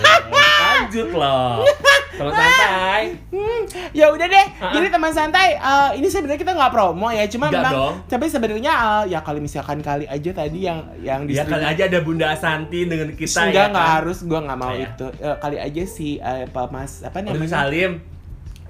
lanjut 0.79 1.09
loh 1.11 1.65
teman 2.17 2.33
santai 2.33 3.03
Hmm, 3.29 3.61
ya 3.93 4.09
udah 4.09 4.25
deh. 4.25 4.47
Jadi 4.57 4.87
teman 4.89 5.13
santai, 5.13 5.53
eh, 5.53 5.91
ini 5.95 6.09
sebenarnya 6.09 6.41
kita 6.41 6.57
nggak 6.57 6.73
promo 6.73 7.13
ya, 7.13 7.29
cuma 7.29 7.47
Nggak 7.47 7.61
memang. 7.61 7.73
dong. 7.75 7.95
Tapi 8.09 8.25
sebenarnya 8.27 8.73
eh, 8.73 9.13
ya 9.13 9.21
kalau 9.21 9.37
misalkan 9.39 9.79
kali 9.79 10.09
aja 10.09 10.31
tadi 10.33 10.65
yang 10.65 10.81
yang 10.99 11.21
ya 11.23 11.45
distribu- 11.45 11.53
kali 11.53 11.65
aja 11.67 11.83
ada 11.85 12.01
Bunda 12.01 12.27
Asanti 12.31 12.81
dengan 12.83 13.13
kita 13.13 13.37
Enggak, 13.45 13.53
ya 13.53 13.65
nggak 13.69 13.85
kan? 13.85 13.97
harus, 14.01 14.19
gua 14.23 14.41
nggak 14.43 14.59
mau 14.59 14.71
Ah, 14.71 14.75
ya. 14.75 14.89
itu. 14.89 15.07
Eh, 15.19 15.37
kali 15.37 15.57
aja 15.59 15.83
si 15.85 16.09
eh, 16.17 16.45
Pak 16.47 16.67
Mas 16.71 16.93
apa 17.03 17.17
Rudi 17.19 17.29
namanya? 17.29 17.53
Salim 17.53 17.93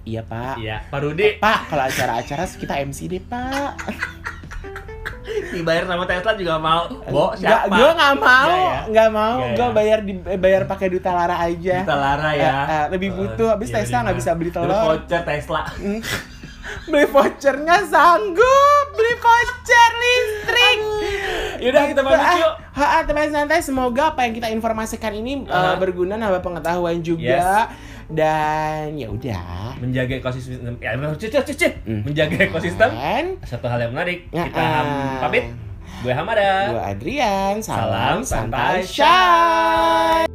Iya 0.03 0.23
Pak. 0.23 0.55
iya 0.57 0.77
Pak 0.85 0.99
Rudi 1.01 1.27
Pak, 1.37 1.59
kalau 1.67 1.83
acara-acara 1.85 2.45
kita 2.49 2.75
MC 2.81 2.99
deh 3.07 3.23
Pak. 3.23 3.71
dibayar 5.49 5.85
sama 5.85 6.05
Tesla 6.05 6.33
juga 6.35 6.55
mau 6.57 6.87
Bo 7.07 7.31
siapa 7.33 7.71
gue 7.71 7.91
nggak 7.93 8.15
mau, 8.17 8.47
Nggak 8.47 8.57
ya? 8.57 8.81
nggak 8.87 9.11
mau. 9.11 9.37
Nggak 9.37 9.53
Gue 9.53 9.65
ya? 9.65 9.73
bayar 9.73 9.99
di 10.01 10.13
eh, 10.25 10.39
bayar 10.39 10.63
pakai 10.65 10.89
duta 10.89 11.11
Lara 11.11 11.37
aja. 11.39 11.77
Kita 11.83 11.97
Lara 11.97 12.31
ya. 12.33 12.45
Eh, 12.45 12.73
eh, 12.73 12.85
lebih 12.91 13.11
butuh, 13.13 13.49
habis 13.51 13.69
Iya, 13.69 13.77
Tesla 13.81 13.99
nggak 14.03 14.17
bisa 14.17 14.31
beli 14.33 14.51
telur. 14.51 14.71
voucher 14.73 15.23
Tesla. 15.23 15.63
Hmm. 15.73 16.01
beli 16.91 17.07
vouchernya 17.07 17.77
sanggup, 17.87 18.87
beli 18.93 19.15
voucher 19.17 19.91
listrik. 19.97 20.79
Yaudah 21.63 21.83
kita 21.87 22.01
pamit 22.01 22.19
Ah, 22.19 22.37
yuk. 22.37 22.55
ah, 22.77 23.01
teman 23.03 23.31
santai, 23.31 23.61
semoga 23.61 24.13
apa 24.13 24.27
yang 24.27 24.35
kita 24.35 24.49
informasikan 24.51 25.15
ini 25.15 25.47
Aha. 25.47 25.79
berguna 25.79 26.15
nambah 26.15 26.43
pengetahuan 26.43 27.01
juga. 27.01 27.71
Dan 28.07 28.95
ya 28.95 29.09
udah. 29.11 29.75
Menjaga 29.83 30.15
ekosistem 30.19 30.79
ya 30.79 30.95
cicit 31.19 31.43
cicit. 31.43 31.73
Hmm. 31.83 32.07
Menjaga 32.07 32.37
ekosistem 32.47 32.91
Dan, 32.95 33.25
satu 33.43 33.67
hal 33.67 33.83
yang 33.83 33.93
menarik. 33.93 34.31
Ya, 34.31 34.47
Kita 34.47 34.63
ham- 34.63 34.87
ah. 34.87 35.19
pamit. 35.27 35.45
Gue 36.05 36.13
Hamada. 36.13 36.71
Gue 36.71 36.83
Adrian, 36.83 37.55
salam, 37.59 38.21
Salam 38.23 38.53
santai 38.53 38.85
santai, 38.85 40.25
shy. 40.25 40.26